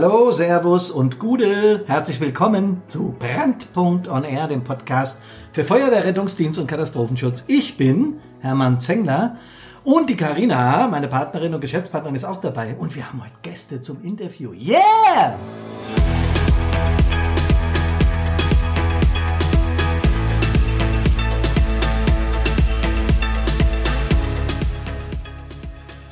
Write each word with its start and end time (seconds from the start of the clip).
Hallo, 0.00 0.30
Servus 0.30 0.92
und 0.92 1.18
Gude. 1.18 1.82
Herzlich 1.88 2.20
willkommen 2.20 2.82
zu 2.86 3.16
Brandpunkt 3.18 4.06
on 4.06 4.22
Air, 4.22 4.46
dem 4.46 4.62
Podcast 4.62 5.20
für 5.50 5.64
Feuerwehr, 5.64 6.04
Rettungsdienst 6.04 6.60
und 6.60 6.68
Katastrophenschutz. 6.68 7.42
Ich 7.48 7.76
bin 7.76 8.20
Hermann 8.38 8.80
Zengler 8.80 9.38
und 9.82 10.08
die 10.08 10.14
Karina, 10.14 10.86
meine 10.86 11.08
Partnerin 11.08 11.52
und 11.52 11.60
Geschäftspartnerin, 11.60 12.14
ist 12.14 12.26
auch 12.26 12.40
dabei. 12.40 12.76
Und 12.78 12.94
wir 12.94 13.08
haben 13.08 13.20
heute 13.20 13.34
Gäste 13.42 13.82
zum 13.82 14.00
Interview. 14.04 14.52
Yeah! 14.52 15.36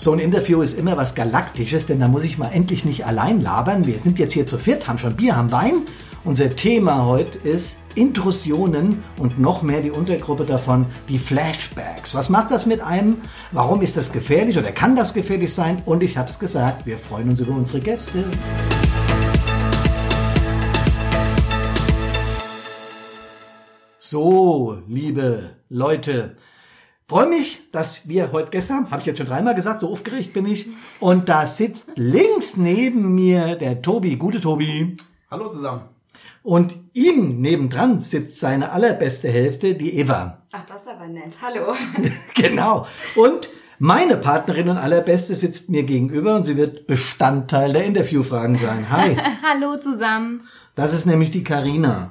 So 0.06 0.12
ein 0.12 0.20
Interview 0.20 0.62
ist 0.62 0.78
immer 0.78 0.96
was 0.96 1.16
Galaktisches, 1.16 1.86
denn 1.86 1.98
da 1.98 2.06
muss 2.06 2.22
ich 2.22 2.38
mal 2.38 2.52
endlich 2.52 2.84
nicht 2.84 3.04
allein 3.04 3.40
labern. 3.40 3.88
Wir 3.88 3.98
sind 3.98 4.20
jetzt 4.20 4.34
hier 4.34 4.46
zu 4.46 4.56
viert, 4.56 4.86
haben 4.86 4.98
schon 4.98 5.16
Bier, 5.16 5.34
haben 5.34 5.50
Wein. 5.50 5.82
Unser 6.22 6.54
Thema 6.54 7.06
heute 7.06 7.38
ist 7.38 7.80
Intrusionen 7.96 9.02
und 9.16 9.40
noch 9.40 9.62
mehr 9.62 9.80
die 9.80 9.90
Untergruppe 9.90 10.44
davon, 10.44 10.86
die 11.08 11.18
Flashbacks. 11.18 12.14
Was 12.14 12.28
macht 12.28 12.52
das 12.52 12.66
mit 12.66 12.82
einem? 12.82 13.16
Warum 13.50 13.82
ist 13.82 13.96
das 13.96 14.12
gefährlich 14.12 14.56
oder 14.56 14.70
kann 14.70 14.94
das 14.94 15.12
gefährlich 15.12 15.52
sein? 15.52 15.82
Und 15.84 16.04
ich 16.04 16.16
habe 16.16 16.28
es 16.28 16.38
gesagt, 16.38 16.86
wir 16.86 16.98
freuen 16.98 17.30
uns 17.30 17.40
über 17.40 17.56
unsere 17.56 17.80
Gäste. 17.80 18.22
So, 23.98 24.78
liebe 24.86 25.56
Leute, 25.68 26.36
Freue 27.08 27.28
mich, 27.28 27.70
dass 27.70 28.08
wir 28.08 28.32
heute 28.32 28.50
gestern, 28.50 28.90
habe 28.90 28.98
ich 29.00 29.06
jetzt 29.06 29.18
schon 29.18 29.28
dreimal 29.28 29.54
gesagt, 29.54 29.82
so 29.82 29.92
aufgeregt 29.92 30.32
bin 30.32 30.44
ich. 30.44 30.66
Und 30.98 31.28
da 31.28 31.46
sitzt 31.46 31.92
links 31.94 32.56
neben 32.56 33.14
mir 33.14 33.54
der 33.54 33.80
Tobi. 33.80 34.16
Gute 34.16 34.40
Tobi. 34.40 34.96
Hallo 35.30 35.48
zusammen. 35.48 35.82
Und 36.42 36.74
ihm 36.94 37.40
nebendran 37.40 37.98
sitzt 37.98 38.40
seine 38.40 38.72
allerbeste 38.72 39.28
Hälfte, 39.28 39.74
die 39.74 39.96
Eva. 39.96 40.42
Ach, 40.50 40.66
das 40.66 40.82
ist 40.82 40.88
aber 40.88 41.06
nett. 41.06 41.32
Hallo. 41.40 41.76
genau. 42.34 42.88
Und 43.14 43.50
meine 43.78 44.16
Partnerin 44.16 44.68
und 44.68 44.76
allerbeste 44.76 45.36
sitzt 45.36 45.70
mir 45.70 45.84
gegenüber 45.84 46.34
und 46.34 46.42
sie 46.44 46.56
wird 46.56 46.88
Bestandteil 46.88 47.72
der 47.72 47.84
Interviewfragen 47.84 48.56
sein. 48.56 48.90
Hi. 48.90 49.16
Hallo 49.44 49.76
zusammen. 49.76 50.48
Das 50.74 50.92
ist 50.92 51.06
nämlich 51.06 51.30
die 51.30 51.44
Karina. 51.44 52.10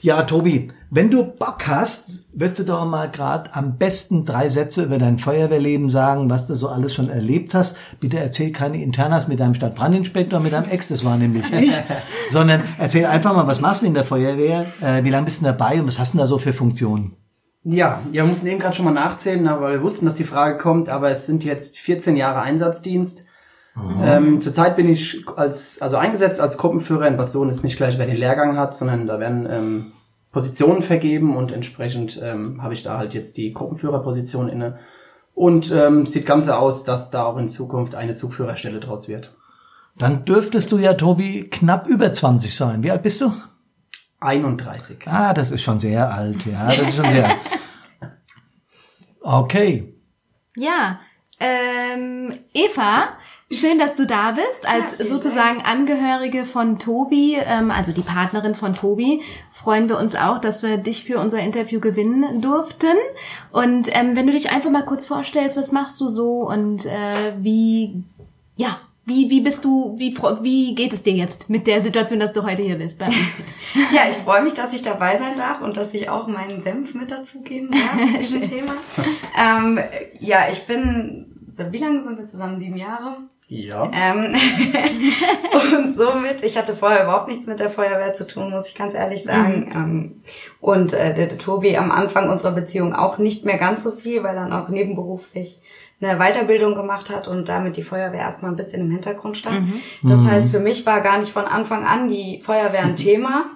Ja, 0.00 0.24
Tobi, 0.24 0.72
wenn 0.90 1.10
du 1.10 1.24
Bock 1.24 1.68
hast, 1.68 2.13
würdest 2.34 2.60
du 2.60 2.64
doch 2.64 2.84
mal 2.84 3.10
gerade 3.10 3.54
am 3.54 3.78
besten 3.78 4.24
drei 4.24 4.48
Sätze 4.48 4.84
über 4.84 4.98
dein 4.98 5.18
Feuerwehrleben 5.18 5.90
sagen, 5.90 6.28
was 6.28 6.46
du 6.46 6.54
so 6.54 6.68
alles 6.68 6.94
schon 6.94 7.08
erlebt 7.08 7.54
hast. 7.54 7.76
Bitte 8.00 8.18
erzähl 8.18 8.52
keine 8.52 8.82
Internas 8.82 9.28
mit 9.28 9.40
deinem 9.40 9.54
Stadtbrandinspektor, 9.54 10.40
mit 10.40 10.52
deinem 10.52 10.68
Ex, 10.68 10.88
das 10.88 11.04
war 11.04 11.16
nämlich 11.16 11.44
ich, 11.60 11.72
sondern 12.30 12.62
erzähl 12.78 13.06
einfach 13.06 13.34
mal, 13.34 13.46
was 13.46 13.60
machst 13.60 13.82
du 13.82 13.86
in 13.86 13.94
der 13.94 14.04
Feuerwehr, 14.04 14.66
äh, 14.80 15.04
wie 15.04 15.10
lange 15.10 15.26
bist 15.26 15.40
du 15.40 15.44
dabei 15.46 15.80
und 15.80 15.86
was 15.86 15.98
hast 15.98 16.14
du 16.14 16.18
da 16.18 16.26
so 16.26 16.38
für 16.38 16.52
Funktionen? 16.52 17.16
Ja, 17.62 18.02
ja, 18.12 18.22
wir 18.22 18.24
mussten 18.24 18.46
eben 18.46 18.60
gerade 18.60 18.76
schon 18.76 18.84
mal 18.84 18.90
nachzählen, 18.90 19.44
weil 19.44 19.74
wir 19.74 19.82
wussten, 19.82 20.04
dass 20.04 20.16
die 20.16 20.24
Frage 20.24 20.58
kommt, 20.58 20.90
aber 20.90 21.10
es 21.10 21.24
sind 21.24 21.44
jetzt 21.44 21.78
14 21.78 22.16
Jahre 22.16 22.42
Einsatzdienst. 22.42 23.24
Ähm, 24.04 24.40
zurzeit 24.40 24.76
bin 24.76 24.88
ich 24.88 25.24
als, 25.36 25.82
also 25.82 25.96
eingesetzt 25.96 26.40
als 26.40 26.58
Gruppenführer 26.58 27.08
in 27.08 27.16
Bad 27.16 27.30
Sohn, 27.30 27.48
ist 27.48 27.64
nicht 27.64 27.76
gleich, 27.76 27.98
wer 27.98 28.06
den 28.06 28.16
Lehrgang 28.16 28.56
hat, 28.56 28.74
sondern 28.74 29.08
da 29.08 29.18
werden 29.18 29.48
ähm, 29.50 29.92
Positionen 30.34 30.82
vergeben 30.82 31.36
und 31.36 31.52
entsprechend 31.52 32.20
ähm, 32.20 32.60
habe 32.60 32.74
ich 32.74 32.82
da 32.82 32.98
halt 32.98 33.14
jetzt 33.14 33.36
die 33.36 33.52
Gruppenführerposition 33.52 34.48
inne. 34.48 34.80
Und 35.32 35.70
ähm, 35.70 36.06
sieht 36.06 36.26
ganz 36.26 36.46
so 36.46 36.52
aus, 36.52 36.82
dass 36.82 37.12
da 37.12 37.24
auch 37.24 37.36
in 37.36 37.48
Zukunft 37.48 37.94
eine 37.94 38.14
Zugführerstelle 38.14 38.80
draus 38.80 39.06
wird. 39.06 39.32
Dann 39.96 40.24
dürftest 40.24 40.72
du 40.72 40.78
ja, 40.78 40.94
Tobi, 40.94 41.48
knapp 41.48 41.86
über 41.86 42.12
20 42.12 42.52
sein. 42.52 42.82
Wie 42.82 42.90
alt 42.90 43.04
bist 43.04 43.20
du? 43.20 43.32
31. 44.18 45.06
Ah, 45.06 45.34
das 45.34 45.52
ist 45.52 45.62
schon 45.62 45.78
sehr 45.78 46.12
alt, 46.12 46.44
ja. 46.46 46.66
Das 46.66 46.78
ist 46.78 46.96
schon 46.96 47.10
sehr. 47.10 47.36
Okay. 49.26 49.94
Ja, 50.54 51.00
ähm, 51.44 52.32
Eva, 52.54 53.08
schön, 53.52 53.78
dass 53.78 53.96
du 53.96 54.06
da 54.06 54.32
bist, 54.32 54.66
als 54.66 54.98
Ja, 54.98 55.04
sozusagen 55.04 55.60
Angehörige 55.62 56.44
von 56.44 56.78
Tobi, 56.78 57.36
ähm, 57.36 57.70
also 57.70 57.92
die 57.92 58.02
Partnerin 58.02 58.54
von 58.54 58.74
Tobi. 58.74 59.22
Freuen 59.52 59.88
wir 59.88 59.98
uns 59.98 60.14
auch, 60.14 60.40
dass 60.40 60.62
wir 60.62 60.78
dich 60.78 61.04
für 61.04 61.18
unser 61.18 61.40
Interview 61.40 61.80
gewinnen 61.80 62.40
durften. 62.40 62.96
Und 63.52 63.88
ähm, 63.92 64.16
wenn 64.16 64.26
du 64.26 64.32
dich 64.32 64.50
einfach 64.50 64.70
mal 64.70 64.84
kurz 64.84 65.06
vorstellst, 65.06 65.56
was 65.56 65.72
machst 65.72 66.00
du 66.00 66.08
so 66.08 66.48
und 66.48 66.86
äh, 66.86 67.34
wie, 67.38 68.02
ja, 68.56 68.80
wie, 69.06 69.28
wie 69.28 69.42
bist 69.42 69.64
du, 69.64 69.94
wie, 69.98 70.16
wie 70.40 70.74
geht 70.74 70.94
es 70.94 71.02
dir 71.02 71.12
jetzt 71.12 71.50
mit 71.50 71.66
der 71.66 71.82
Situation, 71.82 72.20
dass 72.20 72.32
du 72.32 72.42
heute 72.42 72.62
hier 72.62 72.76
bist 72.76 72.98
bei 72.98 73.06
uns? 73.06 73.16
Ja, 73.92 74.02
ich 74.08 74.16
freue 74.16 74.42
mich, 74.42 74.54
dass 74.54 74.72
ich 74.72 74.82
dabei 74.82 75.16
sein 75.16 75.36
darf 75.36 75.60
und 75.60 75.76
dass 75.76 75.92
ich 75.94 76.08
auch 76.08 76.28
meinen 76.28 76.60
Senf 76.60 76.94
mit 76.94 77.10
dazugeben 77.10 77.70
darf 77.70 78.12
zu 78.12 78.18
diesem 78.18 78.42
Thema. 78.44 78.72
Ähm, 79.36 79.80
ja, 80.20 80.44
ich 80.50 80.64
bin, 80.66 81.33
wie 81.70 81.78
lange 81.78 82.02
sind 82.02 82.18
wir 82.18 82.26
zusammen? 82.26 82.58
Sieben 82.58 82.76
Jahre? 82.76 83.16
Ja. 83.48 83.90
Ähm, 83.92 84.34
und 85.76 85.94
somit, 85.94 86.42
ich 86.42 86.56
hatte 86.56 86.74
vorher 86.74 87.04
überhaupt 87.04 87.28
nichts 87.28 87.46
mit 87.46 87.60
der 87.60 87.68
Feuerwehr 87.68 88.14
zu 88.14 88.26
tun, 88.26 88.50
muss 88.50 88.68
ich 88.68 88.74
ganz 88.74 88.94
ehrlich 88.94 89.22
sagen. 89.22 89.70
Ähm, 89.74 90.22
und 90.60 90.94
äh, 90.94 91.14
der, 91.14 91.26
der 91.26 91.38
Tobi 91.38 91.76
am 91.76 91.90
Anfang 91.90 92.30
unserer 92.30 92.52
Beziehung 92.52 92.94
auch 92.94 93.18
nicht 93.18 93.44
mehr 93.44 93.58
ganz 93.58 93.84
so 93.84 93.90
viel, 93.90 94.22
weil 94.22 94.36
er 94.36 94.48
dann 94.48 94.52
auch 94.52 94.68
nebenberuflich 94.68 95.60
eine 96.00 96.18
Weiterbildung 96.18 96.74
gemacht 96.74 97.14
hat 97.14 97.28
und 97.28 97.48
damit 97.48 97.76
die 97.76 97.82
Feuerwehr 97.82 98.20
erstmal 98.20 98.50
ein 98.50 98.56
bisschen 98.56 98.82
im 98.82 98.90
Hintergrund 98.90 99.36
stand. 99.36 99.68
Das 100.02 100.20
heißt, 100.26 100.50
für 100.50 100.58
mich 100.58 100.84
war 100.86 101.00
gar 101.00 101.18
nicht 101.18 101.32
von 101.32 101.44
Anfang 101.44 101.84
an 101.84 102.08
die 102.08 102.40
Feuerwehr 102.40 102.82
ein 102.82 102.96
Thema. 102.96 103.46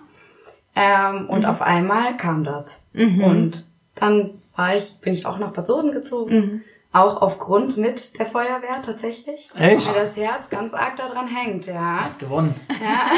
Ähm, 0.77 1.29
und 1.29 1.45
auf 1.45 1.61
einmal 1.63 2.17
kam 2.17 2.45
das. 2.45 2.83
Und 3.23 3.65
dann 3.95 4.31
war 4.55 4.77
ich, 4.77 5.01
bin 5.01 5.13
ich 5.15 5.27
auch 5.27 5.39
nach 5.39 5.53
Bad 5.53 5.67
Soden 5.67 5.93
gezogen. 5.93 6.63
Auch 6.93 7.21
aufgrund 7.21 7.77
mit 7.77 8.19
der 8.19 8.27
Feuerwehr 8.27 8.81
tatsächlich. 8.83 9.49
Echt? 9.55 9.89
Weil 9.89 10.03
das 10.03 10.17
Herz 10.17 10.49
ganz 10.49 10.73
arg 10.73 10.97
daran 10.97 11.27
hängt, 11.27 11.67
ja. 11.67 12.11
Gewonnen. 12.19 12.55
ja. 12.83 13.11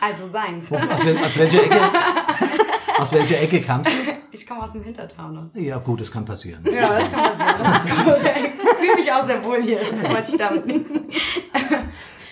also 0.00 0.28
seins. 0.28 0.72
Aus, 0.72 1.04
wel 1.04 1.16
aus 1.18 1.38
welcher 1.38 1.62
Ecke? 1.62 1.76
Aus 2.98 3.12
welcher 3.12 3.40
Ecke 3.40 3.62
kamst 3.62 3.90
du? 3.90 3.96
Ich 4.30 4.46
komme 4.46 4.62
aus 4.62 4.72
dem 4.72 4.84
Hintertaunus. 4.84 5.52
Ja, 5.54 5.78
gut, 5.78 6.02
das 6.02 6.12
kann 6.12 6.26
passieren. 6.26 6.62
Ja, 6.70 6.98
das 6.98 7.10
kann 7.10 7.38
sagen. 7.38 7.64
Das 7.64 7.84
ist 7.84 8.04
korrekt. 8.04 8.62
Ich 8.62 8.68
fühle 8.68 8.94
mich 8.96 9.10
auch 9.10 9.24
sehr 9.24 9.42
wohl 9.42 9.62
hier. 9.62 9.78
Das 9.78 10.10
wollte 10.10 10.30
ich 10.32 10.36
damit 10.36 10.66
nicht 10.66 10.86
sagen. 10.86 11.08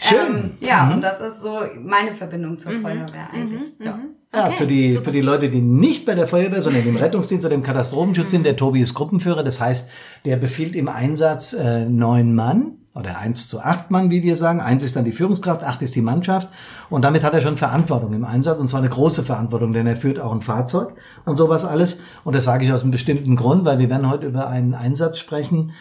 Schön. 0.01 0.19
Ähm, 0.19 0.59
ja, 0.61 0.91
und 0.91 1.01
das 1.01 1.21
ist 1.23 1.41
so 1.41 1.63
meine 1.77 2.13
Verbindung 2.13 2.59
zur 2.59 2.73
Feuerwehr 2.73 3.31
eigentlich. 3.33 3.63
Ja. 3.79 3.99
Ja, 4.33 4.49
Okay, 4.49 4.57
für 4.59 4.67
die, 4.67 4.93
super. 4.93 5.05
für 5.05 5.13
die 5.13 5.21
Leute, 5.23 5.51
die 5.51 5.63
nicht 5.63 6.05
bei 6.05 6.15
der 6.15 6.29
Feuerwehr, 6.29 6.63
sondern 6.63 6.87
im 6.87 6.97
Rettungsdienst 6.97 7.47
oder 7.47 7.55
im 7.55 7.63
Katastrophenschutz 7.63 8.31
sind, 8.31 8.45
der 8.45 8.57
Tobi 8.57 8.81
ist 8.81 8.95
Gruppenführer. 8.95 9.43
Das 9.43 9.61
heißt, 9.61 9.91
der 10.25 10.37
befiehlt 10.37 10.77
im 10.77 10.89
Einsatz 10.89 11.55
äh, 11.55 11.87
neun 11.87 12.35
Mann 12.35 12.73
oder 12.95 13.17
eins 13.17 13.49
zu 13.49 13.61
acht 13.61 13.91
Mann, 13.91 14.11
wie 14.11 14.23
wir 14.23 14.37
sagen. 14.37 14.61
Eins 14.61 14.83
ist 14.83 14.97
dann 14.97 15.05
die 15.05 15.13
Führungskraft, 15.13 15.65
acht 15.65 15.81
ist 15.83 15.95
die 15.95 16.03
Mannschaft. 16.03 16.49
Und 16.91 17.05
damit 17.05 17.23
hat 17.23 17.33
er 17.33 17.41
schon 17.41 17.57
Verantwortung 17.57 18.13
im 18.13 18.25
Einsatz. 18.25 18.59
Und 18.59 18.69
zwar 18.69 18.81
eine 18.81 18.91
große 18.91 19.23
Verantwortung, 19.23 19.73
denn 19.73 19.87
er 19.87 19.97
führt 19.97 20.21
auch 20.21 20.33
ein 20.33 20.43
Fahrzeug 20.43 20.95
und 21.25 21.37
sowas 21.37 21.65
alles. 21.65 22.03
Und 22.25 22.35
das 22.35 22.45
sage 22.45 22.67
ich 22.67 22.73
aus 22.73 22.83
einem 22.83 22.91
bestimmten 22.91 23.37
Grund, 23.37 23.65
weil 23.65 23.79
wir 23.79 23.89
werden 23.89 24.11
heute 24.11 24.27
über 24.27 24.49
einen 24.49 24.75
Einsatz 24.75 25.19
sprechen, 25.19 25.73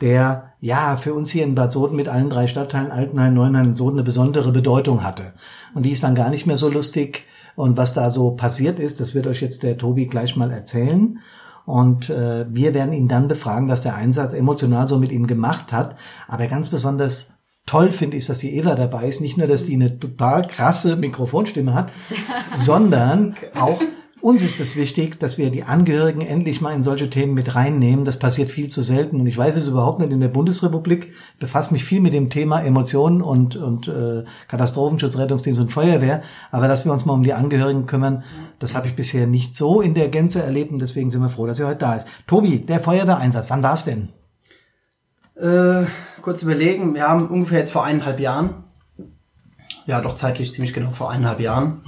der 0.00 0.52
ja 0.60 0.96
für 0.96 1.14
uns 1.14 1.30
hier 1.30 1.44
in 1.44 1.54
Bad 1.54 1.72
Soden 1.72 1.96
mit 1.96 2.08
allen 2.08 2.28
drei 2.28 2.48
Stadtteilen 2.48 2.90
Altenheim, 2.90 3.32
Neuenheim 3.34 3.68
und 3.68 3.74
Soden 3.74 3.96
eine 3.96 4.04
besondere 4.04 4.50
Bedeutung 4.50 5.04
hatte. 5.04 5.32
Und 5.74 5.84
die 5.84 5.92
ist 5.92 6.02
dann 6.02 6.14
gar 6.14 6.28
nicht 6.28 6.46
mehr 6.46 6.56
so 6.56 6.68
lustig. 6.68 7.24
Und 7.56 7.76
was 7.76 7.94
da 7.94 8.10
so 8.10 8.32
passiert 8.32 8.78
ist, 8.78 9.00
das 9.00 9.14
wird 9.14 9.26
euch 9.26 9.40
jetzt 9.40 9.62
der 9.62 9.78
Tobi 9.78 10.06
gleich 10.06 10.36
mal 10.36 10.50
erzählen. 10.50 11.18
Und 11.66 12.10
äh, 12.10 12.46
wir 12.48 12.74
werden 12.74 12.92
ihn 12.92 13.08
dann 13.08 13.28
befragen, 13.28 13.68
was 13.68 13.82
der 13.82 13.94
Einsatz 13.94 14.34
emotional 14.34 14.86
so 14.88 14.98
mit 14.98 15.12
ihm 15.12 15.26
gemacht 15.26 15.72
hat. 15.72 15.96
Aber 16.28 16.46
ganz 16.46 16.70
besonders 16.70 17.34
toll 17.66 17.90
finde 17.90 18.16
ich, 18.16 18.26
dass 18.26 18.40
die 18.40 18.54
Eva 18.56 18.74
dabei 18.74 19.08
ist. 19.08 19.20
Nicht 19.20 19.38
nur, 19.38 19.46
dass 19.46 19.64
die 19.64 19.74
eine 19.74 19.98
total 19.98 20.46
krasse 20.46 20.96
Mikrofonstimme 20.96 21.74
hat, 21.74 21.90
sondern 22.56 23.36
auch 23.58 23.80
uns 24.24 24.42
ist 24.42 24.58
es 24.58 24.74
wichtig, 24.74 25.20
dass 25.20 25.36
wir 25.36 25.50
die 25.50 25.64
Angehörigen 25.64 26.22
endlich 26.22 26.62
mal 26.62 26.72
in 26.72 26.82
solche 26.82 27.10
Themen 27.10 27.34
mit 27.34 27.54
reinnehmen. 27.54 28.06
Das 28.06 28.18
passiert 28.18 28.48
viel 28.48 28.70
zu 28.70 28.80
selten. 28.80 29.20
Und 29.20 29.26
ich 29.26 29.36
weiß 29.36 29.54
es 29.54 29.68
überhaupt 29.68 29.98
nicht 29.98 30.12
in 30.12 30.20
der 30.20 30.28
Bundesrepublik. 30.28 31.12
Ich 31.34 31.40
befasse 31.40 31.74
mich 31.74 31.84
viel 31.84 32.00
mit 32.00 32.14
dem 32.14 32.30
Thema 32.30 32.62
Emotionen 32.62 33.20
und, 33.20 33.56
und 33.56 33.86
äh, 33.86 34.24
Katastrophenschutz, 34.48 35.18
Rettungsdienst 35.18 35.60
und 35.60 35.72
Feuerwehr. 35.72 36.22
Aber 36.50 36.68
dass 36.68 36.86
wir 36.86 36.92
uns 36.92 37.04
mal 37.04 37.12
um 37.12 37.22
die 37.22 37.34
Angehörigen 37.34 37.84
kümmern, 37.84 38.24
das 38.60 38.74
habe 38.74 38.86
ich 38.86 38.96
bisher 38.96 39.26
nicht 39.26 39.58
so 39.58 39.82
in 39.82 39.92
der 39.92 40.08
Gänze 40.08 40.42
erlebt. 40.42 40.72
Und 40.72 40.78
deswegen 40.78 41.10
sind 41.10 41.20
wir 41.20 41.28
froh, 41.28 41.46
dass 41.46 41.60
er 41.60 41.66
heute 41.66 41.80
da 41.80 41.94
ist. 41.94 42.08
Tobi, 42.26 42.64
der 42.64 42.80
Feuerwehreinsatz, 42.80 43.50
wann 43.50 43.62
war 43.62 43.74
es 43.74 43.84
denn? 43.84 44.08
Äh, 45.36 45.84
kurz 46.22 46.42
überlegen, 46.42 46.94
wir 46.94 47.06
haben 47.06 47.28
ungefähr 47.28 47.58
jetzt 47.58 47.72
vor 47.72 47.84
eineinhalb 47.84 48.20
Jahren, 48.20 48.64
ja 49.84 50.00
doch 50.00 50.14
zeitlich 50.14 50.50
ziemlich 50.54 50.72
genau 50.72 50.92
vor 50.92 51.10
eineinhalb 51.10 51.40
Jahren, 51.40 51.82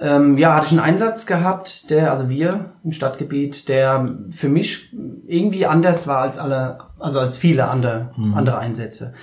ähm, 0.00 0.38
ja, 0.38 0.54
hatte 0.54 0.66
ich 0.66 0.72
einen 0.72 0.80
Einsatz 0.80 1.26
gehabt, 1.26 1.90
der, 1.90 2.10
also 2.12 2.28
wir 2.28 2.66
im 2.84 2.92
Stadtgebiet, 2.92 3.68
der 3.68 4.08
für 4.30 4.48
mich 4.48 4.92
irgendwie 5.26 5.66
anders 5.66 6.06
war 6.06 6.18
als 6.18 6.38
alle, 6.38 6.78
also 6.98 7.18
als 7.18 7.36
viele 7.36 7.68
andere, 7.68 8.12
andere 8.34 8.58
Einsätze. 8.58 9.14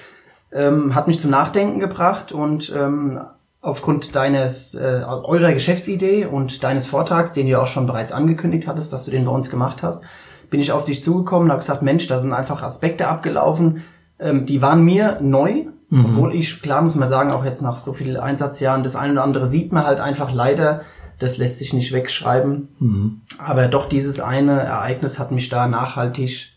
ähm, 0.51 0.95
hat 0.95 1.07
mich 1.07 1.19
zum 1.19 1.31
Nachdenken 1.31 1.79
gebracht 1.79 2.31
und 2.31 2.73
ähm, 2.75 3.21
aufgrund 3.61 4.15
deines 4.15 4.75
äh, 4.75 5.03
eurer 5.05 5.53
Geschäftsidee 5.53 6.25
und 6.25 6.63
deines 6.63 6.87
Vortrags, 6.87 7.33
den 7.33 7.47
du 7.47 7.59
auch 7.59 7.67
schon 7.67 7.87
bereits 7.87 8.11
angekündigt 8.11 8.67
hattest, 8.67 8.93
dass 8.93 9.05
du 9.05 9.11
den 9.11 9.25
bei 9.25 9.31
uns 9.31 9.49
gemacht 9.49 9.83
hast, 9.83 10.03
bin 10.49 10.59
ich 10.59 10.71
auf 10.71 10.85
dich 10.85 11.03
zugekommen 11.03 11.45
und 11.45 11.51
habe 11.51 11.61
gesagt, 11.61 11.81
Mensch, 11.81 12.07
da 12.07 12.21
sind 12.21 12.31
einfach 12.31 12.61
Aspekte 12.61 13.07
abgelaufen, 13.07 13.83
ähm, 14.19 14.45
die 14.45 14.61
waren 14.61 14.83
mir 14.83 15.17
neu, 15.19 15.65
mhm. 15.89 16.05
obwohl 16.05 16.35
ich, 16.35 16.61
klar 16.61 16.81
muss 16.81 16.95
man 16.95 17.09
sagen, 17.09 17.31
auch 17.31 17.45
jetzt 17.45 17.61
nach 17.61 17.77
so 17.77 17.93
vielen 17.93 18.17
Einsatzjahren, 18.17 18.83
das 18.83 18.95
eine 18.95 19.13
oder 19.13 19.23
andere 19.23 19.47
sieht 19.47 19.71
man 19.71 19.85
halt 19.85 19.99
einfach 19.99 20.33
leider, 20.33 20.81
das 21.19 21.37
lässt 21.37 21.59
sich 21.59 21.73
nicht 21.73 21.91
wegschreiben. 21.93 22.69
Mhm. 22.79 23.21
Aber 23.37 23.67
doch 23.67 23.87
dieses 23.87 24.19
eine 24.19 24.59
Ereignis 24.59 25.19
hat 25.19 25.31
mich 25.31 25.49
da 25.49 25.67
nachhaltig, 25.67 26.53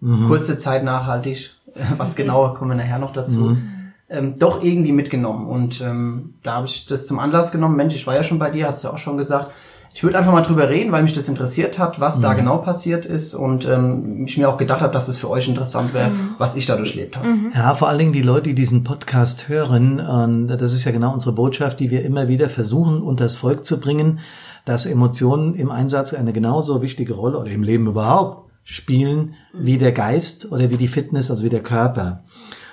mhm. 0.00 0.26
kurze 0.26 0.56
Zeit 0.56 0.84
nachhaltig, 0.84 1.54
was 1.96 2.16
genauer 2.16 2.54
kommen 2.54 2.72
wir 2.72 2.76
nachher 2.76 2.98
noch 2.98 3.12
dazu, 3.12 3.40
mhm. 3.40 3.92
ähm, 4.08 4.38
doch 4.38 4.62
irgendwie 4.62 4.92
mitgenommen. 4.92 5.48
Und 5.48 5.80
ähm, 5.80 6.34
da 6.42 6.54
habe 6.54 6.66
ich 6.66 6.86
das 6.86 7.06
zum 7.06 7.18
Anlass 7.18 7.52
genommen, 7.52 7.76
Mensch, 7.76 7.94
ich 7.94 8.06
war 8.06 8.14
ja 8.14 8.22
schon 8.22 8.38
bei 8.38 8.50
dir, 8.50 8.68
hast 8.68 8.84
du 8.84 8.88
auch 8.88 8.98
schon 8.98 9.16
gesagt, 9.16 9.52
ich 9.96 10.04
würde 10.04 10.18
einfach 10.18 10.34
mal 10.34 10.42
drüber 10.42 10.68
reden, 10.68 10.92
weil 10.92 11.02
mich 11.02 11.14
das 11.14 11.26
interessiert 11.26 11.78
hat, 11.78 12.00
was 12.00 12.18
mhm. 12.18 12.22
da 12.22 12.34
genau 12.34 12.58
passiert 12.58 13.06
ist 13.06 13.34
und 13.34 13.66
ähm, 13.66 14.26
ich 14.26 14.36
mir 14.36 14.50
auch 14.50 14.58
gedacht 14.58 14.82
habe, 14.82 14.92
dass 14.92 15.08
es 15.08 15.16
für 15.16 15.30
euch 15.30 15.48
interessant 15.48 15.94
wäre, 15.94 16.10
mhm. 16.10 16.34
was 16.36 16.54
ich 16.54 16.66
da 16.66 16.76
durchlebt 16.76 17.16
habe. 17.16 17.28
Mhm. 17.28 17.52
Ja, 17.54 17.74
vor 17.74 17.88
allen 17.88 18.00
Dingen 18.00 18.12
die 18.12 18.20
Leute, 18.20 18.50
die 18.50 18.54
diesen 18.54 18.84
Podcast 18.84 19.48
hören, 19.48 19.98
und 19.98 20.48
das 20.48 20.74
ist 20.74 20.84
ja 20.84 20.92
genau 20.92 21.14
unsere 21.14 21.34
Botschaft, 21.34 21.80
die 21.80 21.90
wir 21.90 22.04
immer 22.04 22.28
wieder 22.28 22.50
versuchen, 22.50 23.00
unters 23.00 23.36
Volk 23.36 23.64
zu 23.64 23.80
bringen, 23.80 24.18
dass 24.66 24.84
Emotionen 24.84 25.54
im 25.54 25.70
Einsatz 25.70 26.12
eine 26.12 26.34
genauso 26.34 26.82
wichtige 26.82 27.14
Rolle 27.14 27.38
oder 27.38 27.50
im 27.50 27.62
Leben 27.62 27.86
überhaupt 27.86 28.50
spielen 28.64 29.32
wie 29.54 29.78
der 29.78 29.92
Geist 29.92 30.52
oder 30.52 30.68
wie 30.68 30.76
die 30.76 30.88
Fitness, 30.88 31.30
also 31.30 31.42
wie 31.42 31.48
der 31.48 31.62
Körper. 31.62 32.22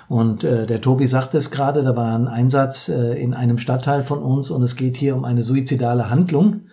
Und 0.08 0.44
äh, 0.44 0.66
der 0.66 0.82
Tobi 0.82 1.06
sagte 1.06 1.38
es 1.38 1.50
gerade, 1.50 1.82
da 1.82 1.96
war 1.96 2.14
ein 2.14 2.28
Einsatz 2.28 2.90
äh, 2.90 3.14
in 3.14 3.32
einem 3.32 3.56
Stadtteil 3.56 4.02
von 4.02 4.18
uns 4.18 4.50
und 4.50 4.62
es 4.62 4.76
geht 4.76 4.98
hier 4.98 5.16
um 5.16 5.24
eine 5.24 5.42
suizidale 5.42 6.10
Handlung. 6.10 6.64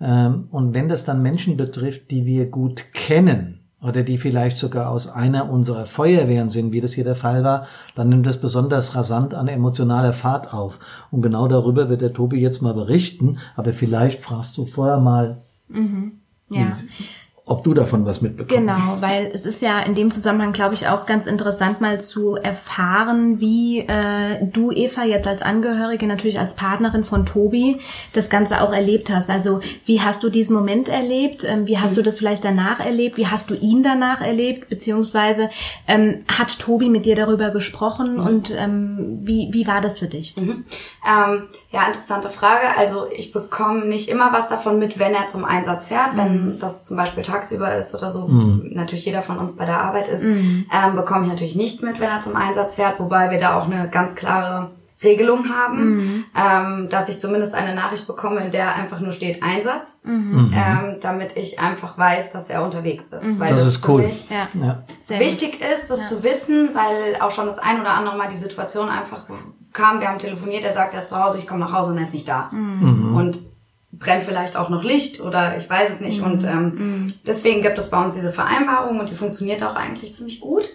Ähm, 0.00 0.48
und 0.50 0.74
wenn 0.74 0.88
das 0.88 1.04
dann 1.04 1.22
Menschen 1.22 1.56
betrifft, 1.56 2.10
die 2.10 2.26
wir 2.26 2.46
gut 2.46 2.92
kennen 2.92 3.60
oder 3.80 4.02
die 4.02 4.18
vielleicht 4.18 4.58
sogar 4.58 4.90
aus 4.90 5.08
einer 5.08 5.50
unserer 5.50 5.86
Feuerwehren 5.86 6.48
sind, 6.48 6.72
wie 6.72 6.80
das 6.80 6.92
hier 6.92 7.04
der 7.04 7.16
Fall 7.16 7.44
war, 7.44 7.66
dann 7.94 8.08
nimmt 8.08 8.26
das 8.26 8.40
besonders 8.40 8.94
rasant 8.94 9.34
an 9.34 9.48
emotionaler 9.48 10.12
Fahrt 10.12 10.52
auf. 10.52 10.80
Und 11.10 11.22
genau 11.22 11.46
darüber 11.48 11.88
wird 11.88 12.00
der 12.00 12.12
Tobi 12.12 12.40
jetzt 12.40 12.62
mal 12.62 12.74
berichten. 12.74 13.38
Aber 13.56 13.72
vielleicht 13.72 14.20
fragst 14.20 14.58
du 14.58 14.66
vorher 14.66 14.98
mal, 14.98 15.38
mhm. 15.68 16.12
ja 16.50 16.66
ob 17.48 17.64
du 17.64 17.72
davon 17.72 18.04
was 18.04 18.20
mitbekommst. 18.20 18.54
Genau, 18.54 18.98
weil 19.00 19.30
es 19.32 19.46
ist 19.46 19.62
ja 19.62 19.80
in 19.80 19.94
dem 19.94 20.10
Zusammenhang, 20.10 20.52
glaube 20.52 20.74
ich, 20.74 20.86
auch 20.88 21.06
ganz 21.06 21.26
interessant 21.26 21.80
mal 21.80 22.00
zu 22.00 22.36
erfahren, 22.36 23.40
wie 23.40 23.80
äh, 23.80 24.44
du, 24.44 24.70
Eva, 24.70 25.04
jetzt 25.04 25.26
als 25.26 25.42
Angehörige, 25.42 26.06
natürlich 26.06 26.38
als 26.38 26.56
Partnerin 26.56 27.04
von 27.04 27.24
Tobi, 27.24 27.80
das 28.12 28.28
Ganze 28.28 28.60
auch 28.60 28.72
erlebt 28.72 29.08
hast. 29.10 29.30
Also 29.30 29.60
wie 29.86 30.02
hast 30.02 30.22
du 30.22 30.28
diesen 30.28 30.54
Moment 30.54 30.90
erlebt? 30.90 31.44
Ähm, 31.44 31.66
wie 31.66 31.78
hast 31.78 31.92
mhm. 31.92 31.96
du 31.96 32.02
das 32.02 32.18
vielleicht 32.18 32.44
danach 32.44 32.80
erlebt? 32.80 33.16
Wie 33.16 33.26
hast 33.26 33.48
du 33.48 33.54
ihn 33.54 33.82
danach 33.82 34.20
erlebt? 34.20 34.68
Beziehungsweise 34.68 35.48
ähm, 35.86 36.24
hat 36.28 36.58
Tobi 36.58 36.90
mit 36.90 37.06
dir 37.06 37.16
darüber 37.16 37.50
gesprochen 37.50 38.16
mhm. 38.16 38.26
und 38.26 38.54
ähm, 38.56 39.20
wie, 39.22 39.48
wie 39.52 39.66
war 39.66 39.80
das 39.80 39.98
für 39.98 40.06
dich? 40.06 40.36
Mhm. 40.36 40.64
Ja, 41.70 41.86
interessante 41.86 42.30
Frage. 42.30 42.66
Also 42.78 43.06
ich 43.14 43.30
bekomme 43.30 43.84
nicht 43.84 44.08
immer 44.08 44.32
was 44.32 44.48
davon 44.48 44.78
mit, 44.78 44.98
wenn 44.98 45.14
er 45.14 45.26
zum 45.26 45.44
Einsatz 45.44 45.88
fährt, 45.88 46.16
wenn 46.16 46.54
mhm. 46.54 46.60
das 46.60 46.86
zum 46.86 46.96
Beispiel 46.96 47.22
tagsüber 47.22 47.74
ist 47.74 47.94
oder 47.94 48.10
so, 48.10 48.26
mhm. 48.26 48.70
natürlich 48.72 49.04
jeder 49.04 49.20
von 49.20 49.38
uns 49.38 49.54
bei 49.54 49.66
der 49.66 49.82
Arbeit 49.82 50.08
ist, 50.08 50.24
mhm. 50.24 50.66
ähm, 50.72 50.96
bekomme 50.96 51.24
ich 51.24 51.28
natürlich 51.30 51.56
nicht 51.56 51.82
mit, 51.82 52.00
wenn 52.00 52.08
er 52.08 52.22
zum 52.22 52.36
Einsatz 52.36 52.76
fährt, 52.76 52.98
wobei 52.98 53.30
wir 53.30 53.38
da 53.38 53.58
auch 53.58 53.66
eine 53.66 53.90
ganz 53.90 54.14
klare 54.14 54.70
Regelung 55.02 55.50
haben, 55.50 55.96
mhm. 55.96 56.24
ähm, 56.34 56.88
dass 56.88 57.10
ich 57.10 57.20
zumindest 57.20 57.54
eine 57.54 57.74
Nachricht 57.74 58.06
bekomme, 58.06 58.40
in 58.40 58.50
der 58.50 58.74
einfach 58.74 59.00
nur 59.00 59.12
steht 59.12 59.42
Einsatz, 59.42 59.98
mhm. 60.02 60.52
ähm, 60.56 60.96
damit 61.00 61.36
ich 61.36 61.60
einfach 61.60 61.98
weiß, 61.98 62.32
dass 62.32 62.48
er 62.48 62.64
unterwegs 62.64 63.08
ist. 63.08 63.24
Mhm. 63.24 63.38
Weil 63.38 63.50
das, 63.50 63.60
das 63.60 63.68
ist 63.68 63.88
cool. 63.88 64.02
Mich 64.02 64.26
ja. 64.30 64.82
wichtig 65.18 65.60
ist, 65.60 65.90
das 65.90 66.00
ja. 66.00 66.06
zu 66.06 66.22
wissen, 66.22 66.70
weil 66.72 67.20
auch 67.20 67.30
schon 67.30 67.46
das 67.46 67.58
ein 67.58 67.80
oder 67.80 67.90
andere 67.90 68.16
Mal 68.16 68.28
die 68.28 68.36
Situation 68.36 68.88
einfach 68.88 69.26
kam, 69.78 70.00
wir 70.00 70.08
haben 70.08 70.18
telefoniert, 70.18 70.64
er 70.64 70.72
sagt, 70.72 70.92
er 70.92 71.00
ist 71.00 71.08
zu 71.08 71.22
Hause, 71.22 71.38
ich 71.38 71.46
komme 71.46 71.60
nach 71.60 71.72
Hause 71.72 71.92
und 71.92 71.98
er 71.98 72.04
ist 72.04 72.12
nicht 72.12 72.28
da. 72.28 72.50
Mhm. 72.50 73.16
Und 73.16 73.38
brennt 73.92 74.24
vielleicht 74.24 74.56
auch 74.56 74.68
noch 74.68 74.82
Licht 74.82 75.20
oder 75.20 75.56
ich 75.56 75.68
weiß 75.68 75.90
es 75.90 76.00
nicht. 76.00 76.20
Mhm. 76.20 76.26
Und 76.26 76.44
ähm, 76.44 76.74
mhm. 76.74 77.14
deswegen 77.26 77.62
gibt 77.62 77.78
es 77.78 77.90
bei 77.90 78.02
uns 78.02 78.14
diese 78.14 78.32
Vereinbarung 78.32 79.00
und 79.00 79.08
die 79.08 79.14
funktioniert 79.14 79.62
auch 79.62 79.74
eigentlich 79.74 80.14
ziemlich 80.14 80.40
gut. 80.40 80.68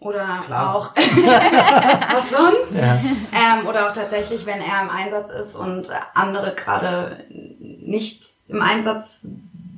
Oder 0.00 0.42
Klar. 0.46 0.74
auch 0.74 0.94
was 0.96 2.30
sonst. 2.30 2.80
Ja. 2.80 2.94
Ähm, 2.94 3.66
oder 3.68 3.86
auch 3.86 3.92
tatsächlich, 3.92 4.46
wenn 4.46 4.60
er 4.60 4.82
im 4.82 4.88
Einsatz 4.88 5.30
ist 5.30 5.54
und 5.54 5.90
andere 6.14 6.54
gerade 6.54 7.18
nicht 7.28 8.22
im 8.48 8.62
Einsatz 8.62 9.26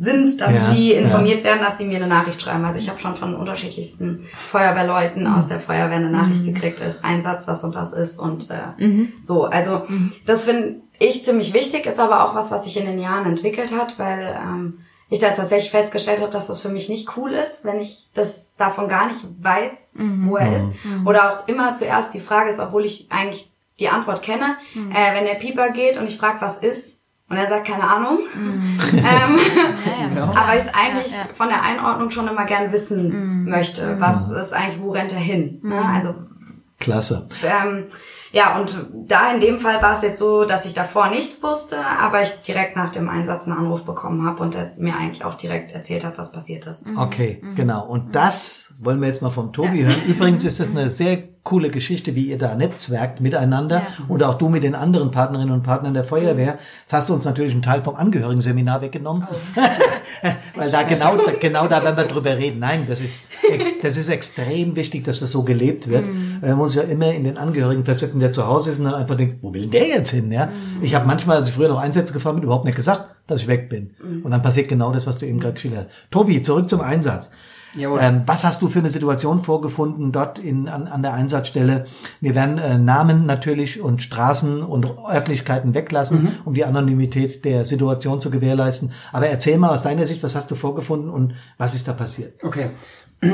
sind, 0.03 0.41
dass 0.41 0.53
ja, 0.53 0.69
die 0.69 0.93
informiert 0.95 1.39
ja. 1.39 1.45
werden, 1.45 1.61
dass 1.63 1.79
sie 1.79 1.85
mir 1.85 1.97
eine 1.97 2.09
Nachricht 2.09 2.43
schreiben. 2.43 2.65
Also 2.65 2.79
ich 2.79 2.89
habe 2.89 2.99
schon 2.99 3.15
von 3.15 3.37
unterschiedlichsten 3.37 4.27
Feuerwehrleuten 4.35 5.29
aus 5.29 5.47
der 5.47 5.61
Feuerwehr 5.61 5.99
eine 5.99 6.11
Nachricht 6.11 6.43
mhm. 6.43 6.55
gekriegt, 6.55 6.81
ist 6.81 7.05
Einsatz, 7.05 7.47
das 7.47 7.63
und 7.63 7.77
das 7.77 7.93
ist 7.93 8.19
und 8.19 8.51
äh, 8.51 8.83
mhm. 8.85 9.13
so. 9.23 9.45
Also 9.45 9.83
mhm. 9.87 10.13
das 10.27 10.45
finde 10.45 10.81
ich 10.99 11.25
ziemlich 11.25 11.55
wichtig, 11.55 11.87
ist 11.87 12.01
aber 12.01 12.25
auch 12.25 12.35
was, 12.35 12.51
was 12.51 12.65
sich 12.65 12.77
in 12.81 12.87
den 12.87 12.99
Jahren 12.99 13.27
entwickelt 13.27 13.73
hat, 13.73 14.01
weil 14.01 14.37
ähm, 14.43 14.81
ich 15.09 15.21
da 15.21 15.31
tatsächlich 15.31 15.71
festgestellt 15.71 16.21
habe, 16.21 16.33
dass 16.33 16.49
das 16.49 16.61
für 16.61 16.71
mich 16.71 16.89
nicht 16.89 17.17
cool 17.17 17.31
ist, 17.31 17.65
wenn 17.65 17.79
ich 17.79 18.09
das 18.13 18.57
davon 18.57 18.89
gar 18.89 19.07
nicht 19.07 19.21
weiß, 19.41 19.95
mhm. 19.99 20.29
wo 20.29 20.37
er 20.37 20.51
mhm. 20.51 20.57
ist. 20.57 20.67
Oder 21.05 21.31
auch 21.31 21.49
immer 21.49 21.75
zuerst 21.75 22.13
die 22.13 22.21
Frage 22.21 22.51
ist, 22.51 22.59
obwohl 22.59 22.85
ich 22.85 23.07
eigentlich 23.13 23.53
die 23.79 23.89
Antwort 23.89 24.23
kenne, 24.23 24.57
äh, 24.75 25.15
wenn 25.15 25.25
der 25.25 25.35
Pieper 25.35 25.71
geht 25.71 25.97
und 25.97 26.09
ich 26.09 26.19
frage, 26.19 26.41
was 26.41 26.59
ist, 26.59 27.02
und 27.33 27.39
er 27.39 27.49
sagt, 27.49 27.67
keine 27.67 27.89
Ahnung. 27.89 28.19
Mhm. 28.35 28.79
ähm, 28.93 29.03
ja, 30.13 30.17
ja. 30.17 30.25
Aber 30.25 30.55
ich 30.55 30.65
es 30.65 30.75
eigentlich 30.75 31.13
ja, 31.13 31.25
von 31.33 31.49
der 31.49 31.63
Einordnung 31.63 32.11
schon 32.11 32.29
immer 32.29 32.45
gern 32.45 32.71
wissen 32.73 33.45
mhm. 33.45 33.51
möchte. 33.51 33.97
Was 33.99 34.29
ist 34.29 34.53
eigentlich, 34.53 34.83
wo 34.83 34.91
rennt 34.91 35.15
er 35.15 35.19
hin? 35.19 35.59
Mhm. 35.63 35.73
Also 35.73 36.15
Klasse. 36.79 37.31
Ähm, 37.43 37.87
ja, 38.33 38.59
und 38.59 38.75
da 39.07 39.31
in 39.33 39.41
dem 39.41 39.59
Fall 39.59 39.83
war 39.83 39.93
es 39.93 40.03
jetzt 40.03 40.19
so, 40.19 40.45
dass 40.45 40.65
ich 40.65 40.73
davor 40.73 41.09
nichts 41.09 41.43
wusste, 41.43 41.77
aber 42.01 42.23
ich 42.23 42.31
direkt 42.47 42.77
nach 42.77 42.91
dem 42.91 43.09
Einsatz 43.09 43.47
einen 43.47 43.59
Anruf 43.59 43.85
bekommen 43.85 44.27
habe 44.27 44.43
und 44.43 44.55
er 44.55 44.73
mir 44.79 44.97
eigentlich 44.97 45.25
auch 45.25 45.35
direkt 45.35 45.73
erzählt 45.73 46.05
hat, 46.05 46.17
was 46.17 46.33
passiert 46.33 46.67
ist. 46.67 46.85
Okay, 46.97 47.41
mhm. 47.43 47.55
genau. 47.55 47.87
Und 47.87 48.15
das 48.15 48.73
wollen 48.79 49.01
wir 49.01 49.09
jetzt 49.09 49.21
mal 49.21 49.31
vom 49.31 49.53
Tobi 49.53 49.85
hören. 49.85 50.03
Übrigens 50.09 50.45
ist 50.45 50.61
das 50.61 50.71
eine 50.71 50.89
sehr 50.89 51.19
coole 51.45 51.71
Geschichte, 51.71 52.15
wie 52.15 52.27
ihr 52.27 52.39
da 52.39 52.55
netzwerkt 52.55 53.21
miteinander 53.21 53.79
ja. 53.79 53.87
und 54.07 54.23
auch 54.23 54.35
du 54.35 54.49
mit 54.49 54.63
den 54.63 54.77
anderen 54.77 55.11
Partnerinnen 55.11 55.53
und 55.53 55.63
Partnern 55.63 55.93
der 55.93 56.05
Feuerwehr. 56.05 56.59
Jetzt 56.83 56.93
hast 56.93 57.09
du 57.09 57.15
uns 57.15 57.25
natürlich 57.25 57.53
einen 57.53 57.63
Teil 57.63 57.83
vom 57.83 57.97
Angehörigenseminar 57.97 58.81
weggenommen, 58.81 59.27
oh. 59.29 59.61
weil 60.55 60.71
da 60.71 60.85
genau, 60.85 61.17
genau 61.41 61.67
da 61.67 61.83
werden 61.83 61.97
wir 61.97 62.05
drüber 62.05 62.39
reden. 62.39 62.61
Nein, 62.61 62.87
das 62.89 63.01
ist, 63.01 63.21
das 63.83 63.97
ist 63.97 64.09
extrem 64.09 64.77
wichtig, 64.77 65.05
dass 65.05 65.19
das 65.19 65.33
so 65.33 65.43
gelebt 65.43 65.89
wird. 65.89 66.07
Mhm. 66.07 66.32
Man 66.43 66.59
muss 66.59 66.75
ja 66.75 66.83
immer 66.83 67.13
in 67.13 67.25
den 67.25 67.39
Angehörigen 67.39 67.85
versetzen, 67.85 68.21
der 68.21 68.33
zu 68.33 68.47
Hause 68.47 68.71
ist 68.71 68.79
und 68.81 68.87
dann 68.87 68.95
einfach 68.95 69.17
denkt, 69.17 69.39
wo 69.43 69.55
will 69.55 69.69
der 69.69 69.87
jetzt 69.87 70.11
hin? 70.11 70.31
Ja? 70.31 70.47
Mhm. 70.47 70.83
Ich 70.83 70.95
habe 70.95 71.07
manchmal, 71.07 71.39
als 71.39 71.49
ich 71.49 71.55
früher 71.55 71.69
noch 71.69 71.81
Einsätze 71.81 72.13
gefahren 72.13 72.35
bin, 72.37 72.45
überhaupt 72.45 72.65
nicht 72.65 72.75
gesagt, 72.75 73.05
dass 73.29 73.41
ich 73.41 73.49
weg 73.49 73.69
bin. 73.69 73.95
Mhm. 74.03 74.23
Und 74.23 74.33
dann 74.33 74.43
passiert 74.43 74.69
genau 74.69 74.93
das, 74.93 75.07
was 75.07 75.19
du 75.19 75.27
eben 75.27 75.39
gerade 75.39 75.55
geschildert 75.55 75.87
hast. 75.87 76.11
Tobi, 76.11 76.43
zurück 76.43 76.69
zum 76.69 76.81
Einsatz. 76.81 77.31
Ähm, 77.77 78.23
was 78.27 78.45
hast 78.45 78.61
du 78.61 78.69
für 78.69 78.81
eine 78.81 78.91
Situation 78.91 79.43
vorgefunden 79.43 80.13
dort 80.13 80.39
in, 80.39 80.69
an, 80.69 80.87
an 80.87 81.03
der 81.03 81.15
Einsatzstelle? 81.15 81.87
Wir 82.21 82.35
werden 82.35 82.59
äh, 82.59 82.79
Namen 82.79 83.25
natürlich 83.27 83.81
und 83.81 84.03
Straßen 84.03 84.63
und 84.63 84.87
Örtlichkeiten 85.09 85.75
weglassen, 85.75 86.23
mhm. 86.23 86.29
um 86.45 86.55
die 86.55 86.65
Anonymität 86.65 87.45
der 87.45 87.65
Situation 87.65 88.21
zu 88.21 88.31
gewährleisten. 88.31 88.93
Aber 89.13 89.29
erzähl 89.29 89.59
mal 89.59 89.71
aus 89.71 89.83
deiner 89.83 90.07
Sicht, 90.07 90.23
was 90.23 90.35
hast 90.35 90.51
du 90.51 90.55
vorgefunden 90.55 91.09
und 91.09 91.35
was 91.57 91.75
ist 91.75 91.89
da 91.89 91.93
passiert? 91.93 92.45
Okay. 92.45 92.67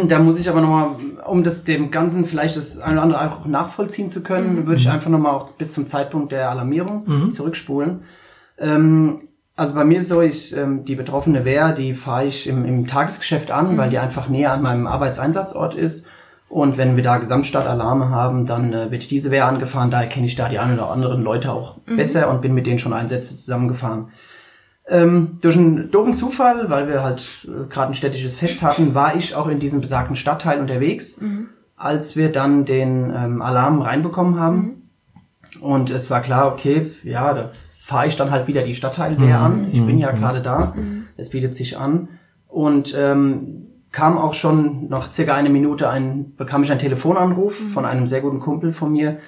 Da 0.09 0.19
muss 0.19 0.39
ich 0.39 0.51
aber 0.51 0.61
nochmal, 0.61 0.91
um 1.27 1.43
das 1.43 1.65
dem 1.65 1.91
Ganzen 1.91 2.27
vielleicht 2.27 2.57
das 2.57 2.79
eine 2.79 2.95
oder 2.95 3.03
andere 3.03 3.33
auch 3.33 3.47
nachvollziehen 3.47 4.11
zu 4.11 4.23
können, 4.23 4.57
mhm. 4.57 4.67
würde 4.67 4.81
ich 4.81 4.91
einfach 4.91 5.09
nochmal 5.09 5.35
auch 5.35 5.51
bis 5.53 5.73
zum 5.73 5.87
Zeitpunkt 5.87 6.31
der 6.31 6.51
Alarmierung 6.51 7.05
mhm. 7.07 7.33
zurückspulen. 7.33 8.03
Ähm, 8.59 9.23
also 9.57 9.75
bei 9.75 9.85
mir 9.85 9.99
ist 9.99 10.09
so, 10.09 10.21
ich 10.21 10.55
ähm, 10.55 10.85
die 10.85 10.95
betroffene 10.95 11.47
Wehr, 11.47 11.73
die 11.73 11.95
fahre 11.95 12.27
ich 12.27 12.47
im, 12.47 12.67
im 12.67 12.87
Tagesgeschäft 12.87 13.51
an, 13.51 13.73
mhm. 13.73 13.79
weil 13.79 13.89
die 13.89 13.99
einfach 13.99 14.29
näher 14.29 14.53
an 14.53 14.63
meinem 14.63 14.87
Arbeitseinsatzort 14.87 15.75
ist. 15.75 16.05
Und 16.51 16.77
wenn 16.77 16.97
wir 16.97 17.03
da 17.03 17.17
Gesamtstadtalarme 17.17 18.11
haben, 18.11 18.47
dann 18.47 18.73
äh, 18.75 18.91
wird 18.91 19.11
diese 19.11 19.31
Wehr 19.31 19.47
angefahren. 19.47 19.91
Daher 19.91 20.09
kenne 20.09 20.27
ich 20.27 20.37
da 20.37 20.51
die 20.51 20.59
ein 20.59 20.75
oder 20.75 20.91
anderen 20.91 21.23
Leute 21.23 21.51
auch 21.51 21.77
mhm. 21.87 21.97
besser 21.97 22.31
und 22.31 22.43
bin 22.43 22.53
mit 22.53 22.67
denen 22.67 22.79
schon 22.79 22.93
Einsätze 22.93 23.35
zusammengefahren. 23.35 24.09
Ähm, 24.91 25.39
durch 25.43 25.57
einen 25.57 25.91
doofen 25.91 26.15
Zufall, 26.15 26.71
weil 26.71 26.89
wir 26.89 27.03
halt 27.03 27.47
äh, 27.47 27.69
gerade 27.69 27.93
ein 27.93 27.95
städtisches 27.95 28.37
Fest 28.37 28.63
hatten, 28.63 28.95
war 28.95 29.15
ich 29.17 29.35
auch 29.35 29.49
in 29.49 29.61
diesem 29.61 29.81
besagten 29.81 30.17
Stadtteil 30.17 30.61
unterwegs, 30.61 31.21
mhm. 31.21 31.49
als 31.77 32.17
wir 32.17 32.33
dann 32.33 32.65
den 32.65 33.13
ähm, 33.15 33.43
Alarm 33.43 33.83
reinbekommen 33.83 34.41
haben. 34.41 34.57
Mhm. 34.57 35.63
Und 35.63 35.91
es 35.91 36.11
war 36.11 36.23
klar, 36.23 36.53
okay, 36.53 36.87
ja, 37.05 37.35
da 37.35 37.51
fahre 37.79 38.07
ich 38.07 38.17
dann 38.17 38.31
halt 38.31 38.49
wieder 38.49 38.63
die 38.63 38.75
Stadtteilwehr 38.75 39.39
mhm. 39.39 39.45
an. 39.45 39.69
Ich 39.73 39.85
bin 39.85 39.99
ja 39.99 40.13
mhm. 40.13 40.19
gerade 40.19 40.41
da. 40.41 40.73
Mhm. 40.75 41.05
Es 41.17 41.31
bietet 41.31 41.55
sich 41.55 41.77
an. 41.79 42.09
Und 42.47 42.95
ähm, 42.97 43.67
kam 43.93 44.17
auch 44.17 44.35
schon 44.35 44.89
nach 44.89 45.13
circa 45.13 45.35
eine 45.35 45.51
Minute 45.51 45.89
ein, 45.89 46.35
bekam 46.37 46.63
ich 46.63 46.71
einen 46.71 46.81
Telefonanruf 46.81 47.61
Mhm. 47.61 47.69
von 47.69 47.85
einem 47.85 48.07
sehr 48.07 48.21
guten 48.21 48.41
Kumpel 48.41 48.73
von 48.73 48.93
mir, 48.93 49.19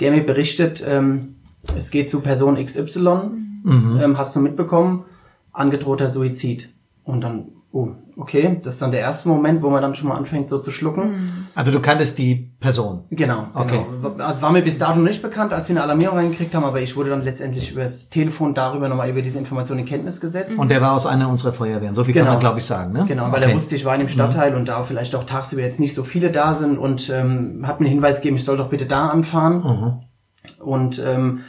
der 0.00 0.12
mir 0.12 0.24
berichtet, 0.24 0.84
ähm, 0.86 1.36
es 1.76 1.90
geht 1.90 2.08
zu 2.08 2.20
Person 2.20 2.56
XY, 2.62 3.32
Mhm. 3.62 3.98
ähm, 4.02 4.18
hast 4.18 4.34
du 4.36 4.40
mitbekommen, 4.40 5.04
angedrohter 5.52 6.08
Suizid. 6.08 6.70
Und 7.04 7.22
dann, 7.22 7.46
oh, 7.72 7.88
okay, 8.16 8.60
das 8.62 8.74
ist 8.74 8.82
dann 8.82 8.90
der 8.92 9.00
erste 9.00 9.28
Moment, 9.28 9.62
wo 9.62 9.70
man 9.70 9.82
dann 9.82 9.94
schon 9.94 10.08
mal 10.08 10.14
anfängt 10.16 10.48
so 10.48 10.58
zu 10.58 10.70
schlucken. 10.70 11.46
Also 11.54 11.72
du 11.72 11.80
kanntest 11.80 12.18
die 12.18 12.52
Person. 12.60 13.04
Genau, 13.10 13.46
Okay. 13.54 13.80
genau. 14.02 14.18
War, 14.40 14.52
mir 14.52 14.62
bis 14.62 14.78
dato 14.78 15.00
nicht 15.00 15.22
bekannt, 15.22 15.52
als 15.52 15.68
wir 15.68 15.74
eine 15.74 15.82
Alarmierung 15.82 16.18
reingekriegt 16.18 16.54
haben, 16.54 16.64
aber 16.64 16.80
ich 16.82 16.94
wurde 16.96 17.10
dann 17.10 17.22
letztendlich 17.22 17.72
über 17.72 17.82
das 17.82 18.10
Telefon 18.10 18.54
darüber 18.54 18.88
nochmal 18.88 19.08
über 19.10 19.22
diese 19.22 19.38
Information 19.38 19.78
in 19.78 19.86
Kenntnis 19.86 20.20
gesetzt. 20.20 20.56
Und 20.58 20.70
der 20.70 20.80
war 20.82 20.92
aus 20.92 21.06
einer 21.06 21.28
unserer 21.28 21.52
Feuerwehren. 21.52 21.94
So 21.94 22.04
viel 22.04 22.14
kann 22.14 22.22
Genau. 22.24 22.32
man, 22.34 22.40
glaube 22.40 22.58
ich, 22.58 22.66
sagen. 22.66 22.92
Ne? 22.92 23.06
Genau, 23.08 23.24
weil 23.32 23.42
okay. 23.42 23.50
er 23.50 23.54
wusste, 23.54 23.74
ich 23.76 23.84
war 23.84 23.94
in 23.94 24.00
dem 24.00 24.08
Stadtteil 24.08 24.54
und 24.54 24.68
da 24.68 24.84
vielleicht 24.84 25.14
auch 25.16 25.24
tagsüber 25.24 25.62
jetzt 25.62 25.80
nicht 25.80 25.94
so 25.94 26.04
viele 26.04 26.30
da 26.30 26.54
sind 26.54 26.78
und 26.78 27.08
ähm, 27.10 27.64
hat 27.66 27.80
mir 27.80 27.86
den 27.86 27.94
Hinweis 27.94 28.16
gegeben, 28.20 28.36
ich 28.36 28.44
soll 28.44 28.56
doch 28.58 28.68
bitte 28.68 28.86
da 28.86 29.08
anfahren. 29.08 30.00
Und 30.58 31.02
ähm, 31.04 31.40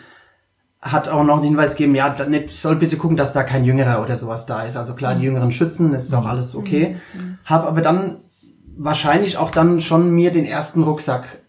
hat 0.82 1.10
auch 1.10 1.24
noch 1.24 1.38
den 1.38 1.50
Hinweis 1.50 1.76
gegeben, 1.76 1.94
ja, 1.96 2.16
ich 2.32 2.60
soll 2.60 2.76
bitte 2.76 2.98
gucken, 2.98 3.16
dass 3.18 3.34
da 3.34 3.44
kein 3.44 3.64
Jüngerer 3.66 4.02
oder 4.02 4.18
sowas 4.18 4.46
da 4.48 4.64
ist. 4.64 4.78
Also 4.78 4.94
klar, 4.96 5.14
die 5.16 5.24
Jüngeren 5.26 5.52
schützen, 5.52 5.94
ist 5.94 6.14
auch 6.14 6.26
alles 6.26 6.56
okay. 6.56 6.96
Hab 7.46 7.66
aber 7.66 7.82
dann 7.82 8.18
wahrscheinlich 8.78 9.38
auch 9.38 9.52
dann 9.52 9.82
schon 9.82 10.12
mir 10.12 10.32
den 10.32 10.46
ersten 10.46 10.82
Rucksack 10.84 11.40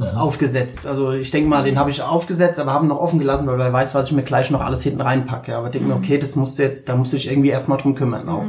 äh, 0.00 0.16
aufgesetzt. 0.16 0.86
Also 0.86 1.12
ich 1.12 1.30
denke 1.30 1.50
mal, 1.50 1.64
den 1.64 1.78
habe 1.78 1.90
ich 1.90 2.00
aufgesetzt, 2.02 2.58
aber 2.58 2.72
haben 2.72 2.88
noch 2.88 2.98
offen 3.00 3.18
gelassen, 3.18 3.46
weil 3.46 3.60
er 3.60 3.72
weiß, 3.72 3.94
was 3.94 4.06
ich 4.06 4.12
mir 4.12 4.22
gleich 4.22 4.50
noch 4.50 4.60
alles 4.62 4.82
hinten 4.82 5.00
reinpacke. 5.02 5.54
Aber 5.56 5.68
denke 5.68 5.88
mir, 5.88 5.94
okay, 5.96 6.18
das 6.18 6.34
musst 6.36 6.58
du 6.58 6.62
jetzt, 6.62 6.88
da 6.88 6.96
musst 6.96 7.12
du 7.12 7.16
dich 7.18 7.30
irgendwie 7.30 7.48
erstmal 7.50 7.78
drum 7.78 7.94
kümmern. 7.94 8.28
Auch. 8.28 8.44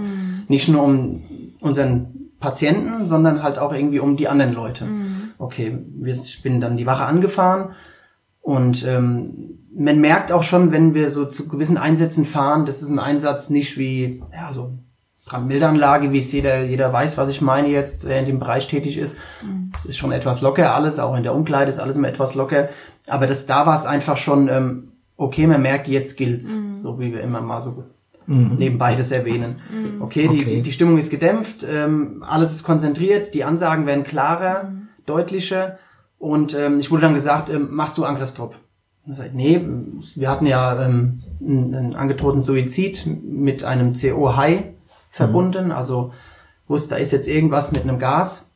Nicht 0.47 0.69
nur 0.69 0.83
um 0.83 1.21
unseren 1.59 2.31
Patienten, 2.39 3.05
sondern 3.05 3.43
halt 3.43 3.59
auch 3.59 3.73
irgendwie 3.73 3.99
um 3.99 4.15
die 4.15 4.29
anderen 4.29 4.53
Leute. 4.53 4.87
Okay, 5.37 5.77
wir- 5.97 6.13
ich 6.13 6.41
bin 6.41 6.61
dann 6.61 6.77
die 6.77 6.85
Wache 6.85 7.03
angefahren 7.03 7.71
und 8.41 8.85
ähm, 8.85 9.59
man 9.75 9.99
merkt 10.01 10.31
auch 10.31 10.43
schon, 10.43 10.71
wenn 10.71 10.93
wir 10.93 11.11
so 11.11 11.25
zu 11.25 11.47
gewissen 11.47 11.77
Einsätzen 11.77 12.25
fahren, 12.25 12.65
das 12.65 12.81
ist 12.81 12.89
ein 12.89 12.99
Einsatz 12.99 13.49
nicht 13.49 13.77
wie, 13.77 14.21
ja, 14.33 14.51
so 14.51 14.73
Brandmilderanlage, 15.25 16.11
wie 16.11 16.17
es 16.19 16.31
jeder, 16.31 16.65
jeder 16.65 16.91
weiß, 16.91 17.17
was 17.17 17.29
ich 17.29 17.39
meine 17.41 17.67
jetzt, 17.67 18.03
der 18.05 18.19
in 18.19 18.25
dem 18.25 18.39
Bereich 18.39 18.67
tätig 18.67 18.97
ist. 18.97 19.15
Es 19.77 19.85
ist 19.85 19.97
schon 19.97 20.11
etwas 20.11 20.41
locker 20.41 20.73
alles, 20.73 20.97
auch 20.97 21.15
in 21.15 21.21
der 21.23 21.35
Umkleide 21.35 21.69
ist 21.69 21.79
alles 21.79 21.97
immer 21.97 22.07
etwas 22.07 22.33
locker. 22.33 22.69
Aber 23.07 23.27
das 23.27 23.45
da 23.45 23.67
war 23.67 23.75
es 23.75 23.85
einfach 23.85 24.17
schon, 24.17 24.49
ähm, 24.49 24.91
okay, 25.17 25.45
man 25.45 25.61
merkt, 25.61 25.87
jetzt 25.87 26.17
gilt's. 26.17 26.55
So 26.73 26.99
wie 26.99 27.13
wir 27.13 27.21
immer 27.21 27.41
mal 27.41 27.61
so 27.61 27.83
nebenbei 28.25 28.95
das 28.95 29.11
erwähnen. 29.11 29.59
Okay, 30.01 30.27
die, 30.27 30.39
Okay. 30.41 30.45
die, 30.45 30.61
die 30.61 30.71
Stimmung 30.71 30.97
ist 30.97 31.09
gedämpft, 31.09 31.65
ähm, 31.67 32.23
alles 32.27 32.53
ist 32.53 32.63
konzentriert, 32.63 33.33
die 33.33 33.43
Ansagen 33.43 33.85
werden 33.85 34.03
klarer, 34.03 34.71
deutlicher. 35.05 35.77
Und 36.19 36.53
ähm, 36.53 36.79
ich 36.79 36.91
wurde 36.91 37.03
dann 37.03 37.13
gesagt, 37.15 37.49
ähm, 37.49 37.69
machst 37.71 37.97
du 37.97 38.03
Angriffstrupp? 38.03 38.55
Und 39.05 39.17
ich 39.17 39.33
nee, 39.33 39.65
wir 40.15 40.29
hatten 40.29 40.45
ja 40.45 40.85
ähm, 40.85 41.23
einen, 41.41 41.73
einen 41.73 41.95
angedrohten 41.95 42.43
Suizid 42.43 43.05
mit 43.07 43.63
einem 43.63 43.93
CO-High 43.93 44.65
verbunden, 45.09 45.71
also 45.71 46.13
wusste, 46.67 46.91
da 46.91 46.95
ist 46.97 47.11
jetzt 47.11 47.27
irgendwas 47.27 47.71
mit 47.71 47.83
einem 47.83 47.97
Gas. 47.97 48.51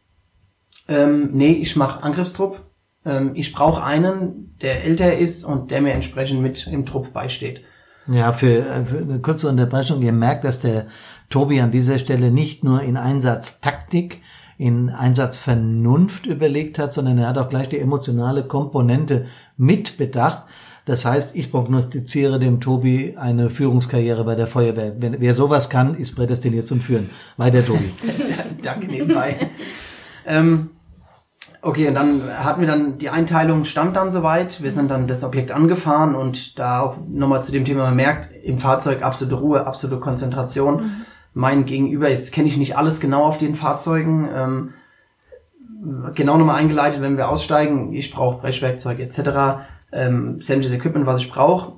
Ähm, 0.88 1.30
nee, 1.32 1.54
ich 1.54 1.76
mache 1.76 2.04
Angriffstrupp. 2.04 2.62
Ähm, 3.06 3.32
ich 3.34 3.54
brauche 3.54 3.84
einen, 3.84 4.56
der 4.62 4.84
älter 4.84 5.18
ist 5.18 5.44
und 5.44 5.72
der 5.72 5.82
mir 5.82 5.94
entsprechend 5.94 6.42
mit 6.42 6.68
im 6.68 6.86
Trupp 6.86 7.14
beisteht. 7.14 7.64
Ja, 8.08 8.34
für, 8.34 8.60
äh, 8.60 8.86
für 8.86 8.98
eine 8.98 9.20
kurze 9.20 9.48
Unterbrechung. 9.48 10.02
Ihr 10.02 10.12
merkt, 10.12 10.44
dass 10.44 10.60
der 10.60 10.88
Tobi 11.30 11.62
an 11.62 11.72
dieser 11.72 12.00
Stelle 12.00 12.32
nicht 12.32 12.64
nur 12.64 12.82
in 12.82 12.98
Einsatztaktik, 12.98 14.22
in 14.58 14.90
Einsatzvernunft 14.90 16.26
überlegt 16.26 16.80
hat, 16.80 16.94
sondern 16.94 17.18
er 17.18 17.28
hat 17.28 17.38
auch 17.38 17.50
gleich 17.50 17.70
die 17.70 17.80
emotionale 17.80 18.44
Komponente 18.44 19.26
mitbedacht. 19.58 20.44
Das 20.86 21.06
heißt, 21.06 21.36
ich 21.36 21.50
prognostiziere 21.50 22.40
dem 22.40 22.60
Tobi 22.60 23.16
eine 23.18 23.50
Führungskarriere 23.50 24.26
bei 24.26 24.36
der 24.36 24.48
Feuerwehr. 24.48 24.96
Wenn, 25.00 25.22
wer 25.22 25.34
sowas 25.34 25.70
kann, 25.70 25.96
ist 25.96 26.16
prädestiniert 26.16 26.68
zum 26.68 26.82
Führen. 26.82 27.10
Weiter, 27.38 27.66
Tobi. 27.66 27.94
Danke 28.64 28.88
nebenbei. 28.88 29.38
ähm, 30.26 30.72
okay, 31.62 31.88
und 31.88 31.96
dann 31.96 32.22
hatten 32.38 32.60
wir 32.60 32.68
dann, 32.68 32.98
die 32.98 33.10
Einteilung 33.10 33.64
stand 33.64 33.96
dann 33.96 34.12
soweit. 34.12 34.62
Wir 34.62 34.74
sind 34.74 34.92
dann 34.92 35.08
das 35.08 35.24
Objekt 35.24 35.54
angefahren 35.54 36.16
und 36.16 36.60
da 36.60 36.82
auch 36.82 36.98
nochmal 37.08 37.42
zu 37.42 37.54
dem 37.54 37.64
Thema, 37.64 37.84
man 37.84 37.96
merkt, 37.96 38.30
im 38.44 38.58
Fahrzeug 38.58 39.04
absolute 39.04 39.36
Ruhe, 39.36 39.66
absolute 39.66 40.02
Konzentration. 40.02 40.92
Mein 41.34 41.66
Gegenüber, 41.66 42.10
jetzt 42.10 42.32
kenne 42.32 42.48
ich 42.48 42.58
nicht 42.58 42.78
alles 42.78 43.00
genau 43.00 43.26
auf 43.26 43.38
den 43.38 43.56
Fahrzeugen, 43.56 44.30
ähm, 44.36 44.70
genau 46.16 46.38
nochmal 46.38 46.58
eingeleitet, 46.58 47.02
wenn 47.02 47.18
wir 47.18 47.30
aussteigen, 47.30 47.94
ich 47.94 48.14
brauche 48.14 48.40
Brechwerkzeug 48.40 49.00
etc., 49.00 49.66
ähm, 49.92 50.42
sämtliches 50.42 50.78
Equipment, 50.78 51.06
was 51.06 51.22
ich 51.22 51.32
brauche. 51.32 51.74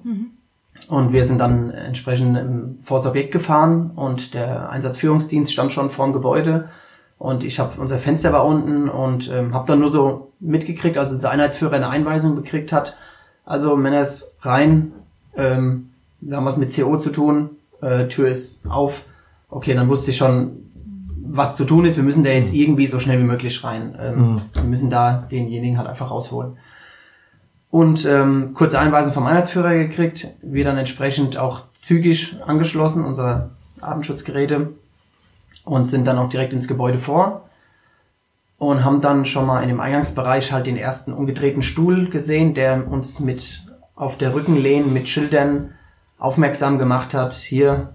Und 0.90 1.14
wir 1.14 1.24
sind 1.26 1.40
dann 1.40 1.72
entsprechend 1.72 2.38
ähm, 2.38 2.80
vor 2.82 2.98
das 2.98 3.08
Objekt 3.08 3.32
gefahren 3.32 3.92
und 3.96 4.34
der 4.34 4.70
Einsatzführungsdienst 4.70 5.52
stand 5.52 5.72
schon 5.74 5.90
vorm 5.90 6.14
Gebäude 6.14 6.70
und 7.18 7.44
ich 7.44 7.60
habe 7.60 7.80
unser 7.80 7.98
Fenster 7.98 8.34
war 8.34 8.46
unten 8.46 8.90
und 8.90 9.32
ähm, 9.32 9.54
habe 9.54 9.68
dann 9.68 9.80
nur 9.80 9.90
so 9.90 10.34
mitgekriegt, 10.40 10.98
als 10.98 11.14
unser 11.14 11.32
Einheitsführer 11.32 11.76
eine 11.76 11.90
Einweisung 11.90 12.36
gekriegt 12.36 12.72
hat. 12.72 12.98
Also 13.46 13.78
Männers 13.78 14.36
rein, 14.42 14.92
ähm, 15.36 15.92
wir 16.20 16.38
haben 16.38 16.46
was 16.46 16.58
mit 16.58 16.76
CO 16.76 16.98
zu 16.98 17.12
tun, 17.12 17.52
äh, 17.82 18.08
Tür 18.08 18.28
ist 18.28 18.68
auf. 18.68 19.06
Okay, 19.56 19.74
dann 19.74 19.88
wusste 19.88 20.12
ich 20.12 20.18
schon, 20.18 20.58
was 21.22 21.56
zu 21.56 21.64
tun 21.64 21.86
ist. 21.86 21.96
Wir 21.96 22.04
müssen 22.04 22.26
da 22.26 22.30
jetzt 22.30 22.54
irgendwie 22.54 22.88
so 22.88 23.00
schnell 23.00 23.20
wie 23.20 23.24
möglich 23.24 23.64
rein. 23.64 23.98
Ähm, 23.98 24.42
Wir 24.54 24.64
müssen 24.64 24.90
da 24.90 25.26
denjenigen 25.32 25.78
halt 25.78 25.88
einfach 25.88 26.12
rausholen 26.12 26.58
und 27.72 28.06
ähm, 28.06 28.54
kurze 28.54 28.80
Einweisung 28.80 29.14
vom 29.14 29.26
Einheitsführer 29.26 29.74
gekriegt. 29.76 30.28
Wir 30.42 30.66
dann 30.66 30.78
entsprechend 30.78 31.38
auch 31.38 31.62
zügig 31.72 32.36
angeschlossen, 32.46 33.06
unsere 33.06 33.52
Atemschutzgeräte 33.80 34.74
und 35.64 35.88
sind 35.88 36.06
dann 36.06 36.18
auch 36.18 36.28
direkt 36.28 36.52
ins 36.52 36.68
Gebäude 36.68 36.98
vor 36.98 37.50
und 38.58 38.84
haben 38.84 39.00
dann 39.00 39.26
schon 39.26 39.46
mal 39.46 39.62
in 39.62 39.70
dem 39.70 39.80
Eingangsbereich 39.80 40.52
halt 40.52 40.68
den 40.68 40.76
ersten 40.76 41.14
umgedrehten 41.14 41.62
Stuhl 41.62 42.10
gesehen, 42.10 42.56
der 42.56 42.92
uns 42.92 43.22
mit 43.22 43.66
auf 43.96 44.18
der 44.18 44.36
Rückenlehne 44.36 44.88
mit 44.88 45.08
Schildern 45.08 45.76
aufmerksam 46.18 46.78
gemacht 46.78 47.14
hat. 47.14 47.32
Hier, 47.34 47.95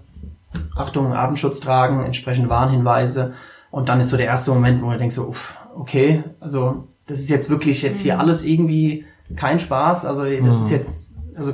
Achtung, 0.75 1.13
Atemschutz 1.13 1.59
tragen, 1.59 2.03
entsprechende 2.03 2.49
Warnhinweise. 2.49 3.33
Und 3.69 3.89
dann 3.89 3.99
ist 3.99 4.09
so 4.09 4.17
der 4.17 4.25
erste 4.25 4.51
Moment, 4.51 4.81
wo 4.81 4.87
man 4.87 4.99
denkt 4.99 5.13
so, 5.13 5.27
uff, 5.27 5.57
okay, 5.75 6.23
also 6.39 6.87
das 7.05 7.21
ist 7.21 7.29
jetzt 7.29 7.49
wirklich 7.49 7.81
jetzt 7.81 8.01
hier 8.01 8.19
alles 8.19 8.43
irgendwie 8.43 9.05
kein 9.35 9.59
Spaß. 9.59 10.05
Also 10.05 10.23
das 10.23 10.61
ist 10.61 10.71
jetzt, 10.71 11.17
also 11.35 11.53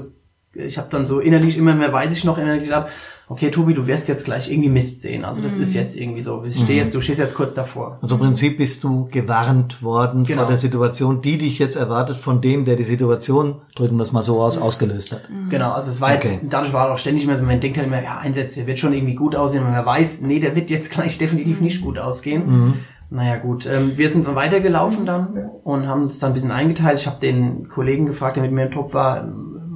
ich 0.53 0.77
habe 0.77 0.87
dann 0.89 1.05
so 1.05 1.19
innerlich 1.19 1.57
immer 1.57 1.75
mehr, 1.75 1.93
weiß 1.93 2.11
ich 2.13 2.23
noch 2.23 2.37
innerlich 2.37 2.63
gedacht, 2.63 2.87
okay, 3.29 3.51
Tobi, 3.51 3.73
du 3.73 3.87
wirst 3.87 4.07
jetzt 4.07 4.25
gleich 4.25 4.49
irgendwie 4.51 4.69
Mist 4.69 5.01
sehen. 5.01 5.25
Also 5.25 5.41
das 5.41 5.57
ist 5.57 5.73
jetzt 5.73 5.95
irgendwie 5.97 6.21
so. 6.21 6.43
Ich 6.45 6.59
stehe 6.59 6.81
jetzt, 6.81 6.95
du 6.95 7.01
stehst 7.01 7.19
jetzt 7.19 7.35
kurz 7.35 7.53
davor. 7.53 7.99
Also 8.01 8.15
im 8.15 8.21
Prinzip 8.21 8.57
bist 8.57 8.83
du 8.83 9.05
gewarnt 9.11 9.83
worden 9.83 10.23
Genau. 10.23 10.41
vor 10.43 10.49
der 10.49 10.57
Situation, 10.57 11.21
die 11.21 11.37
dich 11.37 11.59
jetzt 11.59 11.75
erwartet 11.75 12.17
von 12.17 12.39
dem, 12.41 12.63
der 12.65 12.75
die 12.77 12.83
Situation, 12.83 13.55
drücken 13.75 13.97
wir 13.97 14.03
es 14.03 14.11
mal 14.11 14.23
so 14.23 14.41
aus, 14.41 14.57
ausgelöst 14.57 15.11
hat. 15.11 15.21
Genau, 15.49 15.71
also 15.71 15.91
es 15.91 15.99
war 16.01 16.13
jetzt, 16.13 16.25
Okay. 16.25 16.39
dadurch 16.49 16.71
war 16.73 16.91
auch 16.91 16.97
ständig 16.97 17.23
immer 17.25 17.35
so, 17.35 17.43
man 17.43 17.59
denkt 17.59 17.77
halt 17.77 17.87
immer, 17.87 18.01
ja, 18.01 18.17
Einsätze, 18.17 18.55
der 18.59 18.67
wird 18.67 18.79
schon 18.79 18.93
irgendwie 18.93 19.15
gut 19.15 19.35
aussehen, 19.35 19.63
und 19.65 19.71
man 19.71 19.85
weiß, 19.85 20.21
nee, 20.21 20.39
der 20.39 20.55
wird 20.55 20.69
jetzt 20.69 20.89
gleich 20.91 21.17
definitiv 21.17 21.59
nicht 21.61 21.81
gut 21.81 21.99
ausgehen. 21.99 22.75
Naja, 23.09 23.37
gut, 23.37 23.65
ähm, 23.65 23.93
wir 23.97 24.09
sind 24.09 24.27
dann 24.27 24.35
weitergelaufen 24.35 25.05
dann 25.05 25.27
und 25.63 25.87
haben 25.87 26.07
das 26.07 26.19
dann 26.19 26.31
ein 26.31 26.33
bisschen 26.33 26.51
eingeteilt. 26.51 26.99
Ich 26.99 27.07
habe 27.07 27.17
den 27.21 27.69
Kollegen 27.69 28.05
gefragt, 28.05 28.35
der 28.35 28.43
mit 28.43 28.51
mir 28.51 28.63
im 28.65 28.71
Trupp 28.71 28.93
war, 28.93 29.25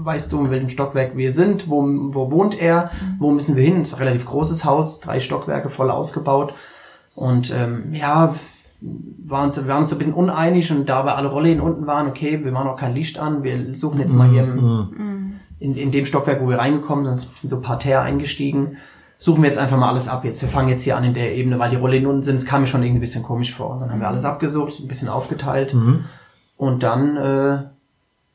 weißt 0.04 0.32
du, 0.32 0.46
in 0.46 0.52
welchem 0.52 0.70
Stockwerk 0.70 1.16
wir 1.16 1.32
sind, 1.32 1.70
wo, 1.70 1.84
wo 2.14 2.32
wohnt 2.32 2.60
er, 2.60 2.92
wo 3.20 3.32
müssen 3.32 3.56
wir 3.56 3.64
hin? 3.64 3.82
Es 3.82 3.92
war 3.92 4.00
ein 4.00 4.08
relativ 4.08 4.26
großes 4.26 4.66
Haus, 4.66 5.00
drei 5.00 5.20
Stockwerke 5.20 5.70
voll 5.70 5.92
ausgebaut. 5.92 6.54
Und 7.16 7.54
ähm, 7.56 7.94
ja, 7.94 8.36
waren 8.82 9.46
uns, 9.46 9.58
wir 9.58 9.68
waren 9.68 9.80
uns 9.80 9.90
so 9.90 9.96
ein 9.96 10.00
bisschen 10.00 10.14
uneinig 10.14 10.72
und 10.72 10.88
da 10.88 11.06
wir 11.06 11.16
alle 11.16 11.30
Rollläden 11.30 11.62
unten 11.62 11.86
waren, 11.86 12.08
okay, 12.08 12.44
wir 12.44 12.52
machen 12.52 12.70
auch 12.70 12.78
kein 12.78 12.96
Licht 12.96 13.20
an, 13.20 13.44
wir 13.44 13.76
suchen 13.76 14.00
jetzt 14.00 14.16
mal 14.16 14.30
hier 14.30 14.44
im, 14.44 15.34
in, 15.60 15.76
in 15.76 15.92
dem 15.92 16.06
Stockwerk, 16.06 16.42
wo 16.42 16.50
wir 16.50 16.58
reingekommen 16.58 17.06
sind, 17.06 17.30
sind 17.38 17.50
so 17.50 17.62
parterre 17.62 18.02
eingestiegen, 18.02 18.78
suchen 19.18 19.44
wir 19.44 19.50
jetzt 19.50 19.60
einfach 19.60 19.78
mal 19.78 19.90
alles 19.90 20.08
ab 20.08 20.26
jetzt. 20.26 20.42
Wir 20.42 20.50
fangen 20.50 20.70
jetzt 20.70 20.82
hier 20.82 20.98
an 20.98 21.04
in 21.04 21.14
der 21.14 21.36
Ebene, 21.36 21.60
weil 21.60 21.70
die 21.70 21.76
Rollläden 21.76 22.08
unten 22.08 22.24
sind, 22.24 22.38
es 22.38 22.46
kam 22.46 22.62
mir 22.62 22.68
schon 22.68 22.82
irgendwie 22.82 22.98
ein 22.98 23.02
bisschen 23.02 23.24
komisch 23.24 23.54
vor. 23.54 23.70
Und 23.70 23.82
dann 23.82 23.92
haben 23.92 24.00
wir 24.00 24.08
alles 24.08 24.26
abgesucht, 24.26 24.80
ein 24.80 24.88
bisschen 24.88 25.10
aufgeteilt 25.10 25.76
und 26.58 26.84
dann 26.84 27.18
äh, 27.18 27.60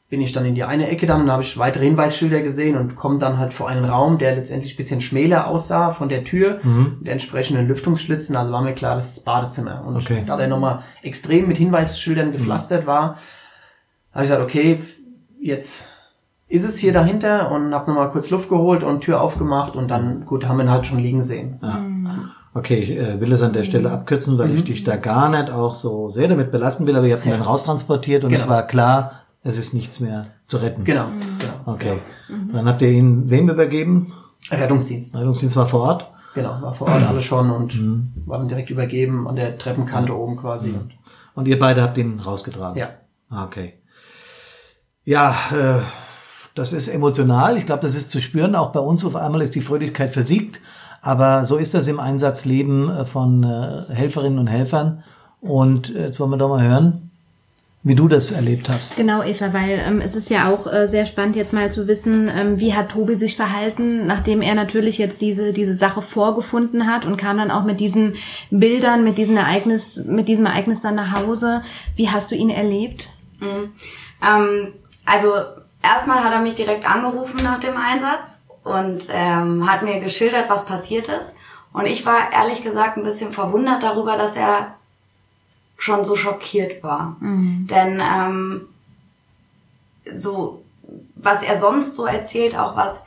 bin 0.09 0.21
ich 0.21 0.33
dann 0.33 0.45
in 0.45 0.55
die 0.55 0.63
eine 0.63 0.89
Ecke 0.89 1.07
dann 1.07 1.23
und 1.23 1.33
habe 1.33 1.43
ich 1.43 1.59
weitere 1.59 1.85
Hinweisschilder 1.85 2.41
gesehen 2.41 2.77
und 2.77 2.95
komme 2.95 3.19
dann 3.19 3.39
halt 3.39 3.53
vor 3.53 3.69
einen 3.69 3.85
Raum, 3.85 4.19
der 4.19 4.37
letztendlich 4.37 4.75
ein 4.75 4.77
bisschen 4.77 5.01
schmäler 5.01 5.49
aussah 5.49 5.91
von 5.91 6.09
der 6.09 6.23
Tür, 6.23 6.61
mit 7.01 7.09
entsprechenden 7.09 7.67
Lüftungsschlitzen, 7.67 8.37
also 8.37 8.53
war 8.53 8.63
mir 8.63 8.73
klar, 8.75 8.95
das 8.95 9.07
ist 9.09 9.17
das 9.19 9.25
Badezimmer. 9.25 9.83
Und 9.85 9.97
Okay. 9.97 10.23
da 10.25 10.37
der 10.37 10.47
nochmal 10.47 10.81
extrem 11.03 11.49
mit 11.49 11.57
Hinweisschildern 11.57 12.31
gepflastert 12.31 12.87
war, 12.87 13.17
habe 14.13 14.25
ich 14.25 14.31
gesagt, 14.31 14.43
okay, 14.43 14.79
jetzt 15.41 15.87
ist 16.49 16.65
es 16.65 16.79
hier 16.79 16.93
dahinter 16.93 17.51
und 17.51 17.75
habe 17.75 17.91
nochmal 17.91 18.11
kurz 18.11 18.31
Luft 18.31 18.49
geholt 18.49 18.85
und 18.85 19.01
Tür 19.01 19.21
aufgemacht 19.21 19.75
und 19.75 19.89
dann, 19.89 20.25
gut, 20.25 20.47
haben 20.47 20.59
wir 20.59 20.65
ihn 20.65 20.71
halt 20.71 20.87
schon 20.87 21.01
liegen 21.01 21.23
sehen. 21.23 21.59
Okay, 22.55 22.77
ich 22.79 22.91
äh, 22.93 23.21
will 23.21 23.33
es 23.33 23.43
an 23.43 23.53
der 23.53 23.65
Stelle 23.65 23.91
abkürzen, 23.91 24.39
weil 24.39 24.55
ich 24.55 24.63
dich 24.65 24.85
da 24.85 24.97
gar 24.97 25.29
nicht 25.29 25.51
auch 25.51 25.75
so 25.75 26.09
sehr 26.11 26.29
damit 26.29 26.53
belasten 26.53 26.87
will, 26.87 26.97
aber 26.97 27.07
ihr 27.07 27.15
habt 27.17 27.27
ihn 27.27 27.33
dann 27.33 27.43
raustransportiert 27.43 28.25
und 28.25 28.33
es 28.33 28.43
Genau. 28.45 28.55
war 28.55 28.67
klar, 28.67 29.13
es 29.47 29.59
ist 29.59 29.73
nichts 29.75 30.01
mehr 30.01 30.27
zu 30.47 30.57
retten. 30.59 30.85
Genau, 30.85 31.07
genau. 31.39 31.55
Okay. 31.75 31.99
Dann 32.53 32.67
habt 32.67 32.83
ihr 32.83 32.91
ihn 32.91 33.31
wem 33.31 33.49
übergeben? 33.49 34.13
Rettungsdienst. 34.51 35.17
Rettungsdienst 35.17 35.57
war 35.57 35.67
vor 35.67 35.81
Ort. 35.81 36.11
Genau, 36.35 36.61
war 36.61 36.75
vor 36.75 36.89
Ort 36.89 37.03
alles 37.05 37.25
schon 37.25 37.51
und 37.51 37.73
war 38.27 38.39
dann 38.39 38.49
direkt 38.49 38.71
übergeben 38.71 39.27
an 39.29 39.37
der 39.37 39.57
Treppenkante 39.59 40.15
oben 40.15 40.37
quasi. 40.37 40.71
Und, 40.71 40.93
Und 41.35 41.49
ihr 41.49 41.59
beide 41.59 41.83
habt 41.83 41.97
ihn 41.99 42.21
rausgetragen. 42.21 42.79
ja. 42.79 42.89
Ah, 43.31 43.45
Okay. 43.45 43.75
Ja, 45.05 45.35
äh, 45.53 45.83
das 46.55 46.73
ist 46.73 46.89
emotional. 46.89 47.57
Ich 47.57 47.67
glaube, 47.67 47.83
das 47.83 47.95
ist 47.95 48.11
zu 48.11 48.21
spüren. 48.21 48.55
Auch 48.57 48.73
bei 48.73 48.81
uns 48.81 49.05
auf 49.05 49.15
einmal 49.15 49.43
ist 49.43 49.55
die 49.55 49.61
Fröhlichkeit 49.61 50.13
versiegt. 50.13 50.61
Aber 51.01 51.45
so 51.47 51.57
ist 51.57 51.75
das 51.75 51.87
im 51.87 52.01
Einsatzleben 52.01 52.91
äh, 52.91 53.05
von 53.05 53.45
äh, 53.45 53.85
Helferinnen 53.95 54.39
und 54.41 54.47
Helfern. 54.49 55.05
Und 55.41 55.95
äh, 55.95 56.07
jetzt 56.07 56.19
wollen 56.19 56.31
wir 56.31 56.39
doch 56.39 56.49
mal 56.49 56.63
hören, 56.67 57.06
wie 57.87 57.95
du 57.95 58.09
das 58.09 58.33
erlebt 58.33 58.69
hast. 58.69 58.97
Genau, 58.97 59.23
Eva, 59.23 59.53
weil 59.53 59.79
ähm, 59.79 60.01
es 60.01 60.17
ist 60.17 60.29
ja 60.29 60.51
auch 60.51 60.67
äh, 60.67 60.89
sehr 60.89 61.07
spannend 61.07 61.37
jetzt 61.37 61.53
mal 61.53 61.71
zu 61.71 61.87
wissen, 61.87 62.29
ähm, 62.29 62.59
wie 62.59 62.75
hat 62.75 62.91
Tobi 62.91 63.15
sich 63.15 63.37
verhalten, 63.37 64.09
nachdem 64.09 64.43
er 64.43 64.57
natürlich 64.57 64.99
jetzt 64.99 65.21
diese 65.21 65.53
diese 65.53 65.77
Sache 65.77 66.03
vorgefunden 66.03 66.93
hat 66.93 67.07
und 67.07 67.17
kam 67.17 67.39
dann 67.39 67.53
auch 67.53 67.63
mit 67.63 67.79
diesen 67.79 68.17
Bildern, 68.51 69.05
mit 69.05 69.19
diesem 69.19 69.37
Ereignis, 69.37 70.03
mit 70.05 70.27
diesem 70.27 70.47
Ereignis 70.47 70.81
dann 70.81 70.97
nach 70.97 71.13
Hause. 71.13 71.63
Wie 71.95 72.11
hast 72.11 72.33
du 72.33 72.35
ihn 72.35 72.51
erlebt? 72.51 73.09
Ähm, 73.41 74.73
also 75.05 75.29
erstmal 75.81 76.25
hat 76.25 76.33
er 76.33 76.41
mich 76.41 76.57
direkt 76.57 76.91
angerufen 76.91 77.41
nach 77.45 77.61
dem 77.61 77.77
Einsatz 77.77 78.43
und 78.65 79.07
ähm, 79.13 79.71
hat 79.71 79.85
mir 79.85 80.01
geschildert, 80.01 80.51
was 80.51 80.67
passiert 80.67 81.07
ist. 81.07 81.37
Und 81.73 81.87
ich 81.87 82.05
war 82.05 82.33
ehrlich 82.33 82.65
gesagt 82.65 82.97
ein 82.97 83.05
bisschen 83.05 83.33
verwundert 83.33 83.85
darüber, 83.85 84.17
dass 84.17 84.35
er 84.35 84.76
schon 85.77 86.05
so 86.05 86.17
schockiert 86.17 86.83
war. 86.83 87.17
Denn 87.71 88.01
ähm, 88.01 88.63
so, 90.15 90.63
was 91.17 91.43
er 91.43 91.59
sonst 91.59 91.97
so 91.97 92.07
erzählt, 92.07 92.59
auch 92.59 92.77
was 92.77 93.05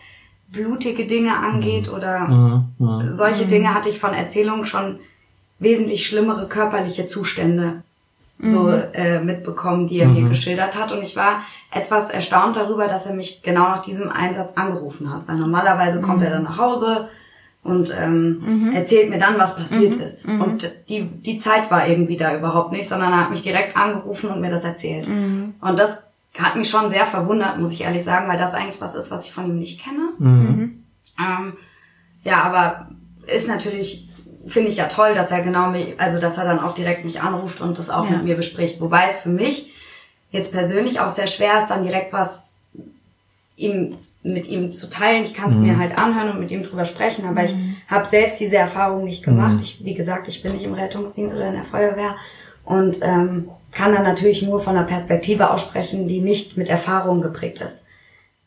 blutige 0.52 1.06
Dinge 1.06 1.38
angeht 1.38 1.90
oder 1.90 2.28
Mhm, 2.28 2.66
mhm. 2.80 3.14
solche 3.14 3.46
Dinge 3.46 3.74
hatte 3.74 3.90
ich 3.90 4.00
von 4.00 4.14
Erzählungen 4.14 4.66
schon 4.66 5.00
wesentlich 5.60 6.08
schlimmere 6.08 6.48
körperliche 6.48 7.06
Zustände 7.06 7.84
so 8.42 8.70
äh, 8.70 9.20
mitbekommen, 9.20 9.86
die 9.86 10.00
er 10.00 10.08
mir 10.08 10.30
geschildert 10.30 10.80
hat. 10.80 10.94
Und 10.94 11.02
ich 11.04 11.18
war 11.18 11.42
etwas 11.72 12.10
erstaunt 12.10 12.56
darüber, 12.56 12.88
dass 12.88 13.06
er 13.06 13.14
mich 13.14 13.42
genau 13.44 13.64
nach 13.64 13.82
diesem 13.82 14.10
Einsatz 14.10 14.54
angerufen 14.54 15.14
hat. 15.14 15.24
Weil 15.28 15.36
normalerweise 15.36 16.00
kommt 16.00 16.24
er 16.24 16.30
dann 16.30 16.44
nach 16.44 16.58
Hause 16.58 17.10
und 17.64 17.94
ähm, 18.00 18.72
erzählt 18.74 19.10
mir 19.10 19.18
dann, 19.20 19.38
was 19.38 19.56
passiert 19.58 19.96
ist. 19.96 20.26
Und 20.26 20.72
die, 20.90 21.04
die 21.06 21.38
Zeit 21.38 21.70
war 21.70 21.88
irgendwie 21.88 22.18
da 22.18 22.36
überhaupt 22.36 22.72
nicht, 22.72 22.88
sondern 22.88 23.12
er 23.12 23.20
hat 23.22 23.30
mich 23.30 23.42
direkt 23.42 23.76
angerufen 23.76 24.30
und 24.30 24.42
mir 24.42 24.50
das 24.50 24.64
erzählt. 24.64 25.08
Und 25.08 25.78
das 25.80 26.04
hat 26.38 26.56
mich 26.56 26.70
schon 26.70 26.90
sehr 26.90 27.06
verwundert, 27.06 27.60
muss 27.60 27.74
ich 27.74 27.82
ehrlich 27.82 28.04
sagen, 28.04 28.28
weil 28.30 28.38
das 28.38 28.54
eigentlich 28.54 28.80
was 28.80 28.96
ist, 28.96 29.12
was 29.12 29.26
ich 29.26 29.34
von 29.34 29.46
ihm 29.48 29.58
nicht 29.58 29.82
kenne. 29.84 30.10
Ähm, 31.20 31.54
ja, 32.24 32.44
aber 32.44 32.90
ist 33.28 33.48
natürlich, 33.48 34.08
finde 34.48 34.70
ich 34.70 34.78
ja 34.78 34.86
toll, 34.86 35.14
dass 35.14 35.32
er 35.32 35.42
genau 35.42 35.70
mich, 35.70 36.00
also 36.00 36.20
dass 36.20 36.38
er 36.38 36.46
dann 36.46 36.60
auch 36.60 36.74
direkt 36.74 37.04
mich 37.04 37.22
anruft 37.22 37.60
und 37.62 37.78
das 37.78 37.90
auch 37.90 38.06
Ja. 38.06 38.12
mit 38.12 38.24
mir 38.24 38.36
bespricht. 38.36 38.80
Wobei 38.80 39.08
es 39.10 39.20
für 39.20 39.30
mich 39.30 39.74
jetzt 40.32 40.52
persönlich 40.52 41.00
auch 41.02 41.10
sehr 41.10 41.28
schwer 41.28 41.60
ist, 41.60 41.68
dann 41.70 41.84
direkt 41.84 42.14
was 42.14 42.59
ihm, 43.60 43.96
mit 44.24 44.48
ihm 44.48 44.72
zu 44.72 44.90
teilen. 44.90 45.24
Ich 45.24 45.34
kann 45.34 45.50
es 45.50 45.58
mir 45.58 45.78
halt 45.78 45.98
anhören 45.98 46.32
und 46.32 46.40
mit 46.40 46.52
ihm 46.52 46.64
drüber 46.64 46.86
sprechen, 46.86 47.26
aber 47.26 47.44
ich 47.46 47.56
habe 47.88 48.06
selbst 48.06 48.40
diese 48.40 48.58
Erfahrung 48.58 49.04
nicht 49.04 49.24
gemacht. 49.24 49.60
Ich, 49.62 49.84
wie 49.84 49.94
gesagt, 49.94 50.28
ich 50.28 50.42
bin 50.42 50.54
nicht 50.54 50.64
im 50.66 50.74
Rettungsdienst 50.74 51.36
oder 51.36 51.48
in 51.48 51.54
der 51.56 51.64
Feuerwehr 51.64 52.16
und 52.66 53.00
ähm, 53.02 53.50
kann 53.72 53.94
dann 53.94 54.04
natürlich 54.04 54.42
nur 54.44 54.60
von 54.60 54.76
einer 54.76 54.86
Perspektive 54.86 55.52
aussprechen, 55.52 56.08
die 56.08 56.22
nicht 56.22 56.58
mit 56.58 56.70
Erfahrung 56.70 57.22
geprägt 57.22 57.62
ist. 57.62 57.86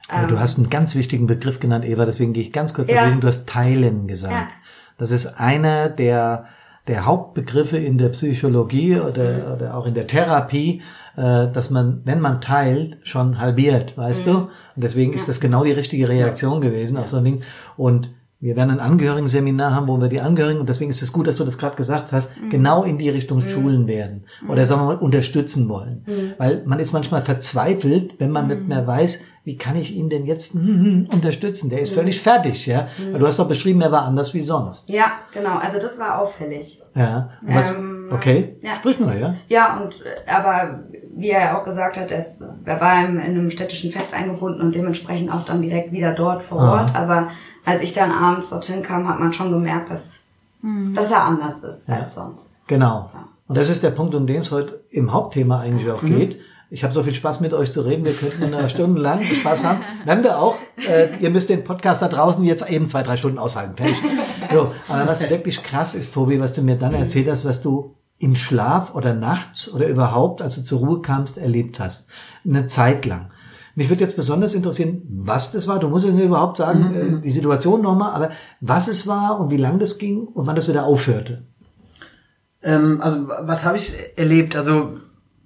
Aber 0.09 0.27
du 0.27 0.41
hast 0.41 0.59
einen 0.59 0.69
ganz 0.69 0.95
wichtigen 0.95 1.27
Begriff 1.27 1.61
genannt, 1.61 1.85
Eva, 1.85 2.05
deswegen 2.05 2.33
gehe 2.33 2.43
ich 2.43 2.53
ganz 2.53 2.75
kurz 2.75 2.89
Ja. 2.89 2.97
dazwischen. 2.97 3.21
Du 3.21 3.27
hast 3.29 3.49
Teilen 3.49 4.09
gesagt. 4.09 4.33
Ja. 4.35 4.49
Das 4.99 5.11
ist 5.11 5.39
einer 5.41 5.89
der, 5.89 6.47
der 6.87 7.07
Hauptbegriffe 7.07 7.79
in 7.79 7.99
der 7.99 8.11
Psychologie 8.11 8.97
oder, 8.99 9.55
oder 9.55 9.77
auch 9.77 9.87
in 9.87 9.95
der 9.95 10.07
Therapie, 10.07 10.83
äh, 11.17 11.49
dass 11.53 11.71
man, 11.71 12.03
wenn 12.05 12.21
man 12.21 12.41
teilt, 12.41 12.99
schon 13.03 13.39
halbiert, 13.39 13.97
weißt 13.97 14.27
du? 14.27 14.33
Und 14.33 14.49
deswegen 14.77 15.13
ist 15.13 15.29
das 15.29 15.41
genau 15.41 15.65
die 15.65 15.73
richtige 15.73 16.09
Reaktion 16.09 16.61
gewesen 16.61 16.97
auf 16.97 17.09
so 17.09 17.19
ein 17.19 17.25
Ding. 17.25 17.43
Und 17.77 18.11
wir 18.43 18.57
werden 18.57 18.71
ein 18.73 18.81
Angehörigenseminar 18.81 19.73
haben, 19.73 19.87
wo 19.87 20.01
wir 20.01 20.09
die 20.09 20.21
Angehörigen, 20.21 20.59
und 20.59 20.69
deswegen 20.69 20.91
ist 20.91 21.01
es 21.01 21.13
gut, 21.13 21.29
dass 21.29 21.37
du 21.37 21.45
das 21.45 21.59
gerade 21.59 21.77
gesagt 21.77 22.11
hast, 22.11 22.33
genau 22.51 22.83
in 22.83 22.99
die 22.99 23.09
Richtung 23.09 23.49
schulen 23.49 23.87
werden. 23.87 24.25
Oder 24.49 24.67
sagen 24.67 24.81
wir 24.81 24.87
mal, 24.87 24.97
unterstützen 24.97 25.69
wollen. 25.69 26.35
Weil 26.39 26.65
man 26.67 26.81
ist 26.81 26.93
manchmal 26.93 27.23
verzweifelt, 27.23 28.19
wenn 28.19 28.33
man 28.33 28.49
nicht 28.49 28.67
mehr 28.67 28.85
weiß, 28.85 29.23
wie 29.45 29.57
kann 29.57 29.77
ich 29.77 29.95
ihn 29.95 30.09
denn 30.09 30.27
jetzt 30.27 30.55
hm, 30.55 30.63
hm, 30.67 31.09
unterstützen? 31.13 31.71
Der 31.71 31.81
ist 31.81 31.95
völlig 31.95 32.21
fertig, 32.21 32.67
ja. 32.67 32.89
Weil 33.13 33.21
du 33.21 33.27
hast 33.27 33.39
doch 33.39 33.49
beschrieben, 33.49 33.81
er 33.81 33.93
war 33.93 34.03
anders 34.03 34.35
wie 34.35 34.43
sonst. 34.43 34.89
Ja, 34.89 35.13
genau. 35.33 35.59
Also 35.59 35.79
das 35.81 35.99
war 36.01 36.21
auffällig. 36.21 36.81
Ja. 36.97 37.31
Was, 37.43 37.71
Ähm, 37.75 38.09
okay. 38.13 38.57
ja. 38.61 38.75
Sprich 38.77 38.99
nur, 38.99 39.15
ja. 39.15 39.35
Ja, 39.49 39.81
und 39.81 40.01
äh, 40.01 40.31
aber 40.31 40.85
wie 41.15 41.31
er 41.31 41.41
ja 41.41 41.59
auch 41.59 41.65
gesagt 41.65 41.99
hat, 41.99 42.11
er, 42.11 42.19
ist, 42.21 42.43
er 42.65 42.81
war 42.81 43.05
in, 43.05 43.17
in 43.17 43.21
einem 43.23 43.51
städtischen 43.51 43.91
Fest 43.93 44.15
eingebunden 44.15 44.61
und 44.61 44.75
dementsprechend 44.75 45.33
auch 45.33 45.45
dann 45.45 45.63
direkt 45.63 45.93
wieder 45.93 46.13
dort 46.13 46.43
vor 46.43 46.61
Ah. 46.61 46.81
Ort. 46.81 46.95
Aber 46.97 47.29
als 47.65 47.83
ich 47.83 47.93
dann 47.93 48.11
abends 48.11 48.51
dorthin 48.51 48.83
kam, 48.83 49.09
hat 49.09 49.21
man 49.21 49.33
schon 49.33 49.51
gemerkt, 49.53 49.91
dass, 49.91 50.21
dass 50.95 51.11
er 51.11 51.25
anders 51.25 51.63
ist 51.63 51.89
als 51.89 52.15
sonst. 52.15 52.55
Genau. 52.67 53.11
Und 53.49 53.57
das 53.59 53.69
ist 53.69 53.83
der 53.83 53.91
Punkt, 53.91 54.15
um 54.15 54.27
den 54.27 54.41
es 54.41 54.51
heute 54.53 54.83
im 54.91 55.13
Hauptthema 55.13 55.61
eigentlich 55.61 55.91
auch 55.91 56.01
geht. 56.03 56.39
Ich 56.71 56.85
habe 56.85 56.95
so 56.95 57.03
viel 57.03 57.15
Spaß 57.15 57.41
mit 57.41 57.53
euch 57.53 57.71
zu 57.71 57.83
reden. 57.83 58.03
Wir 58.07 58.15
könnten 58.15 58.43
eine 58.55 58.71
Stunde 58.71 58.99
lang 59.01 59.21
Spaß 59.35 59.65
haben. 59.67 59.81
Werden 60.07 60.25
wir 60.25 60.39
auch. 60.39 60.57
Äh, 60.89 61.09
ihr 61.21 61.29
müsst 61.29 61.51
den 61.51 61.65
Podcast 61.65 62.01
da 62.01 62.09
draußen 62.09 62.43
jetzt 62.45 62.67
eben 62.71 62.89
zwei, 62.89 63.03
drei 63.03 63.19
Stunden 63.19 63.39
aushalten. 63.39 63.77
Fertig. 63.77 63.97
So, 64.51 64.73
aber 64.89 65.07
was 65.07 65.29
wirklich 65.29 65.63
krass 65.63 65.95
ist, 65.95 66.15
Tobi, 66.15 66.41
was 66.41 66.55
du 66.55 66.63
mir 66.63 66.77
dann 66.77 66.95
erzählt 66.95 67.29
hast, 67.31 67.45
was 67.45 67.61
du 67.61 67.95
im 68.23 68.37
Schlaf 68.37 68.95
oder 68.95 69.15
nachts 69.15 69.73
oder 69.73 69.89
überhaupt, 69.89 70.43
als 70.43 70.55
du 70.55 70.63
zur 70.63 70.79
Ruhe 70.79 71.03
kamst, 71.03 71.39
erlebt 71.39 71.81
hast. 71.81 72.09
Eine 72.47 72.67
Zeit 72.67 73.05
lang. 73.05 73.31
Mich 73.75 73.89
würde 73.89 74.03
jetzt 74.03 74.17
besonders 74.17 74.55
interessieren, 74.55 75.03
was 75.09 75.51
das 75.51 75.67
war. 75.67 75.79
Du 75.79 75.89
musst 75.89 76.07
mir 76.07 76.25
überhaupt 76.25 76.59
sagen, 76.59 76.95
äh, 76.95 77.21
die 77.21 77.31
Situation 77.31 77.83
nochmal, 77.83 78.13
aber 78.13 78.31
was 78.61 78.87
es 78.87 79.07
war 79.07 79.41
und 79.41 79.51
wie 79.51 79.57
lang 79.57 79.79
das 79.79 79.99
ging 79.99 80.21
und 80.27 80.47
wann 80.47 80.55
das 80.55 80.69
wieder 80.69 80.85
aufhörte. 80.85 81.43
Ähm, 82.63 83.01
also 83.01 83.29
was 83.29 83.65
habe 83.65 83.77
ich 83.77 83.95
erlebt? 84.17 84.55
Also 84.55 84.93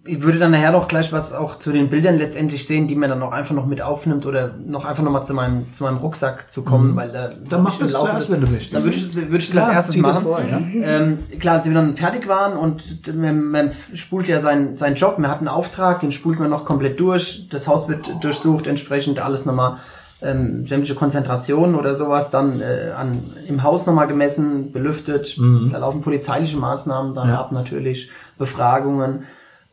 ich 0.07 0.23
würde 0.23 0.39
dann 0.39 0.51
nachher 0.53 0.71
noch 0.73 0.89
gleich 0.89 1.13
was 1.13 1.33
auch 1.33 1.59
zu 1.59 1.73
den 1.73 1.91
Bildern 1.91 2.17
letztendlich 2.17 2.67
sehen, 2.67 2.89
die 2.89 2.95
man 2.97 3.11
dann 3.11 3.23
auch 3.23 3.33
einfach 3.33 3.55
noch 3.55 3.67
mit 3.67 3.83
aufnimmt 3.83 4.25
oder 4.27 4.53
noch 4.65 4.85
einfach 4.85 5.03
noch 5.03 5.11
mal 5.11 5.23
zu 5.23 5.35
meinem 5.35 5.73
zu 5.73 5.85
meinem 5.85 5.99
Rucksack 5.99 6.51
zu 6.51 6.63
kommen, 6.63 6.95
weil 6.97 7.11
da 7.13 7.29
Mhm. 7.29 7.49
Dann 7.49 7.63
mach 7.63 7.73
ich 7.75 7.79
das 7.81 7.93
Laufe 7.93 8.11
zuerst, 8.11 8.31
wenn 8.31 8.41
du 8.41 8.47
möchtest. 8.47 8.75
Dann 8.75 8.85
würde 8.85 8.97
ich 8.97 9.03
es 9.05 9.17
würde 9.17 9.37
ich 9.39 9.51
Klar, 9.51 9.67
als 9.67 9.75
erstes 9.75 9.95
das 9.97 10.03
machen. 10.03 10.23
vor, 10.23 10.41
ja. 10.41 10.59
ähm, 10.83 11.19
klar, 11.41 11.57
als 11.57 11.67
wir 11.67 11.75
dann 11.75 11.97
fertig 11.97 12.27
waren 12.29 12.57
und 12.57 12.83
man, 13.17 13.45
man 13.51 13.71
spult 13.95 14.29
ja 14.29 14.41
seinen 14.41 14.77
seinen 14.77 14.95
Job, 14.97 15.19
man 15.19 15.31
hat 15.31 15.39
einen 15.39 15.49
Auftrag, 15.49 16.01
den 16.01 16.13
spult 16.13 16.39
man 16.39 16.51
noch 16.51 16.65
komplett 16.65 16.99
durch, 17.01 17.49
das 17.51 17.67
Haus 17.69 17.89
wird 17.89 18.11
durchsucht, 18.23 18.67
entsprechend 18.67 19.19
alles 19.19 19.45
nochmal 19.47 19.77
ähm, 20.23 20.67
sämtliche 20.67 20.95
Konzentrationen 20.95 21.75
oder 21.75 21.95
sowas 21.95 22.31
dann 22.31 22.63
äh, 22.63 22.91
an, 22.97 23.23
im 23.49 23.63
Haus 23.63 23.85
nochmal 23.87 24.07
gemessen, 24.07 24.73
belüftet. 24.73 25.37
Da 25.71 25.79
laufen 25.79 26.01
polizeiliche 26.01 26.57
Maßnahmen 26.57 27.15
dann 27.15 27.27
Mhm. 27.27 27.33
Ja. 27.35 27.41
ab 27.41 27.53
natürlich, 27.53 28.09
Befragungen. 28.39 29.25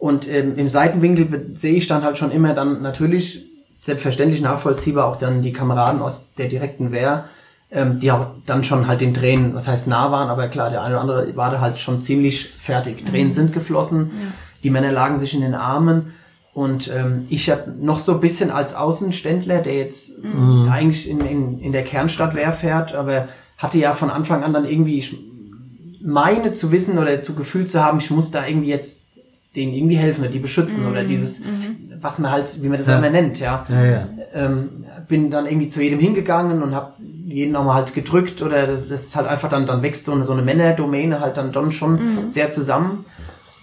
Und 0.03 0.27
ähm, 0.27 0.57
im 0.57 0.67
Seitenwinkel 0.67 1.51
sehe 1.53 1.75
ich 1.75 1.87
dann 1.87 2.03
halt 2.03 2.17
schon 2.17 2.29
immer 2.29 2.53
dann 2.53 2.81
natürlich 2.81 3.45
selbstverständlich 3.79 4.41
nachvollziehbar 4.41 5.05
auch 5.05 5.15
dann 5.15 5.41
die 5.41 5.53
Kameraden 5.53 6.01
aus 6.01 6.33
der 6.37 6.49
direkten 6.49 6.91
Wehr, 6.91 7.23
ähm, 7.71 8.01
die 8.01 8.11
auch 8.11 8.25
dann 8.45 8.65
schon 8.65 8.89
halt 8.89 8.99
den 8.99 9.13
Tränen, 9.13 9.55
was 9.55 9.69
heißt 9.69 9.87
nah 9.87 10.11
waren, 10.11 10.27
aber 10.27 10.49
klar, 10.49 10.71
der 10.71 10.81
eine 10.81 10.95
oder 10.95 11.01
andere 11.01 11.37
war 11.37 11.51
da 11.51 11.61
halt 11.61 11.79
schon 11.79 12.01
ziemlich 12.01 12.49
fertig. 12.49 13.05
Tränen 13.05 13.31
sind 13.31 13.53
geflossen, 13.53 14.11
die 14.61 14.69
Männer 14.71 14.91
lagen 14.91 15.17
sich 15.17 15.35
in 15.35 15.39
den 15.39 15.55
Armen. 15.55 16.13
Und 16.53 16.91
ähm, 16.93 17.25
ich 17.29 17.49
hab 17.49 17.67
noch 17.67 17.99
so 17.99 18.15
ein 18.15 18.19
bisschen 18.19 18.51
als 18.51 18.75
Außenständler, 18.75 19.59
der 19.59 19.77
jetzt 19.77 20.11
eigentlich 20.69 21.09
in, 21.09 21.21
in, 21.21 21.59
in 21.59 21.71
der 21.71 21.83
Kernstadt 21.83 22.35
Wehr 22.35 22.51
fährt, 22.51 22.93
aber 22.93 23.29
hatte 23.57 23.77
ja 23.77 23.93
von 23.93 24.09
Anfang 24.09 24.43
an 24.43 24.51
dann 24.51 24.65
irgendwie, 24.65 24.97
ich 24.97 25.15
meine 26.01 26.51
zu 26.51 26.73
wissen 26.73 26.99
oder 26.99 27.21
zu 27.21 27.35
Gefühl 27.35 27.67
zu 27.67 27.81
haben, 27.81 27.99
ich 27.99 28.11
muss 28.11 28.31
da 28.31 28.45
irgendwie 28.45 28.67
jetzt 28.67 29.02
denen 29.55 29.73
irgendwie 29.73 29.95
helfen 29.95 30.21
oder 30.21 30.31
die 30.31 30.39
beschützen 30.39 30.87
oder 30.87 31.03
dieses, 31.03 31.41
was 32.01 32.19
man 32.19 32.31
halt, 32.31 32.61
wie 32.63 32.69
man 32.69 32.77
das 32.79 32.87
Ja. 32.87 32.97
immer 32.97 33.09
nennt, 33.09 33.39
ja. 33.39 33.65
Ja, 33.69 33.85
ja. 33.85 34.07
Ähm, 34.33 34.85
bin 35.07 35.29
dann 35.31 35.45
irgendwie 35.45 35.67
zu 35.67 35.81
jedem 35.81 35.99
hingegangen 35.99 36.63
und 36.63 36.73
habe 36.73 36.93
jeden 37.25 37.51
nochmal 37.51 37.75
halt 37.75 37.93
gedrückt 37.93 38.41
oder 38.41 38.67
das 38.67 38.89
ist 38.89 39.15
halt 39.15 39.27
einfach 39.27 39.49
dann, 39.49 39.65
dann 39.67 39.81
wächst 39.81 40.05
so 40.05 40.11
eine, 40.11 40.23
so 40.23 40.33
eine 40.33 40.41
Männerdomäne 40.41 41.19
halt 41.19 41.37
dann, 41.37 41.51
dann 41.51 41.71
schon 41.71 41.99
sehr 42.29 42.49
zusammen 42.51 43.05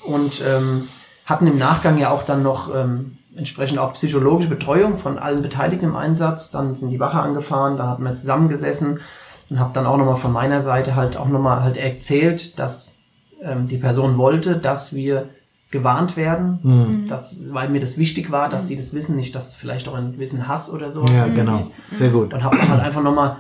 und 0.05 0.43
ähm, 0.47 0.89
hatten 1.27 1.47
im 1.47 1.59
Nachgang 1.59 1.99
ja 1.99 2.11
auch 2.11 2.25
dann 2.25 2.43
noch 2.43 2.75
ähm, 2.75 3.17
entsprechend 3.37 3.79
auch 3.79 3.93
psychologische 3.95 4.49
Betreuung 4.49 4.97
von 4.97 5.19
allen 5.19 5.43
Beteiligten 5.43 5.87
im 5.87 5.97
Einsatz. 5.97 6.51
Dann 6.51 6.75
sind 6.75 6.91
die 6.91 6.99
Wache 7.01 7.21
angefahren, 7.21 7.77
da 7.77 7.89
hatten 7.89 8.03
wir 8.03 8.15
zusammengesessen, 8.15 9.01
und 9.49 9.59
habe 9.59 9.71
dann 9.75 9.87
auch 9.87 9.97
nochmal 9.97 10.17
von 10.17 10.33
meiner 10.33 10.61
Seite 10.61 10.95
halt 10.97 11.17
auch 11.17 11.29
nochmal 11.29 11.63
halt 11.63 11.77
erzählt, 11.77 12.59
dass 12.59 12.99
ähm, 13.43 13.67
die 13.69 13.79
Person 13.79 14.19
wollte, 14.19 14.57
dass 14.57 14.95
wir 14.95 15.29
gewarnt 15.71 16.17
werden, 16.17 16.59
Mhm. 16.63 17.07
dass, 17.09 17.37
weil 17.53 17.69
mir 17.69 17.81
das 17.81 17.97
wichtig 17.97 18.31
war, 18.31 18.49
dass 18.49 18.67
die 18.67 18.77
das 18.77 18.93
wissen, 18.95 19.15
nicht, 19.17 19.35
dass 19.35 19.55
vielleicht 19.55 19.89
auch 19.89 19.95
ein 19.95 20.13
gewissen 20.13 20.49
Hass 20.49 20.69
oder 20.71 20.91
sowas. 20.91 21.11
Ja, 21.13 21.27
genau. 21.29 21.69
Sehr 21.95 22.09
gut. 22.11 22.35
Und 22.35 22.43
habe 22.43 22.57
dann 22.59 22.69
halt 22.69 22.83
einfach 22.83 23.03
nochmal 23.03 23.37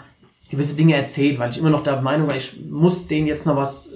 gewisse 0.51 0.77
Dinge 0.77 0.95
erzählt, 0.95 1.39
weil 1.39 1.51
ich 1.51 1.59
immer 1.59 1.71
noch 1.71 1.83
der 1.83 2.01
Meinung 2.03 2.29
war, 2.29 2.37
ich 2.37 2.55
muss 2.71 3.07
denen 3.09 3.27
jetzt 3.27 3.47
noch 3.47 3.57
was 3.57 3.89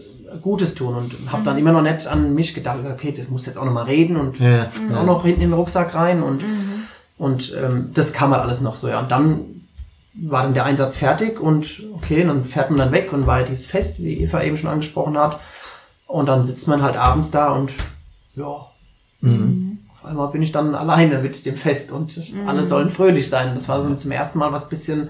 Gutes 0.43 0.75
tun 0.75 0.95
und 0.97 1.15
habe 1.31 1.45
dann 1.45 1.59
immer 1.59 1.71
noch 1.71 1.83
nicht 1.83 2.07
an 2.09 2.35
mich 2.35 2.55
gedacht, 2.55 2.79
gesagt, 2.79 2.95
okay, 2.99 3.15
das 3.17 3.29
muss 3.29 3.47
jetzt 3.47 3.57
auch 3.57 3.65
nochmal 3.65 3.85
reden 3.85 4.17
und 4.17 4.41
Ja. 4.41 4.69
auch 4.97 5.05
noch 5.07 5.25
hinten 5.25 5.43
in 5.43 5.51
den 5.51 5.55
Rucksack 5.55 5.95
rein 5.95 6.23
und 6.23 6.43
und 7.17 7.55
ähm, 7.57 7.91
das 7.95 8.13
kam 8.13 8.33
halt 8.33 8.43
alles 8.43 8.61
noch 8.61 8.75
so, 8.75 8.89
ja. 8.89 8.99
Und 8.99 9.13
dann 9.13 9.41
war 10.15 10.43
dann 10.43 10.55
der 10.55 10.65
Einsatz 10.65 10.97
fertig 10.97 11.41
und 11.41 11.85
okay, 11.95 12.25
dann 12.25 12.45
fährt 12.45 12.71
man 12.71 12.79
dann 12.81 12.91
weg 12.93 13.13
und 13.13 13.29
war 13.29 13.41
ja 13.41 13.47
dieses 13.47 13.67
Fest, 13.67 14.03
wie 14.03 14.21
Eva 14.21 14.43
eben 14.43 14.57
schon 14.57 14.71
angesprochen 14.71 15.17
hat. 15.17 15.39
Und 16.09 16.27
dann 16.29 16.43
sitzt 16.43 16.67
man 16.67 16.83
halt 16.83 16.97
abends 16.97 17.31
da 17.31 17.53
und 17.53 17.73
ja, 18.37 18.67
auf 19.93 20.05
einmal 20.05 20.29
bin 20.29 20.43
ich 20.43 20.53
dann 20.53 20.75
alleine 20.75 21.19
mit 21.21 21.47
dem 21.47 21.57
Fest 21.57 21.93
und 21.93 22.21
alle 22.47 22.65
sollen 22.65 22.91
fröhlich 22.91 23.29
sein. 23.29 23.49
Und 23.49 23.55
das 23.57 23.69
war 23.69 23.81
so 23.81 23.95
zum 23.95 24.11
ersten 24.11 24.39
Mal 24.39 24.53
was 24.53 24.69
bisschen 24.69 25.09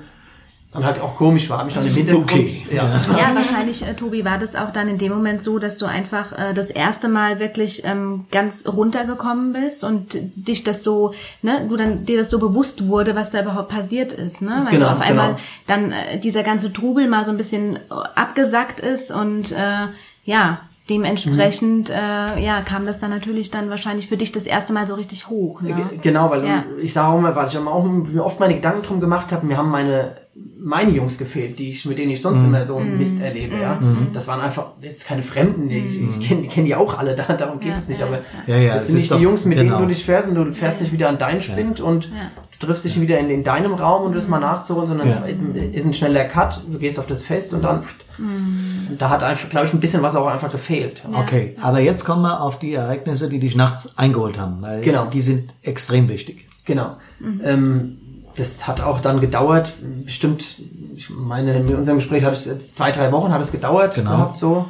dann 0.74 0.84
halt 0.84 1.00
auch 1.00 1.14
komisch 1.14 1.48
war, 1.50 1.64
mich 1.64 1.74
dann 1.74 1.86
im 1.86 1.92
Hintergrund. 1.92 2.32
Okay, 2.32 2.66
Ja. 2.70 3.00
Ja, 3.16 3.32
wahrscheinlich, 3.32 3.86
äh, 3.86 3.94
Tobi, 3.94 4.24
war 4.24 4.38
das 4.38 4.56
auch 4.56 4.72
dann 4.72 4.88
in 4.88 4.98
dem 4.98 5.12
Moment 5.12 5.44
so, 5.44 5.60
dass 5.60 5.78
du 5.78 5.86
einfach 5.86 6.36
äh, 6.36 6.52
das 6.52 6.68
erste 6.68 7.08
Mal 7.08 7.38
wirklich 7.38 7.82
ähm, 7.84 8.24
ganz 8.32 8.66
runtergekommen 8.66 9.52
bist 9.52 9.84
und 9.84 10.16
dich 10.34 10.64
das 10.64 10.82
so, 10.82 11.14
ne, 11.42 11.64
du 11.68 11.76
dann 11.76 12.06
dir 12.06 12.18
das 12.18 12.28
so 12.28 12.40
bewusst 12.40 12.88
wurde, 12.88 13.14
was 13.14 13.30
da 13.30 13.42
überhaupt 13.42 13.68
passiert 13.68 14.12
ist, 14.12 14.42
ne? 14.42 14.62
Weil 14.64 14.72
Genau, 14.72 14.88
auf 14.88 15.00
einmal 15.00 15.28
genau. 15.28 15.40
dann 15.68 15.92
äh, 15.92 16.18
dieser 16.18 16.42
ganze 16.42 16.72
Trubel 16.72 17.06
mal 17.06 17.24
so 17.24 17.30
ein 17.30 17.36
bisschen 17.36 17.76
äh, 17.76 17.80
abgesackt 18.16 18.80
ist 18.80 19.12
und 19.12 19.52
äh, 19.52 19.82
ja, 20.24 20.58
dementsprechend 20.90 21.90
äh, 21.90 22.38
ja 22.44 22.60
kam 22.62 22.86
das 22.86 22.98
dann 22.98 23.10
natürlich 23.10 23.50
dann 23.50 23.70
wahrscheinlich 23.70 24.08
für 24.08 24.16
dich 24.16 24.32
das 24.32 24.44
erste 24.44 24.72
Mal 24.72 24.86
so 24.86 24.94
richtig 24.94 25.28
hoch. 25.28 25.60
Ne? 25.62 25.74
G- 25.74 25.96
Genau, 26.02 26.30
weil 26.30 26.44
Ja. 26.44 26.64
ich 26.80 26.92
sage 26.92 27.08
auch 27.14 27.20
mal, 27.20 27.34
was 27.36 27.52
ich 27.54 27.58
auch 27.60 27.84
mir 27.84 28.24
oft 28.24 28.40
meine 28.40 28.54
Gedanken 28.54 28.82
drum 28.82 29.00
gemacht 29.00 29.32
habe, 29.32 29.46
mir 29.46 29.56
haben 29.56 29.70
meine 29.70 30.16
meine 30.58 30.90
Jungs 30.90 31.16
gefehlt, 31.18 31.58
die 31.60 31.68
ich, 31.70 31.84
mit 31.84 31.98
denen 31.98 32.10
ich 32.10 32.20
sonst 32.20 32.40
Mhm. 32.40 32.46
immer 32.48 32.64
so 32.64 32.76
einen 32.76 32.98
Mist 32.98 33.20
erlebe, 33.20 33.56
ja. 33.56 33.78
Das 34.12 34.26
waren 34.26 34.40
einfach 34.40 34.72
jetzt 34.82 35.06
keine 35.06 35.22
Fremden, 35.22 35.68
die 35.68 35.78
ich, 35.78 36.00
ich 36.00 36.26
kenne 36.26 36.42
die, 36.42 36.48
kenn 36.48 36.64
die 36.64 36.74
auch 36.74 36.98
alle, 36.98 37.14
da, 37.14 37.24
darum 37.34 37.60
geht 37.60 37.70
Ja, 37.70 37.74
es 37.76 37.88
nicht, 37.88 38.02
aber 38.02 38.18
ja. 38.46 38.56
Ja, 38.56 38.74
das 38.74 38.86
sind 38.88 38.96
nicht 38.96 39.10
doch- 39.10 39.18
die 39.18 39.22
Jungs, 39.22 39.44
mit 39.44 39.58
genau. 39.58 39.76
denen 39.76 39.88
du 39.88 39.94
dich 39.94 40.04
fährst 40.04 40.28
und 40.28 40.34
du 40.34 40.52
fährst 40.52 40.80
nicht 40.80 40.92
wieder 40.92 41.08
an 41.08 41.18
deinen 41.18 41.40
Spind 41.40 41.80
und 41.80 42.10
du 42.58 42.66
triffst 42.66 42.84
dich 42.84 43.00
wieder 43.00 43.18
in, 43.20 43.30
in 43.30 43.44
deinem 43.44 43.74
Raum 43.74 44.06
und 44.06 44.14
das 44.16 44.26
mal 44.26 44.40
nachzuholen, 44.40 44.88
sondern 44.88 45.08
Ja. 45.08 45.22
es 45.54 45.62
ist 45.62 45.84
ein 45.86 45.94
schneller 45.94 46.24
Cut, 46.24 46.62
du 46.70 46.78
gehst 46.78 46.98
auf 46.98 47.06
das 47.06 47.22
Fest 47.22 47.54
und 47.54 47.62
dann, 47.62 47.82
und 48.18 48.96
da 48.98 49.10
hat 49.10 49.22
einfach, 49.22 49.48
glaube 49.48 49.66
ich, 49.66 49.72
ein 49.74 49.80
bisschen 49.80 50.02
was 50.02 50.16
auch 50.16 50.26
einfach 50.26 50.50
gefehlt. 50.50 51.04
Okay, 51.12 51.56
aber 51.60 51.78
jetzt 51.80 52.04
kommen 52.04 52.22
wir 52.22 52.40
auf 52.40 52.58
die 52.58 52.74
Ereignisse, 52.74 53.28
die 53.28 53.38
dich 53.38 53.54
nachts 53.54 53.96
eingeholt 53.98 54.36
haben, 54.38 54.56
weil 54.62 54.80
Genau. 54.80 55.06
die 55.06 55.20
sind 55.20 55.54
extrem 55.62 56.08
wichtig. 56.08 56.48
Genau. 56.64 56.96
Ähm, 57.44 57.98
das 58.36 58.66
hat 58.66 58.80
auch 58.80 59.00
dann 59.00 59.20
gedauert, 59.20 59.72
bestimmt, 60.04 60.60
ich 60.96 61.10
meine, 61.10 61.56
in 61.58 61.74
unserem 61.74 61.98
Gespräch 61.98 62.24
hat 62.24 62.32
es 62.32 62.46
jetzt 62.46 62.74
zwei, 62.74 62.90
drei 62.90 63.12
Wochen 63.12 63.32
hat 63.32 63.40
es 63.40 63.52
gedauert 63.52 63.94
Genau. 63.94 64.10
gehabt 64.10 64.36
so. 64.36 64.66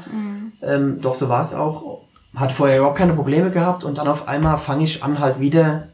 Ähm, 0.63 1.01
doch 1.01 1.15
so 1.15 1.29
war 1.29 1.41
es 1.43 1.55
auch. 1.55 2.01
Hatte 2.35 2.55
vorher 2.55 2.79
überhaupt 2.79 2.99
keine 2.99 3.13
Probleme 3.15 3.51
gehabt 3.51 3.85
und 3.85 3.99
dann 3.99 4.09
auf 4.09 4.27
einmal 4.29 4.59
fange 4.59 4.85
ich 4.85 5.05
an 5.05 5.21
halt 5.21 5.41
wieder 5.41 5.89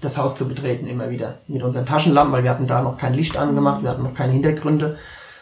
das 0.00 0.18
Haus 0.18 0.36
zu 0.36 0.48
betreten, 0.48 0.86
immer 0.86 1.10
wieder. 1.10 1.36
Mit 1.46 1.62
unseren 1.62 1.86
Taschenlampen, 1.86 2.32
weil 2.32 2.42
wir 2.42 2.50
hatten 2.50 2.66
da 2.66 2.82
noch 2.82 2.98
kein 2.98 3.14
Licht 3.14 3.36
angemacht, 3.36 3.82
wir 3.82 3.90
hatten 3.90 4.02
noch 4.02 4.14
keine 4.14 4.32
Hintergründe 4.32 4.96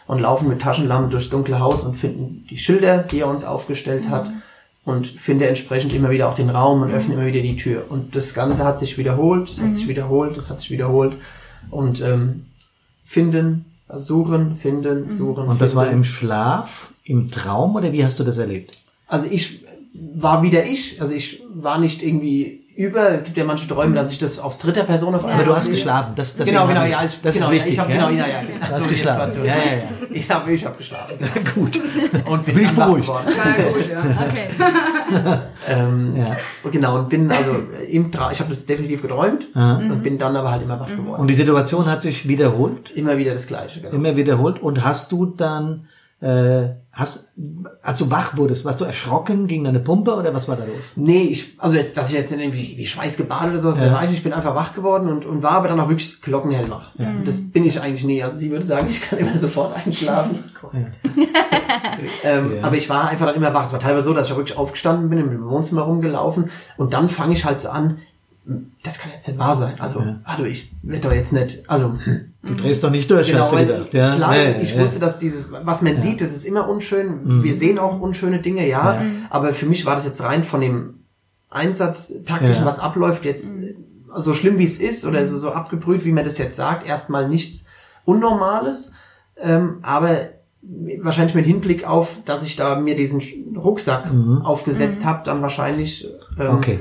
und 0.06 0.20
laufen 0.20 0.48
mit 0.48 0.60
Taschenlampen 0.60 1.10
durchs 1.10 1.30
dunkle 1.30 1.60
Haus 1.60 1.84
und 1.84 1.94
finden 1.96 2.44
die 2.50 2.58
Schilder, 2.58 2.98
die 2.98 3.20
er 3.20 3.28
uns 3.28 3.44
aufgestellt 3.44 4.10
hat 4.10 4.26
und 4.84 5.06
finde 5.06 5.48
entsprechend 5.48 5.92
immer 5.94 6.10
wieder 6.10 6.28
auch 6.28 6.34
den 6.34 6.50
Raum 6.50 6.82
und 6.82 6.90
öffne 6.92 7.14
immer 7.14 7.26
wieder 7.26 7.40
die 7.40 7.56
Tür. 7.56 7.84
Und 7.88 8.14
das 8.14 8.34
Ganze 8.34 8.64
hat 8.64 8.78
sich 8.78 8.98
wiederholt, 8.98 9.48
das 9.48 9.60
hat 9.60 9.74
sich 9.74 9.88
wiederholt, 9.88 10.36
das 10.36 10.50
hat 10.50 10.60
sich 10.60 10.70
wiederholt 10.70 11.14
und 11.70 12.00
ähm, 12.00 12.46
finden, 13.04 13.64
suchen, 13.92 14.56
finden, 14.56 15.12
suchen. 15.14 15.48
Und 15.48 15.60
das 15.60 15.74
war 15.74 15.84
finden. 15.84 15.98
im 15.98 16.04
Schlaf, 16.04 16.92
im 17.04 17.30
Traum 17.30 17.74
oder 17.74 17.92
wie 17.92 18.04
hast 18.04 18.18
du 18.18 18.24
das 18.24 18.38
erlebt? 18.38 18.76
Also 19.06 19.26
ich 19.30 19.64
war 19.92 20.42
wieder 20.42 20.64
ich, 20.64 21.00
also 21.00 21.14
ich 21.14 21.42
war 21.52 21.78
nicht 21.78 22.02
irgendwie 22.02 22.60
über, 22.76 23.18
gibt 23.18 23.36
ja 23.36 23.44
manche 23.44 23.68
Träume, 23.68 23.94
dass 23.94 24.10
ich 24.10 24.18
das 24.18 24.38
auf 24.38 24.56
dritter 24.56 24.84
Person 24.84 25.14
auf 25.14 25.22
einmal 25.24 25.36
Aber 25.40 25.44
du 25.50 25.56
hast 25.56 25.64
sehe. 25.66 25.74
geschlafen. 25.74 26.12
Das, 26.16 26.36
deswegen 26.36 26.56
Genau, 26.56 26.68
genau, 26.68 26.80
hab 26.80 26.88
ja, 26.88 27.04
ich, 27.04 27.20
das 27.20 27.34
genau, 27.34 27.46
ist 27.50 27.52
wichtig. 27.56 27.66
ja, 27.66 27.72
ich 27.72 27.78
habe 27.80 27.92
ja? 27.92 28.08
genau, 28.08 28.18
ja, 28.18 28.26
ja, 28.28 28.42
Du 28.42 28.60
hast 28.62 28.70
so, 28.70 28.76
jetzt 28.76 28.88
geschlafen. 28.88 29.44
Ja, 29.44 29.54
ja, 29.54 29.54
meinst. 29.64 30.10
Ich 30.12 30.30
habe 30.30 30.52
ich 30.52 30.64
hab 30.64 30.78
geschlafen. 30.78 31.14
genau. 31.18 31.50
Gut. 31.54 31.80
Und 32.26 32.46
bin, 32.46 32.54
Bin 32.54 32.64
ich 32.64 32.70
beruhigt. 32.72 33.06
geworden. 33.06 33.26
Ja, 33.36 33.64
gut, 33.72 33.90
ja. 33.90 34.00
Okay. 34.30 35.38
Ähm, 35.68 36.12
Ja. 36.16 36.36
und 36.62 36.72
Genau, 36.72 36.96
und 36.98 37.08
bin 37.08 37.30
also 37.30 37.50
im 37.90 38.10
Tra 38.12 38.30
ich 38.32 38.40
habe 38.40 38.50
das 38.50 38.64
definitiv 38.66 39.02
geträumt 39.02 39.48
und 39.54 40.02
bin 40.02 40.18
dann 40.18 40.36
aber 40.36 40.50
halt 40.50 40.62
immer 40.62 40.78
wach 40.80 40.88
geworden. 40.88 41.20
Und 41.20 41.26
die 41.28 41.34
Situation 41.34 41.86
hat 41.86 42.00
sich 42.02 42.28
wiederholt, 42.28 42.90
immer 42.92 43.18
wieder 43.18 43.32
das 43.32 43.46
Gleiche, 43.46 43.80
genau. 43.80 43.94
immer 43.94 44.16
wiederholt. 44.16 44.60
Und 44.62 44.84
hast 44.84 45.12
du 45.12 45.26
dann, 45.26 45.88
äh, 46.20 46.68
hast, 46.92 47.32
als 47.82 47.98
du 47.98 48.10
wach 48.10 48.36
wurdest, 48.36 48.64
warst 48.66 48.80
du 48.80 48.84
erschrocken 48.84 49.46
gegen 49.46 49.64
deine 49.64 49.80
Pumpe 49.80 50.14
oder 50.14 50.34
was 50.34 50.48
war 50.48 50.56
da 50.56 50.64
los? 50.64 50.92
Nee, 50.96 51.22
ich, 51.22 51.54
also 51.58 51.76
jetzt, 51.76 51.96
dass 51.96 52.10
ich 52.10 52.14
jetzt 52.16 52.30
nicht 52.30 52.40
irgendwie 52.40 52.74
wie 52.76 52.84
Schweiß 52.86 53.16
gebadet 53.16 53.52
oder 53.52 53.62
sowas, 53.62 53.78
Ja. 53.78 53.92
war 53.92 54.02
ich 54.04 54.10
nicht. 54.10 54.18
Ich 54.18 54.24
bin 54.24 54.32
einfach 54.34 54.54
wach 54.54 54.74
geworden 54.74 55.08
und, 55.08 55.24
und 55.24 55.42
war 55.42 55.52
aber 55.52 55.68
dann 55.68 55.80
auch 55.80 55.88
wirklich 55.88 56.20
glockenhell 56.20 56.68
wach. 56.68 56.94
Und 56.98 57.26
das 57.26 57.40
bin 57.50 57.64
ich 57.64 57.80
eigentlich 57.80 58.04
nie. 58.04 58.22
Also 58.22 58.36
sie 58.36 58.50
würde 58.50 58.66
sagen, 58.66 58.86
ich 58.90 59.00
kann 59.00 59.18
immer 59.18 59.34
sofort 59.36 59.74
einschlafen. 59.86 60.36
Das 60.36 60.44
ist 60.46 60.54
korrekt. 60.56 61.00
Ähm, 62.24 62.56
Ja. 62.56 62.64
Aber 62.64 62.76
ich 62.76 62.88
war 62.90 63.08
einfach 63.08 63.26
dann 63.26 63.36
immer 63.36 63.54
wach. 63.54 63.66
Es 63.66 63.72
war 63.72 63.80
teilweise 63.80 64.04
so, 64.06 64.12
dass 64.14 64.26
ich 64.26 64.32
auch 64.32 64.38
wirklich 64.38 64.58
aufgestanden 64.58 65.08
bin, 65.10 65.18
im 65.18 65.48
Wohnzimmer 65.48 65.82
rumgelaufen 65.82 66.50
und 66.76 66.92
dann 66.92 67.08
fange 67.08 67.32
ich 67.32 67.44
halt 67.44 67.58
so 67.58 67.68
an, 67.70 67.98
das 68.82 68.98
kann 68.98 69.10
jetzt 69.12 69.28
nicht 69.28 69.38
wahr 69.38 69.54
sein. 69.54 69.74
Also, 69.78 70.02
hallo, 70.24 70.44
ich 70.44 70.72
werde 70.82 71.08
doch 71.08 71.14
jetzt 71.14 71.32
nicht, 71.32 71.68
also, 71.68 71.92
hm. 72.04 72.26
Du 72.42 72.54
drehst 72.54 72.82
doch 72.82 72.90
nicht 72.90 73.10
durch, 73.10 73.28
Genau, 73.28 73.40
hast 73.40 73.52
du 73.52 73.56
weil, 73.56 73.66
gedacht. 73.66 73.92
Ja, 73.92 74.16
klar, 74.16 74.34
ja, 74.34 74.42
ja, 74.50 74.60
ich 74.62 74.70
ja. 74.74 74.78
Mhm. 74.80 74.84
wusste, 74.84 74.98
dass 74.98 75.18
dieses, 75.18 75.52
was 75.52 75.82
man 75.82 76.00
sieht, 76.00 76.22
das 76.22 76.34
ist 76.34 76.46
immer 76.46 76.68
unschön. 76.70 77.42
Wir 77.44 77.54
sehen 77.54 77.78
auch 77.78 78.00
unschöne 78.00 78.38
Dinge, 78.40 78.66
ja. 78.66 79.02
Aber 79.28 79.52
für 79.52 79.66
mich 79.66 79.84
war 79.84 79.94
das 79.94 80.06
jetzt 80.06 80.22
rein 80.22 80.42
von 80.42 80.62
dem 80.62 80.94
Einsatz 81.50 82.14
taktischen, 82.24 82.62
Ja. 82.62 82.64
was 82.64 82.78
abläuft, 82.78 83.26
jetzt 83.26 83.56
so 84.16 84.32
schlimm 84.34 84.58
wie 84.58 84.64
es 84.64 84.78
ist 84.80 85.04
oder 85.04 85.26
so, 85.26 85.36
so 85.36 85.50
abgebrüht, 85.50 86.04
wie 86.06 86.12
man 86.12 86.24
das 86.24 86.38
jetzt 86.38 86.56
sagt, 86.56 86.86
erstmal 86.86 87.28
nichts 87.28 87.66
Unnormales. 88.06 88.92
Ähm, 89.38 89.78
aber 89.82 90.30
wahrscheinlich 90.62 91.34
mit 91.34 91.44
Hinblick 91.44 91.86
auf, 91.86 92.16
dass 92.24 92.42
ich 92.44 92.56
da 92.56 92.80
mir 92.80 92.94
diesen 92.94 93.20
Rucksack 93.56 94.10
aufgesetzt 94.44 95.04
habe, 95.04 95.22
dann 95.24 95.42
wahrscheinlich 95.42 96.08
ähm, 96.38 96.46
Mhm. 96.46 96.54
Okay. 96.56 96.78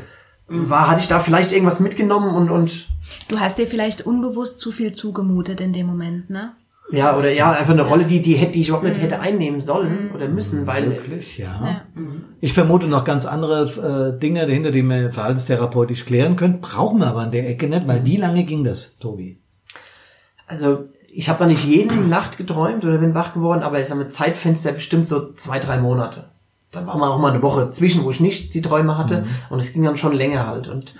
War, 0.49 0.89
hatte 0.89 1.01
ich 1.01 1.07
da 1.07 1.19
vielleicht 1.19 1.51
irgendwas 1.51 1.79
mitgenommen 1.79 2.35
und, 2.35 2.49
und 2.49 2.87
Du 3.27 3.39
hast 3.39 3.57
dir 3.57 3.67
vielleicht 3.67 4.05
unbewusst 4.05 4.59
zu 4.59 4.71
viel 4.71 4.91
zugemutet 4.91 5.61
in 5.61 5.73
dem 5.73 5.87
Moment, 5.87 6.29
ne? 6.29 6.53
Ja, 6.91 7.15
oder 7.17 7.31
ja, 7.31 7.51
einfach 7.51 7.73
eine 7.73 7.83
Rolle, 7.83 8.05
die, 8.05 8.19
die, 8.21 8.33
hätte, 8.33 8.53
die 8.53 8.61
ich 8.61 8.69
überhaupt 8.69 8.87
nicht 8.87 8.99
hätte 8.99 9.19
einnehmen 9.19 9.61
sollen 9.61 10.09
oder 10.13 10.27
müssen, 10.27 10.65
weil 10.65 10.89
Wirklich, 10.89 11.37
ja. 11.37 11.83
Ich 12.41 12.53
vermute 12.53 12.87
noch 12.87 13.03
ganz 13.03 13.27
andere 13.27 14.15
äh, 14.15 14.19
Dinge 14.19 14.47
dahinter, 14.47 14.71
die 14.71 14.81
wir 14.81 15.11
verhaltenstherapeutisch 15.11 16.05
klären 16.05 16.35
können. 16.35 16.61
Brauchen 16.61 16.99
wir 16.99 17.07
aber 17.07 17.21
an 17.21 17.31
der 17.31 17.47
Ecke 17.47 17.67
nicht, 17.67 17.87
weil 17.87 18.05
wie 18.05 18.17
lange 18.17 18.43
ging 18.43 18.63
das, 18.63 18.97
Tobi? 18.97 19.39
also 20.49 20.89
ich 21.11 21.29
habe 21.29 21.39
da 21.39 21.45
nicht 21.45 21.63
jede 21.65 21.95
Nacht 21.95 22.37
geträumt 22.37 22.83
oder 22.83 22.97
bin 22.97 23.13
wach 23.13 23.33
geworden, 23.33 23.63
aber 23.63 23.79
ich 23.79 23.87
sag 23.87 23.97
mit 23.97 24.13
Zeitfenster 24.13 24.71
bestimmt 24.73 25.07
so 25.07 25.33
zwei, 25.33 25.59
drei 25.59 25.77
Monate. 25.77 26.29
Dann 26.71 26.85
war 26.85 26.97
mal 26.97 27.09
auch 27.09 27.19
mal 27.19 27.31
eine 27.31 27.41
Woche 27.41 27.71
zwischen, 27.71 28.03
wo 28.03 28.11
ich 28.11 28.19
nichts 28.19 28.51
die 28.51 28.61
Träume 28.61 28.97
hatte 28.97 29.25
und 29.49 29.59
es 29.59 29.73
ging 29.73 29.83
dann 29.83 29.97
schon 29.97 30.13
länger 30.13 30.47
halt 30.47 30.67
und 30.67 30.95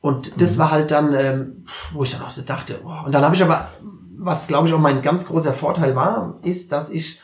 und 0.00 0.40
das 0.40 0.56
war 0.56 0.70
halt 0.70 0.92
dann, 0.92 1.14
ähm, 1.14 1.64
wo 1.92 2.04
ich 2.04 2.12
dann 2.12 2.22
auch 2.22 2.30
so 2.30 2.42
dachte, 2.42 2.80
oh. 2.84 3.06
und 3.06 3.12
dann 3.12 3.24
habe 3.24 3.34
ich 3.34 3.42
aber, 3.42 3.68
was 4.16 4.46
glaube 4.46 4.68
ich 4.68 4.74
auch 4.74 4.78
mein 4.78 5.02
ganz 5.02 5.26
großer 5.26 5.52
Vorteil 5.52 5.96
war, 5.96 6.38
ist, 6.42 6.70
dass 6.70 6.90
ich 6.90 7.20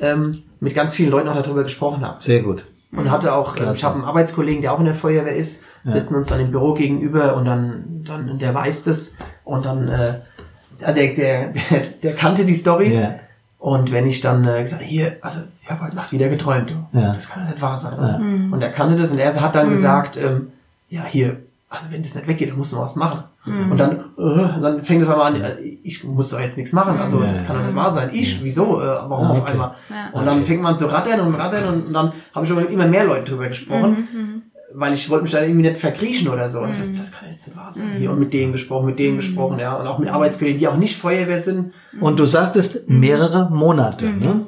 ähm, 0.00 0.44
mit 0.60 0.74
ganz 0.74 0.94
vielen 0.94 1.10
Leuten 1.10 1.28
auch 1.28 1.34
darüber 1.34 1.64
gesprochen 1.64 2.06
habe. 2.06 2.22
Sehr 2.22 2.42
gut. 2.42 2.64
Und 2.94 3.10
hatte 3.10 3.34
auch, 3.34 3.56
Klasse. 3.56 3.76
ich 3.76 3.84
habe 3.84 3.96
einen 3.96 4.04
Arbeitskollegen, 4.04 4.62
der 4.62 4.72
auch 4.74 4.78
in 4.78 4.84
der 4.84 4.94
Feuerwehr 4.94 5.34
ist, 5.34 5.62
sitzen 5.82 6.14
uns 6.14 6.28
dann 6.28 6.40
im 6.40 6.50
Büro 6.50 6.74
gegenüber 6.74 7.34
und 7.34 7.46
dann, 7.46 8.04
dann 8.04 8.38
der 8.38 8.54
weiß 8.54 8.84
das 8.84 9.14
und 9.44 9.64
dann 9.64 9.88
äh, 9.88 10.20
ja, 10.80 10.92
der, 10.92 11.14
der, 11.14 11.48
der, 11.48 11.80
der 12.02 12.14
kannte 12.14 12.44
die 12.44 12.54
Story. 12.54 12.94
Ja. 12.94 13.14
Und 13.62 13.92
wenn 13.92 14.08
ich 14.08 14.20
dann 14.20 14.44
äh, 14.48 14.60
gesagt 14.60 14.82
hier, 14.82 15.18
also 15.22 15.40
ich 15.62 15.70
habe 15.70 15.82
heute 15.84 15.94
Nacht 15.94 16.10
wieder 16.10 16.28
geträumt, 16.28 16.70
du. 16.70 16.98
Ja. 16.98 17.12
das 17.14 17.28
kann 17.28 17.44
ja 17.44 17.50
nicht 17.50 17.62
wahr 17.62 17.78
sein. 17.78 18.50
Und 18.52 18.60
er 18.60 18.70
kannte 18.72 18.96
das 18.96 19.12
und 19.12 19.18
er 19.20 19.32
hat 19.40 19.54
dann 19.54 19.70
gesagt, 19.70 20.16
ähm, 20.16 20.48
ja 20.88 21.04
hier, 21.04 21.36
also 21.70 21.86
wenn 21.90 22.02
das 22.02 22.16
nicht 22.16 22.26
weggeht, 22.26 22.50
dann 22.50 22.58
musst 22.58 22.72
du 22.72 22.76
noch 22.76 22.82
was 22.82 22.96
machen. 22.96 23.22
Und 23.44 23.76
dann, 23.78 23.92
äh, 24.18 24.60
dann 24.60 24.82
fängt 24.82 25.02
es 25.02 25.08
auf 25.08 25.14
einmal 25.14 25.34
an, 25.34 25.40
äh, 25.42 25.58
ich 25.84 26.02
muss 26.02 26.30
doch 26.30 26.40
jetzt 26.40 26.56
nichts 26.56 26.72
machen, 26.72 26.98
also 26.98 27.20
Ja. 27.20 27.26
das 27.28 27.46
kann 27.46 27.56
doch 27.56 27.64
nicht 27.64 27.76
wahr 27.76 27.90
sein. 27.92 28.10
Ich, 28.12 28.42
wieso, 28.42 28.80
äh, 28.80 28.84
warum 28.84 29.26
Ah, 29.26 29.30
auf 29.30 29.38
okay. 29.42 29.52
einmal? 29.52 29.70
Ja. 29.90 30.10
Und 30.18 30.26
dann 30.26 30.44
fängt 30.44 30.60
man 30.62 30.74
zu 30.76 30.86
rattern 30.86 31.20
und 31.20 31.34
rattern 31.36 31.64
und 31.86 31.92
dann 31.92 32.12
habe 32.34 32.44
ich 32.44 32.48
schon 32.48 32.58
mit 32.60 32.70
immer 32.70 32.86
mehr 32.86 33.04
Leuten 33.04 33.26
drüber 33.26 33.46
gesprochen. 33.48 34.31
Weil 34.74 34.94
ich 34.94 35.08
wollte 35.10 35.24
mich 35.24 35.32
da 35.32 35.42
irgendwie 35.42 35.68
nicht 35.68 35.78
verkriechen 35.80 36.28
oder 36.28 36.48
so. 36.50 36.60
Und 36.60 36.70
ich 36.70 36.76
dachte, 36.76 36.92
das 36.96 37.12
kann 37.12 37.30
jetzt 37.30 37.46
nicht 37.46 37.56
wahr 37.56 37.72
sein. 37.72 37.86
Hier 37.98 38.10
und 38.10 38.18
mit 38.18 38.32
denen 38.32 38.52
gesprochen, 38.52 38.86
mit 38.86 38.98
denen 38.98 39.16
gesprochen, 39.16 39.58
ja. 39.58 39.74
Und 39.74 39.86
auch 39.86 39.98
mit 39.98 40.08
Arbeitskollegen, 40.08 40.58
die 40.58 40.68
auch 40.68 40.76
nicht 40.76 40.96
Feuerwehr 40.96 41.40
sind. 41.40 41.72
Und 42.00 42.18
du 42.18 42.26
sagtest 42.26 42.88
mehrere 42.88 43.50
Monate. 43.50 44.06
Ne? 44.06 44.46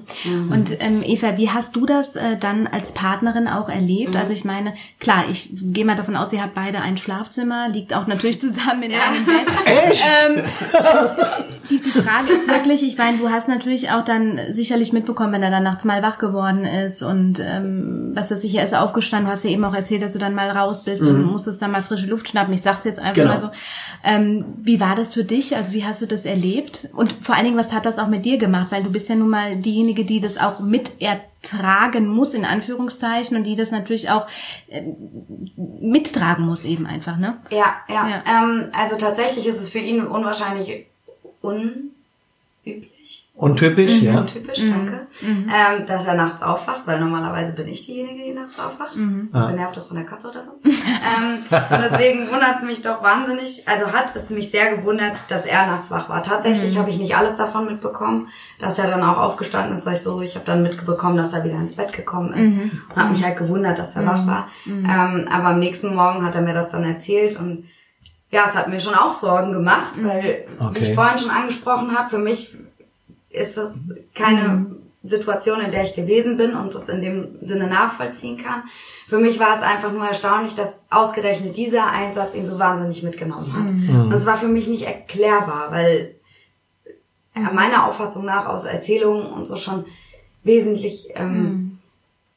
Und 0.50 0.80
ähm, 0.80 1.02
Eva, 1.04 1.36
wie 1.36 1.50
hast 1.50 1.76
du 1.76 1.86
das 1.86 2.16
äh, 2.16 2.38
dann 2.38 2.66
als 2.66 2.92
Partnerin 2.92 3.48
auch 3.48 3.68
erlebt? 3.68 4.16
Also 4.16 4.32
ich 4.32 4.44
meine, 4.44 4.74
klar, 4.98 5.24
ich 5.30 5.50
gehe 5.52 5.84
mal 5.84 5.96
davon 5.96 6.16
aus, 6.16 6.32
ihr 6.32 6.42
habt 6.42 6.54
beide 6.54 6.80
ein 6.80 6.96
Schlafzimmer, 6.96 7.68
liegt 7.68 7.94
auch 7.94 8.06
natürlich 8.06 8.40
zusammen 8.40 8.84
in 8.84 8.92
einem 8.92 9.26
Bett. 9.26 9.46
Echt? 9.66 10.04
Ähm, 10.04 10.42
die, 11.70 11.80
die 11.82 11.90
Frage 11.90 12.32
ist 12.32 12.48
wirklich, 12.48 12.82
ich 12.82 12.96
meine, 12.98 13.18
du 13.18 13.30
hast 13.30 13.48
natürlich 13.48 13.90
auch 13.90 14.04
dann 14.04 14.38
sicherlich 14.50 14.92
mitbekommen, 14.92 15.32
wenn 15.32 15.42
er 15.42 15.50
dann 15.50 15.62
nachts 15.64 15.84
mal 15.84 16.02
wach 16.02 16.18
geworden 16.18 16.64
ist 16.64 17.02
und 17.02 17.40
ähm, 17.40 18.12
was 18.14 18.30
weiß 18.30 18.44
ich, 18.44 18.54
er 18.54 18.64
ist 18.64 18.74
aufgestanden, 18.74 19.26
du 19.26 19.32
hast 19.32 19.44
ja 19.44 19.50
eben 19.50 19.64
auch 19.64 19.74
erzählt, 19.74 20.02
dass 20.02 20.12
du 20.12 20.18
dann 20.18 20.34
mal 20.34 20.50
raus 20.50 20.84
bist 20.84 21.02
und 21.02 21.22
musstest 21.24 21.60
dann 21.62 21.70
mal 21.72 21.80
frische 21.80 22.06
Luft 22.06 22.28
schnappen. 22.28 22.52
Ich 22.54 22.62
sag's 22.62 22.84
jetzt 22.84 22.98
einfach 22.98 23.14
Genau. 23.14 23.30
mal 23.34 23.40
so. 23.40 23.50
Ähm, 24.04 24.44
wie 24.62 24.80
war 24.80 24.96
das 24.96 25.14
für 25.14 25.24
dich? 25.24 25.56
Also 25.56 25.72
wie 25.72 25.84
hast 25.84 26.02
du 26.02 26.06
das 26.06 26.24
erlebt? 26.24 26.88
Und 26.94 27.12
vor 27.12 27.34
allen 27.34 27.44
Dingen, 27.44 27.56
was 27.56 27.72
hat 27.72 27.86
das 27.86 27.98
auch 27.98 28.08
mit 28.08 28.24
dir 28.24 28.38
gemacht? 28.38 28.66
Weil 28.70 28.82
du 28.82 28.92
bist 28.92 29.08
ja 29.08 29.14
nun 29.14 29.30
mal 29.30 29.56
diejenige, 29.56 30.04
die 30.04 30.20
das 30.20 30.36
auch 30.38 30.60
mit 30.60 31.00
ertragen 31.00 32.06
muss, 32.08 32.34
in 32.34 32.44
Anführungszeichen, 32.44 33.36
und 33.36 33.44
die 33.44 33.56
das 33.56 33.70
natürlich 33.70 34.10
auch 34.10 34.26
ähm, 34.68 34.96
mittragen 35.80 36.44
muss 36.46 36.64
eben 36.64 36.86
einfach, 36.86 37.16
ne? 37.16 37.38
Ja, 37.50 37.74
ja. 37.88 38.08
Ja. 38.08 38.22
Ähm, 38.26 38.70
also 38.78 38.96
tatsächlich 38.96 39.46
ist 39.46 39.60
es 39.60 39.70
für 39.70 39.78
ihn 39.78 40.04
unwahrscheinlich 40.06 40.86
unüblich. 41.44 43.20
Untypisch, 43.36 44.02
ja. 44.02 44.18
Untypisch, 44.20 44.60
danke. 44.60 45.08
Ähm, 45.20 45.86
dass 45.86 46.04
er 46.06 46.14
nachts 46.14 46.40
aufwacht, 46.40 46.82
weil 46.86 47.00
normalerweise 47.00 47.52
bin 47.52 47.66
ich 47.66 47.84
diejenige, 47.84 48.22
die 48.22 48.32
nachts 48.32 48.60
aufwacht. 48.60 48.94
Benervt 48.94 49.76
das 49.76 49.86
von 49.86 49.96
der 49.96 50.06
Katze 50.06 50.28
oder 50.30 50.40
so. 50.40 50.52
ähm, 50.64 51.42
und 51.50 51.82
deswegen 51.82 52.30
wundert 52.30 52.54
es 52.56 52.62
mich 52.62 52.80
doch 52.82 53.02
wahnsinnig. 53.02 53.66
Also 53.66 53.92
hat 53.92 54.14
es 54.14 54.30
mich 54.30 54.52
sehr 54.52 54.76
gewundert, 54.76 55.28
dass 55.32 55.46
er 55.46 55.66
nachts 55.66 55.90
wach 55.90 56.08
war. 56.08 56.22
Tatsächlich 56.22 56.78
habe 56.78 56.90
ich 56.90 56.98
nicht 56.98 57.16
alles 57.16 57.36
davon 57.36 57.66
mitbekommen, 57.66 58.28
dass 58.60 58.78
er 58.78 58.88
dann 58.88 59.02
auch 59.02 59.18
aufgestanden 59.18 59.74
ist. 59.74 59.82
Sag 59.82 59.94
ich 59.94 60.00
so, 60.00 60.22
ich 60.22 60.36
habe 60.36 60.46
dann 60.46 60.62
mitbekommen, 60.62 61.16
dass 61.16 61.32
er 61.32 61.42
wieder 61.42 61.56
ins 61.58 61.74
Bett 61.74 61.92
gekommen 61.92 62.32
ist 62.34 62.52
und 62.52 62.96
habe 62.96 63.10
mich 63.10 63.24
halt 63.24 63.36
gewundert, 63.36 63.78
dass 63.80 63.96
er 63.96 64.06
wach 64.06 64.26
war. 64.28 64.48
Ähm, 64.66 65.26
aber 65.28 65.48
am 65.48 65.58
nächsten 65.58 65.92
Morgen 65.96 66.24
hat 66.24 66.36
er 66.36 66.42
mir 66.42 66.54
das 66.54 66.70
dann 66.70 66.84
erzählt 66.84 67.36
und 67.36 67.64
ja, 68.30 68.44
es 68.46 68.56
hat 68.56 68.68
mir 68.68 68.80
schon 68.80 68.94
auch 68.94 69.12
Sorgen 69.12 69.52
gemacht, 69.52 69.92
weil, 70.02 70.46
wie 70.58 70.64
Okay. 70.64 70.78
ich 70.82 70.94
vorhin 70.94 71.18
schon 71.18 71.30
angesprochen 71.30 71.96
habe, 71.96 72.08
für 72.08 72.18
mich 72.18 72.56
ist 73.30 73.56
das 73.56 73.88
keine 74.14 74.66
Situation, 75.02 75.60
in 75.60 75.70
der 75.70 75.82
ich 75.82 75.94
gewesen 75.94 76.36
bin 76.36 76.54
und 76.56 76.74
das 76.74 76.88
in 76.88 77.00
dem 77.00 77.36
Sinne 77.42 77.66
nachvollziehen 77.68 78.36
kann. 78.38 78.62
Für 79.06 79.18
mich 79.18 79.38
war 79.38 79.52
es 79.54 79.62
einfach 79.62 79.92
nur 79.92 80.06
erstaunlich, 80.06 80.54
dass 80.54 80.84
ausgerechnet 80.90 81.56
dieser 81.56 81.90
Einsatz 81.90 82.34
ihn 82.34 82.46
so 82.46 82.58
wahnsinnig 82.58 83.02
mitgenommen 83.02 83.52
hat. 83.52 83.68
Und 84.06 84.12
es 84.12 84.24
war 84.24 84.36
für 84.36 84.48
mich 84.48 84.66
nicht 84.66 84.86
erklärbar, 84.86 85.70
weil 85.70 86.14
er 87.34 87.52
meiner 87.52 87.84
Auffassung 87.86 88.24
nach 88.24 88.46
aus 88.46 88.64
Erzählungen 88.64 89.26
und 89.26 89.46
so 89.46 89.56
schon 89.56 89.84
wesentlich 90.42 91.08
ähm, 91.16 91.78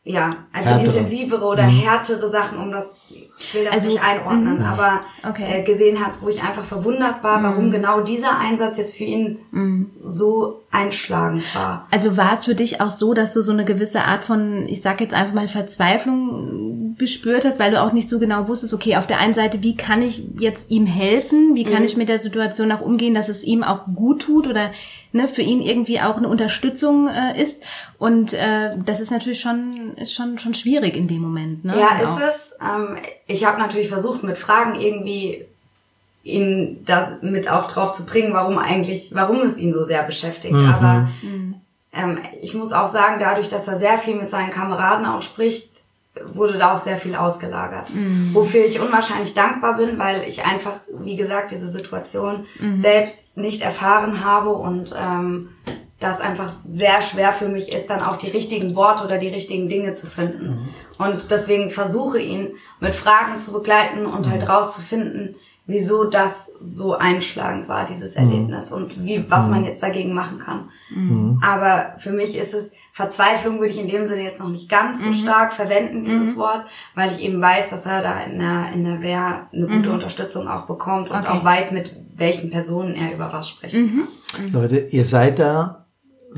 ja, 0.04 0.32
also 0.58 0.70
Härtere. 0.72 0.86
intensivere 0.86 1.46
oder 1.46 1.64
härtere 1.64 2.30
Sachen, 2.30 2.60
um 2.60 2.72
das, 2.72 2.92
ich 3.40 3.54
will 3.54 3.66
das 3.66 3.74
Also, 3.76 3.88
nicht 3.90 4.04
einordnen, 4.04 4.62
aber 4.64 5.02
Okay. 5.28 5.46
äh, 5.60 5.64
gesehen 5.64 6.04
hat, 6.04 6.14
wo 6.22 6.30
ich 6.30 6.42
einfach 6.44 6.64
verwundert 6.64 7.24
war, 7.24 7.42
warum 7.44 7.72
genau 7.72 8.02
dieser 8.02 8.40
Einsatz 8.40 8.78
jetzt 8.78 8.96
für 8.98 9.04
ihn 9.04 9.40
so 10.04 10.62
einschlagend 10.72 11.44
war. 11.56 11.88
Also 11.92 12.18
war 12.18 12.34
es 12.34 12.46
für 12.46 12.56
dich 12.56 12.82
auch 12.82 12.90
so, 12.90 13.14
dass 13.14 13.34
du 13.34 13.42
so 13.42 13.52
eine 13.52 13.66
gewisse 13.66 14.04
Art 14.04 14.24
von, 14.24 14.68
ich 14.68 14.82
sag 14.82 15.00
jetzt 15.02 15.14
einfach 15.14 15.34
mal 15.34 15.48
Verzweiflung 15.48 16.96
gespürt 16.98 17.46
hast, 17.46 17.60
weil 17.60 17.72
du 17.72 17.82
auch 17.82 17.94
nicht 17.94 18.10
so 18.10 18.20
genau 18.20 18.48
wusstest, 18.48 18.74
okay, 18.74 18.96
auf 18.98 19.08
der 19.08 19.20
einen 19.20 19.34
Seite, 19.34 19.62
wie 19.64 19.76
kann 19.78 20.02
ich 20.02 20.24
jetzt 20.40 20.72
ihm 20.72 20.86
helfen? 20.86 21.54
Wie 21.56 21.64
kann 21.64 21.84
ich 21.84 21.96
mit 21.98 22.10
der 22.10 22.20
Situation 22.20 22.72
auch 22.72 22.82
umgehen, 22.82 23.14
dass 23.14 23.30
es 23.30 23.44
ihm 23.44 23.64
auch 23.64 23.86
gut 23.96 24.24
tut 24.24 24.48
oder 24.48 24.72
ne, 25.12 25.28
für 25.28 25.42
ihn 25.44 25.62
irgendwie 25.62 26.02
auch 26.02 26.18
eine 26.18 26.28
Unterstützung 26.28 27.08
äh, 27.08 27.42
ist? 27.42 27.62
Und 28.00 28.34
äh, 28.34 28.72
das 28.84 29.00
ist 29.00 29.12
natürlich 29.12 29.40
schon, 29.40 29.94
ist 29.98 30.14
schon, 30.14 30.38
schon 30.48 30.54
schwierig 30.54 30.96
in 30.96 31.08
dem 31.08 31.22
Moment. 31.22 31.66
Ne? 31.66 31.78
Ja, 31.78 31.98
ist 32.02 32.20
es. 32.20 32.56
Ähm, 32.62 32.96
ich 33.28 33.46
habe 33.46 33.60
natürlich 33.60 33.90
versucht, 33.90 34.24
mit 34.24 34.38
Fragen 34.38 34.76
irgendwie 34.76 35.46
ihn 36.24 36.84
da 36.86 37.18
mit 37.22 37.50
auch 37.50 37.68
drauf 37.68 37.94
zu 37.94 38.06
bringen, 38.06 38.34
warum 38.34 38.58
eigentlich, 38.58 39.12
warum 39.14 39.42
es 39.42 39.58
ihn 39.58 39.72
so 39.74 39.84
sehr 39.84 40.04
beschäftigt. 40.04 40.56
Aber 40.56 41.08
ähm, 41.94 42.18
ich 42.42 42.54
muss 42.54 42.74
auch 42.74 42.88
sagen, 42.88 43.18
dadurch, 43.20 43.50
dass 43.50 43.68
er 43.68 43.78
sehr 43.78 43.98
viel 43.98 44.16
mit 44.16 44.30
seinen 44.30 44.52
Kameraden 44.52 45.06
auch 45.06 45.22
spricht, 45.22 45.84
wurde 46.26 46.58
da 46.58 46.74
auch 46.74 46.78
sehr 46.78 46.98
viel 46.98 47.16
ausgelagert. 47.16 47.94
Wofür 48.34 48.66
ich 48.66 48.80
unwahrscheinlich 48.80 49.36
dankbar 49.36 49.78
bin, 49.78 50.00
weil 50.00 50.24
ich 50.28 50.44
einfach, 50.46 50.74
wie 51.00 51.16
gesagt, 51.16 51.52
diese 51.52 51.68
Situation 51.70 52.46
selbst 52.80 53.38
nicht 53.38 53.62
erfahren 53.62 54.26
habe 54.26 54.50
und 54.52 54.94
ähm, 54.98 55.50
das 56.00 56.20
einfach 56.22 56.50
sehr 56.50 57.02
schwer 57.02 57.34
für 57.34 57.50
mich 57.50 57.74
ist, 57.74 57.90
dann 57.90 58.02
auch 58.02 58.18
die 58.18 58.30
richtigen 58.30 58.76
Worte 58.76 59.04
oder 59.04 59.18
die 59.18 59.30
richtigen 59.30 59.68
Dinge 59.68 59.94
zu 59.94 60.06
finden. 60.08 60.70
Und 61.00 61.32
deswegen 61.32 61.70
versuche 61.72 62.20
ihn 62.20 62.50
mit 62.80 62.94
Fragen 62.94 63.40
zu 63.40 63.52
begleiten 63.54 64.06
und 64.06 64.30
halt 64.30 64.48
rauszufinden, 64.48 65.36
wieso 65.70 66.06
das 66.06 66.50
so 66.62 66.94
einschlagend 66.94 67.68
war, 67.68 67.86
dieses 67.86 68.16
Erlebnis 68.16 68.72
und 68.72 69.04
wie, 69.04 69.26
was 69.30 69.50
man 69.50 69.66
jetzt 69.66 69.84
dagegen 69.84 70.14
machen 70.14 70.40
kann. 70.40 70.70
Aber 71.42 71.96
für 71.98 72.12
mich 72.12 72.38
ist 72.38 72.54
es, 72.54 72.72
Verzweiflung 72.94 73.60
würde 73.60 73.74
ich 73.74 73.80
in 73.80 73.88
dem 73.90 74.06
Sinne 74.06 74.24
jetzt 74.24 74.40
noch 74.40 74.48
nicht 74.50 74.70
ganz 74.70 75.02
so 75.02 75.12
stark 75.12 75.52
verwenden, 75.54 76.06
dieses 76.06 76.38
Wort, 76.38 76.64
weil 76.96 77.12
ich 77.12 77.22
eben 77.24 77.42
weiß, 77.42 77.70
dass 77.72 77.86
er 77.86 78.02
da 78.02 78.22
in 78.22 78.40
der, 78.40 78.66
in 78.74 78.84
der 78.86 79.02
Wehr 79.02 79.48
eine 79.52 79.68
gute 79.68 79.92
Unterstützung 79.92 80.48
auch 80.48 80.68
bekommt 80.68 81.10
und 81.10 81.18
Okay. 81.18 81.28
auch 81.28 81.44
weiß, 81.44 81.72
mit 81.72 81.96
welchen 82.16 82.50
Personen 82.50 82.96
er 82.96 83.14
über 83.14 83.32
was 83.34 83.50
spricht. 83.50 83.78
Leute, 84.52 84.78
ihr 84.78 85.04
seid 85.06 85.38
da 85.40 85.87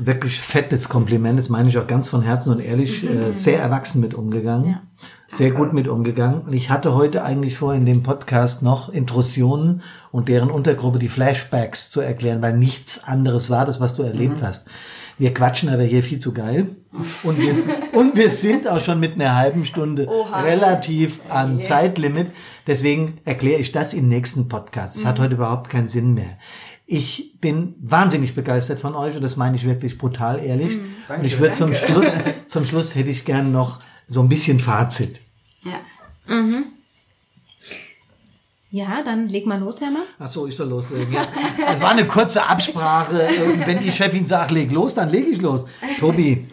wirklich 0.06 0.40
fettes 0.40 0.88
Kompliment, 0.88 1.38
das 1.38 1.48
meine 1.48 1.68
ich 1.68 1.78
auch 1.78 1.86
ganz 1.86 2.08
von 2.08 2.22
Herzen 2.22 2.54
und 2.54 2.60
ehrlich, 2.60 3.04
äh, 3.04 3.32
sehr 3.32 3.60
erwachsen 3.60 4.00
mit 4.00 4.14
umgegangen, 4.14 4.80
sehr 5.26 5.50
gut 5.50 5.72
mit 5.72 5.88
umgegangen. 5.88 6.42
Und 6.42 6.52
ich 6.52 6.70
hatte 6.70 6.94
heute 6.94 7.22
eigentlich 7.24 7.56
vor, 7.56 7.74
in 7.74 7.86
dem 7.86 8.02
Podcast 8.02 8.62
noch 8.62 8.88
Intrusionen 8.88 9.82
und 10.10 10.28
deren 10.28 10.50
Untergruppe 10.50 10.98
die 10.98 11.08
Flashbacks 11.08 11.90
zu 11.90 12.00
erklären, 12.00 12.42
weil 12.42 12.56
nichts 12.56 13.04
anderes 13.04 13.50
war 13.50 13.66
das, 13.66 13.80
was 13.80 13.96
du 13.96 14.02
erlebt 14.02 14.42
hast. 14.42 14.68
Wir 15.20 15.34
quatschen 15.34 15.68
aber 15.68 15.82
hier 15.82 16.02
viel 16.02 16.18
zu 16.18 16.32
geil. 16.32 16.68
Und 17.24 17.38
wir, 17.38 17.54
und 17.92 18.16
wir 18.16 18.30
sind 18.30 18.66
auch 18.66 18.80
schon 18.80 18.98
mit 19.00 19.14
einer 19.14 19.36
halben 19.36 19.66
Stunde 19.66 20.08
relativ 20.32 21.20
am 21.28 21.62
Zeitlimit. 21.62 22.28
Deswegen 22.66 23.18
erkläre 23.26 23.60
ich 23.60 23.70
das 23.70 23.92
im 23.92 24.08
nächsten 24.08 24.48
Podcast. 24.48 24.96
Es 24.96 25.04
hat 25.04 25.20
heute 25.20 25.34
überhaupt 25.34 25.68
keinen 25.68 25.88
Sinn 25.88 26.14
mehr. 26.14 26.38
Ich 26.92 27.38
bin 27.40 27.76
wahnsinnig 27.80 28.34
begeistert 28.34 28.80
von 28.80 28.96
euch 28.96 29.14
und 29.14 29.22
das 29.22 29.36
meine 29.36 29.54
ich 29.54 29.64
wirklich 29.64 29.96
brutal 29.96 30.44
ehrlich. 30.44 30.80
und 31.08 31.24
ich 31.24 31.38
würde 31.38 31.52
zum 31.52 31.72
Schluss, 31.72 32.18
zum 32.48 32.64
Schluss 32.64 32.96
hätte 32.96 33.10
ich 33.10 33.24
gern 33.24 33.52
noch 33.52 33.78
so 34.08 34.20
ein 34.20 34.28
bisschen 34.28 34.58
Fazit. 34.58 35.20
Ja. 35.62 35.78
Ja, 38.72 39.02
dann 39.04 39.28
leg 39.28 39.46
mal 39.46 39.60
los, 39.60 39.80
Hermann. 39.80 40.02
Ach 40.18 40.28
so, 40.28 40.48
ich 40.48 40.56
soll 40.56 40.68
loslegen. 40.68 41.12
Ja. 41.12 41.28
Das 41.64 41.80
war 41.80 41.90
eine 41.90 42.08
kurze 42.08 42.48
Absprache. 42.48 43.28
Und 43.44 43.66
Wenn 43.68 43.78
die 43.78 43.92
Chefin 43.92 44.26
sagt, 44.26 44.50
leg 44.50 44.72
los, 44.72 44.94
dann 44.94 45.10
lege 45.10 45.28
ich 45.28 45.40
los. 45.40 45.66
Tobi, 46.00 46.48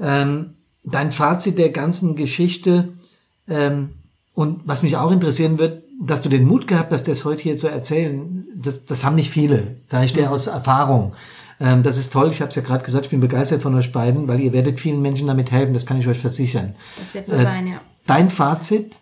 ähm, 0.00 0.54
dein 0.84 1.10
Fazit 1.10 1.58
der 1.58 1.70
ganzen 1.70 2.14
Geschichte 2.14 2.92
ähm, 3.48 3.94
und 4.34 4.60
was 4.64 4.84
mich 4.84 4.96
auch 4.96 5.10
interessieren 5.10 5.58
wird, 5.58 5.82
dass 6.00 6.22
du 6.22 6.28
den 6.28 6.44
Mut 6.44 6.66
gehabt 6.68 6.92
hast, 6.92 7.08
das 7.08 7.24
heute 7.24 7.42
hier 7.42 7.58
zu 7.58 7.68
erzählen, 7.68 8.46
das, 8.54 8.84
das 8.84 9.04
haben 9.04 9.14
nicht 9.16 9.30
viele, 9.30 9.76
sage 9.84 10.06
ich 10.06 10.12
dir 10.12 10.30
aus 10.30 10.46
Erfahrung. 10.46 11.14
Ähm, 11.58 11.82
das 11.82 11.98
ist 11.98 12.12
toll, 12.12 12.30
ich 12.32 12.40
habe 12.40 12.50
es 12.50 12.56
ja 12.56 12.62
gerade 12.62 12.84
gesagt, 12.84 13.06
ich 13.06 13.10
bin 13.10 13.20
begeistert 13.20 13.62
von 13.62 13.74
euch 13.74 13.92
beiden, 13.92 14.28
weil 14.28 14.40
ihr 14.40 14.52
werdet 14.52 14.78
vielen 14.78 15.00
Menschen 15.00 15.26
damit 15.26 15.50
helfen, 15.50 15.72
das 15.72 15.86
kann 15.86 15.98
ich 15.98 16.06
euch 16.06 16.18
versichern. 16.18 16.74
Das 16.98 17.14
wird 17.14 17.26
so 17.26 17.34
Äh, 17.34 17.42
sein, 17.42 17.66
ja. 17.66 17.80
Dein 18.06 18.30
Fazit, 18.30 18.96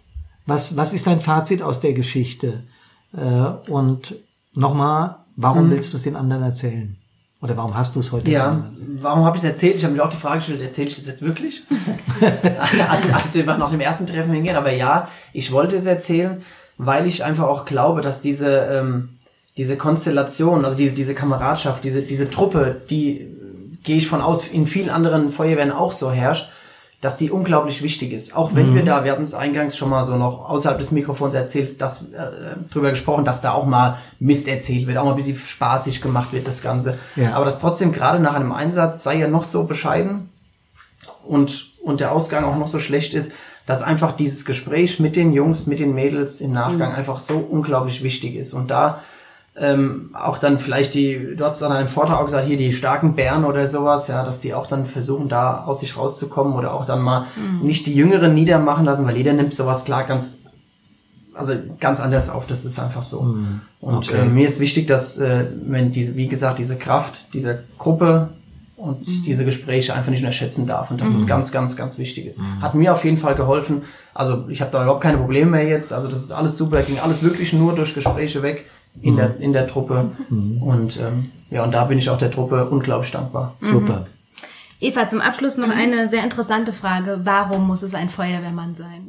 was, 0.46 0.76
was 0.76 0.92
ist 0.92 1.06
dein 1.06 1.20
Fazit 1.20 1.62
aus 1.62 1.80
der 1.80 1.94
Geschichte? 1.94 2.62
Äh, 3.16 3.70
und 3.70 4.14
nochmal, 4.54 5.16
warum 5.36 5.70
willst 5.70 5.92
du 5.92 5.96
es 5.96 6.04
den 6.04 6.16
anderen 6.16 6.42
erzählen? 6.42 6.96
Oder 7.42 7.56
warum 7.56 7.76
hast 7.76 7.94
du 7.96 8.00
es 8.00 8.10
heute 8.12 8.30
Ja, 8.30 8.70
warum 9.00 9.24
habe 9.24 9.36
ich 9.36 9.42
es 9.42 9.48
erzählt? 9.48 9.76
Ich 9.76 9.84
habe 9.84 9.94
mir 9.94 10.02
auch 10.02 10.10
die 10.10 10.16
Frage 10.16 10.38
gestellt, 10.38 10.62
erzähle 10.62 10.88
ich 10.88 10.94
das 10.94 11.06
jetzt 11.06 11.20
wirklich? 11.22 11.64
Als 13.12 13.34
wir 13.34 13.44
nach 13.44 13.70
dem 13.70 13.80
ersten 13.80 14.06
Treffen 14.06 14.32
hingehen, 14.32 14.56
aber 14.56 14.72
ja, 14.72 15.08
ich 15.32 15.52
wollte 15.52 15.76
es 15.76 15.84
erzählen, 15.86 16.40
weil 16.78 17.06
ich 17.06 17.24
einfach 17.24 17.44
auch 17.44 17.64
glaube, 17.64 18.00
dass 18.00 18.20
diese, 18.20 18.48
ähm, 18.48 19.10
diese 19.56 19.76
Konstellation, 19.76 20.64
also 20.64 20.76
diese, 20.76 20.94
diese 20.94 21.14
Kameradschaft, 21.14 21.84
diese, 21.84 22.02
diese 22.02 22.30
Truppe, 22.30 22.80
die, 22.90 23.20
äh, 23.20 23.28
gehe 23.82 23.96
ich 23.96 24.08
von 24.08 24.20
aus, 24.20 24.48
in 24.48 24.66
vielen 24.66 24.90
anderen 24.90 25.30
Feuerwehren 25.30 25.72
auch 25.72 25.92
so 25.92 26.10
herrscht, 26.10 26.50
dass 27.00 27.18
die 27.18 27.30
unglaublich 27.30 27.82
wichtig 27.82 28.12
ist. 28.12 28.34
Auch 28.34 28.54
wenn 28.54 28.74
wir 28.74 28.82
da, 28.82 29.04
wir 29.04 29.12
hatten 29.12 29.22
es 29.22 29.34
eingangs 29.34 29.76
schon 29.76 29.90
mal 29.90 30.04
so 30.06 30.16
noch 30.16 30.48
außerhalb 30.48 30.78
des 30.78 30.90
Mikrofons 30.90 31.34
erzählt, 31.34 31.82
dass, 31.82 32.04
äh, 32.12 32.56
drüber 32.72 32.88
gesprochen, 32.88 33.26
dass 33.26 33.42
da 33.42 33.52
auch 33.52 33.66
mal 33.66 33.98
Mist 34.20 34.48
erzählt 34.48 34.86
wird, 34.86 34.96
auch 34.96 35.04
mal 35.04 35.10
ein 35.10 35.16
bisschen 35.16 35.36
spaßig 35.36 36.00
gemacht 36.00 36.32
wird, 36.32 36.48
das 36.48 36.62
Ganze. 36.62 36.96
Ja. 37.14 37.34
Aber 37.34 37.44
das 37.44 37.58
trotzdem 37.58 37.92
gerade 37.92 38.20
nach 38.20 38.34
einem 38.34 38.52
Einsatz 38.52 39.02
sei 39.02 39.18
ja 39.18 39.28
noch 39.28 39.44
so 39.44 39.64
bescheiden 39.64 40.30
und 41.24 41.74
und 41.84 42.00
der 42.00 42.12
Ausgang 42.12 42.44
auch 42.44 42.56
noch 42.56 42.68
so 42.68 42.78
schlecht 42.78 43.14
ist, 43.14 43.32
dass 43.66 43.82
einfach 43.82 44.12
dieses 44.12 44.44
Gespräch 44.44 45.00
mit 45.00 45.16
den 45.16 45.32
Jungs, 45.32 45.66
mit 45.66 45.80
den 45.80 45.94
Mädels 45.94 46.40
im 46.40 46.52
Nachgang 46.52 46.90
mhm. 46.90 46.96
einfach 46.96 47.20
so 47.20 47.38
unglaublich 47.38 48.02
wichtig 48.02 48.34
ist. 48.36 48.54
Und 48.54 48.70
da 48.70 49.00
ähm, 49.56 50.10
auch 50.14 50.38
dann 50.38 50.58
vielleicht 50.58 50.94
die, 50.94 51.36
du 51.36 51.44
hast 51.44 51.62
dann 51.62 51.70
einen 51.70 51.88
Vortrag 51.88 52.18
auch 52.18 52.24
gesagt, 52.24 52.46
hier 52.46 52.56
die 52.56 52.72
starken 52.72 53.14
Bären 53.14 53.44
oder 53.44 53.68
sowas, 53.68 54.08
ja, 54.08 54.24
dass 54.24 54.40
die 54.40 54.52
auch 54.52 54.66
dann 54.66 54.84
versuchen, 54.84 55.28
da 55.28 55.64
aus 55.64 55.80
sich 55.80 55.96
rauszukommen 55.96 56.54
oder 56.54 56.74
auch 56.74 56.84
dann 56.84 57.00
mal 57.00 57.26
mhm. 57.36 57.64
nicht 57.64 57.86
die 57.86 57.94
Jüngeren 57.94 58.34
niedermachen 58.34 58.84
lassen, 58.84 59.06
weil 59.06 59.16
jeder 59.16 59.32
nimmt 59.32 59.54
sowas 59.54 59.84
klar 59.84 60.04
ganz, 60.04 60.38
also 61.34 61.54
ganz 61.78 62.00
anders 62.00 62.30
auf, 62.30 62.46
das 62.46 62.64
ist 62.64 62.80
einfach 62.80 63.04
so. 63.04 63.22
Mhm. 63.22 63.60
Und 63.80 64.08
okay. 64.08 64.22
äh, 64.22 64.24
mir 64.24 64.46
ist 64.46 64.58
wichtig, 64.58 64.88
dass, 64.88 65.18
äh, 65.18 65.46
wenn 65.66 65.92
diese, 65.92 66.16
wie 66.16 66.26
gesagt, 66.26 66.58
diese 66.58 66.76
Kraft 66.76 67.32
dieser 67.32 67.58
Gruppe 67.78 68.30
und 68.84 69.06
mhm. 69.06 69.22
diese 69.24 69.44
Gespräche 69.44 69.94
einfach 69.94 70.10
nicht 70.10 70.20
unterschätzen 70.20 70.66
darf 70.66 70.90
und 70.90 71.00
dass 71.00 71.10
mhm. 71.10 71.14
das 71.14 71.26
ganz, 71.26 71.52
ganz, 71.52 71.76
ganz 71.76 71.98
wichtig 71.98 72.26
ist. 72.26 72.38
Mhm. 72.38 72.62
Hat 72.62 72.74
mir 72.74 72.92
auf 72.92 73.04
jeden 73.04 73.16
Fall 73.16 73.34
geholfen. 73.34 73.82
Also 74.12 74.48
ich 74.48 74.60
habe 74.60 74.70
da 74.70 74.82
überhaupt 74.82 75.02
keine 75.02 75.18
Probleme 75.18 75.50
mehr 75.52 75.66
jetzt. 75.66 75.92
Also 75.92 76.08
das 76.08 76.22
ist 76.22 76.32
alles 76.32 76.56
super, 76.56 76.82
ging 76.82 76.98
alles 76.98 77.22
wirklich 77.22 77.52
nur 77.52 77.74
durch 77.74 77.94
Gespräche 77.94 78.42
weg 78.42 78.66
in, 79.00 79.14
mhm. 79.14 79.16
der, 79.16 79.40
in 79.40 79.52
der 79.52 79.66
Truppe. 79.66 80.10
Mhm. 80.28 80.62
Und 80.62 80.98
ähm, 80.98 81.30
ja, 81.50 81.64
und 81.64 81.72
da 81.72 81.84
bin 81.84 81.98
ich 81.98 82.10
auch 82.10 82.18
der 82.18 82.30
Truppe 82.30 82.68
unglaublich 82.68 83.10
dankbar. 83.10 83.56
Super. 83.60 84.06
Eva, 84.80 85.08
zum 85.08 85.20
Abschluss 85.20 85.56
noch 85.56 85.70
eine 85.70 86.08
sehr 86.08 86.22
interessante 86.22 86.72
Frage. 86.72 87.20
Warum 87.24 87.66
muss 87.66 87.82
es 87.82 87.94
ein 87.94 88.10
Feuerwehrmann 88.10 88.74
sein? 88.74 89.08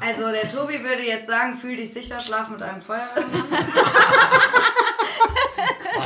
also 0.00 0.30
der 0.30 0.48
Tobi 0.48 0.82
würde 0.82 1.02
jetzt 1.06 1.28
sagen, 1.28 1.56
fühl 1.56 1.76
dich 1.76 1.92
sicher, 1.92 2.20
schlaf 2.22 2.48
mit 2.48 2.62
einem 2.62 2.80
Feuerwehrmann. 2.80 3.42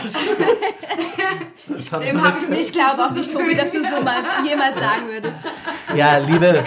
Dem 2.00 2.22
habe 2.24 2.38
ich 2.38 2.48
nicht 2.48 2.72
glaube 2.72 3.04
auch 3.04 3.10
nicht, 3.10 3.32
Tobi, 3.32 3.54
dass 3.54 3.70
du 3.72 3.78
so 3.78 4.02
mal 4.02 4.22
jemals 4.46 4.76
sagen 4.76 5.08
würdest. 5.08 5.34
Ja, 5.94 6.18
liebe, 6.18 6.64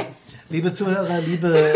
liebe 0.49 0.73
Zuhörer, 0.73 1.19
liebe 1.25 1.73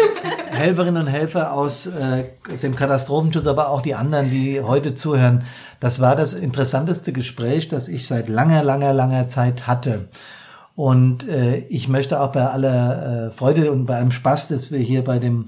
Helferinnen 0.51 1.03
und 1.03 1.07
Helfer 1.07 1.53
aus 1.53 1.87
äh, 1.87 2.25
dem 2.61 2.75
Katastrophenschutz, 2.75 3.47
aber 3.47 3.69
auch 3.69 3.81
die 3.81 3.95
anderen, 3.95 4.29
die 4.29 4.61
heute 4.61 4.95
zuhören. 4.95 5.43
Das 5.79 5.99
war 5.99 6.15
das 6.15 6.33
interessanteste 6.33 7.11
Gespräch, 7.13 7.67
das 7.67 7.87
ich 7.87 8.07
seit 8.07 8.29
langer, 8.29 8.63
langer, 8.63 8.93
langer 8.93 9.27
Zeit 9.27 9.67
hatte. 9.67 10.07
Und 10.75 11.27
äh, 11.27 11.59
ich 11.69 11.87
möchte 11.87 12.19
auch 12.19 12.31
bei 12.31 12.45
aller 12.45 13.27
äh, 13.27 13.31
Freude 13.31 13.71
und 13.71 13.85
bei 13.85 13.95
allem 13.95 14.11
Spaß, 14.11 14.49
dass 14.49 14.71
wir 14.71 14.79
hier 14.79 15.03
bei 15.03 15.19
dem 15.19 15.47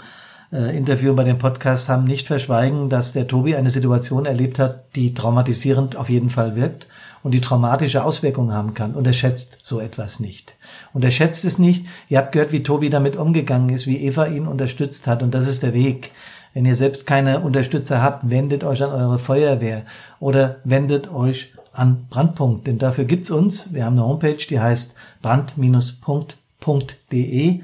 äh, 0.52 0.78
Interview 0.78 1.16
bei 1.16 1.24
dem 1.24 1.38
Podcast 1.38 1.90
haben, 1.90 2.06
nicht 2.06 2.28
verschweigen, 2.28 2.90
dass 2.90 3.14
der 3.14 3.28
Tobi 3.28 3.56
eine 3.56 3.70
Situation 3.70 4.26
erlebt 4.26 4.60
hat, 4.60 4.96
die 4.96 5.14
traumatisierend 5.14 5.96
auf 5.96 6.10
jeden 6.10 6.30
Fall 6.30 6.56
wirkt 6.56 6.88
und 7.24 7.32
die 7.32 7.42
traumatische 7.42 8.06
Auswirkungen 8.06 8.54
haben 8.54 8.74
kann. 8.74 8.94
Und 8.94 9.06
er 9.06 9.12
schätzt 9.14 9.60
so 9.64 9.80
etwas 9.80 10.20
nicht. 10.20 10.56
Und 10.94 11.04
er 11.04 11.12
schätzt 11.12 11.46
es 11.46 11.60
nicht. 11.60 11.86
Ihr 12.10 12.18
habt 12.20 12.32
gehört, 12.32 12.52
wie 12.52 12.64
Tobi 12.64 12.90
damit 12.90 13.18
umgegangen 13.18 13.70
ist, 13.70 13.86
wie 13.88 13.98
Eva 13.98 14.28
ihn 14.28 14.48
unterstützt 14.48 15.08
hat. 15.08 15.24
Und 15.24 15.34
das 15.34 15.48
ist 15.48 15.64
der 15.64 15.74
Weg. 15.74 16.12
Wenn 16.54 16.66
ihr 16.66 16.76
selbst 16.76 17.06
keine 17.06 17.40
Unterstützer 17.42 18.02
habt, 18.02 18.30
wendet 18.30 18.64
euch 18.64 18.82
an 18.84 18.92
eure 18.92 19.20
Feuerwehr 19.20 19.84
oder 20.20 20.58
wendet 20.64 21.12
euch 21.12 21.54
an 21.74 22.08
Brandpunkt. 22.10 22.66
Denn 22.66 22.80
dafür 22.80 23.04
gibt's 23.06 23.30
uns. 23.30 23.74
Wir 23.74 23.86
haben 23.86 24.00
eine 24.00 24.08
Homepage, 24.08 24.48
die 24.50 24.60
heißt 24.60 24.96
brand-punkt.de. 25.22 27.62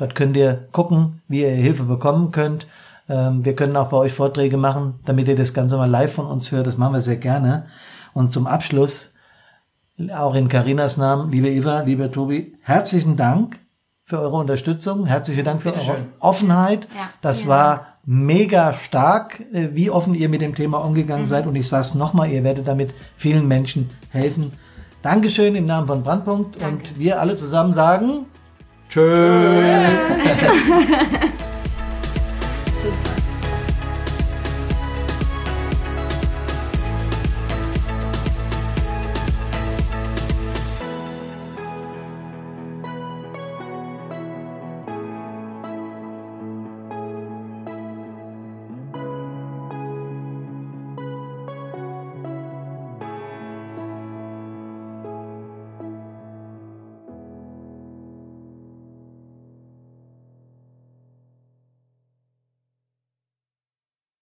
Dort 0.00 0.14
könnt 0.14 0.34
ihr 0.34 0.66
gucken, 0.72 1.20
wie 1.28 1.42
ihr 1.42 1.50
Hilfe 1.50 1.82
bekommen 1.82 2.30
könnt. 2.30 2.66
Ähm, 3.06 3.44
wir 3.44 3.54
können 3.54 3.76
auch 3.76 3.90
bei 3.90 3.98
euch 3.98 4.14
Vorträge 4.14 4.56
machen, 4.56 4.94
damit 5.04 5.28
ihr 5.28 5.36
das 5.36 5.52
Ganze 5.52 5.76
mal 5.76 5.90
live 5.90 6.14
von 6.14 6.24
uns 6.24 6.50
hört. 6.52 6.66
Das 6.66 6.78
machen 6.78 6.94
wir 6.94 7.02
sehr 7.02 7.18
gerne. 7.18 7.66
Und 8.14 8.32
zum 8.32 8.46
Abschluss, 8.46 9.12
auch 10.16 10.34
in 10.34 10.48
Karinas 10.48 10.96
Namen, 10.96 11.30
liebe 11.30 11.50
Eva, 11.50 11.82
lieber 11.82 12.10
Tobi, 12.10 12.56
herzlichen 12.62 13.18
Dank 13.18 13.58
für 14.06 14.18
eure 14.18 14.38
Unterstützung. 14.38 15.04
Herzlichen 15.04 15.44
Dank 15.44 15.60
für 15.60 15.74
eure 15.74 16.06
Offenheit. 16.18 16.88
Ja, 16.96 17.10
das 17.20 17.46
war 17.46 17.98
mega 18.06 18.72
stark, 18.72 19.40
äh, 19.52 19.68
wie 19.74 19.90
offen 19.90 20.14
ihr 20.14 20.30
mit 20.30 20.40
dem 20.40 20.54
Thema 20.54 20.78
umgegangen 20.78 21.24
mhm. 21.24 21.28
seid. 21.28 21.46
Und 21.46 21.56
ich 21.56 21.68
sage 21.68 21.82
es 21.82 21.94
nochmal, 21.94 22.30
ihr 22.30 22.42
werdet 22.42 22.66
damit 22.66 22.94
vielen 23.18 23.46
Menschen 23.46 23.90
helfen. 24.08 24.50
Dankeschön 25.02 25.54
im 25.56 25.66
Namen 25.66 25.86
von 25.86 26.02
Brandpunkt. 26.02 26.56
Danke. 26.58 26.88
Und 26.88 26.98
wir 26.98 27.20
alle 27.20 27.36
zusammen 27.36 27.74
sagen 27.74 28.24
Tschö. 28.90 29.06
Tschö. 29.46 30.80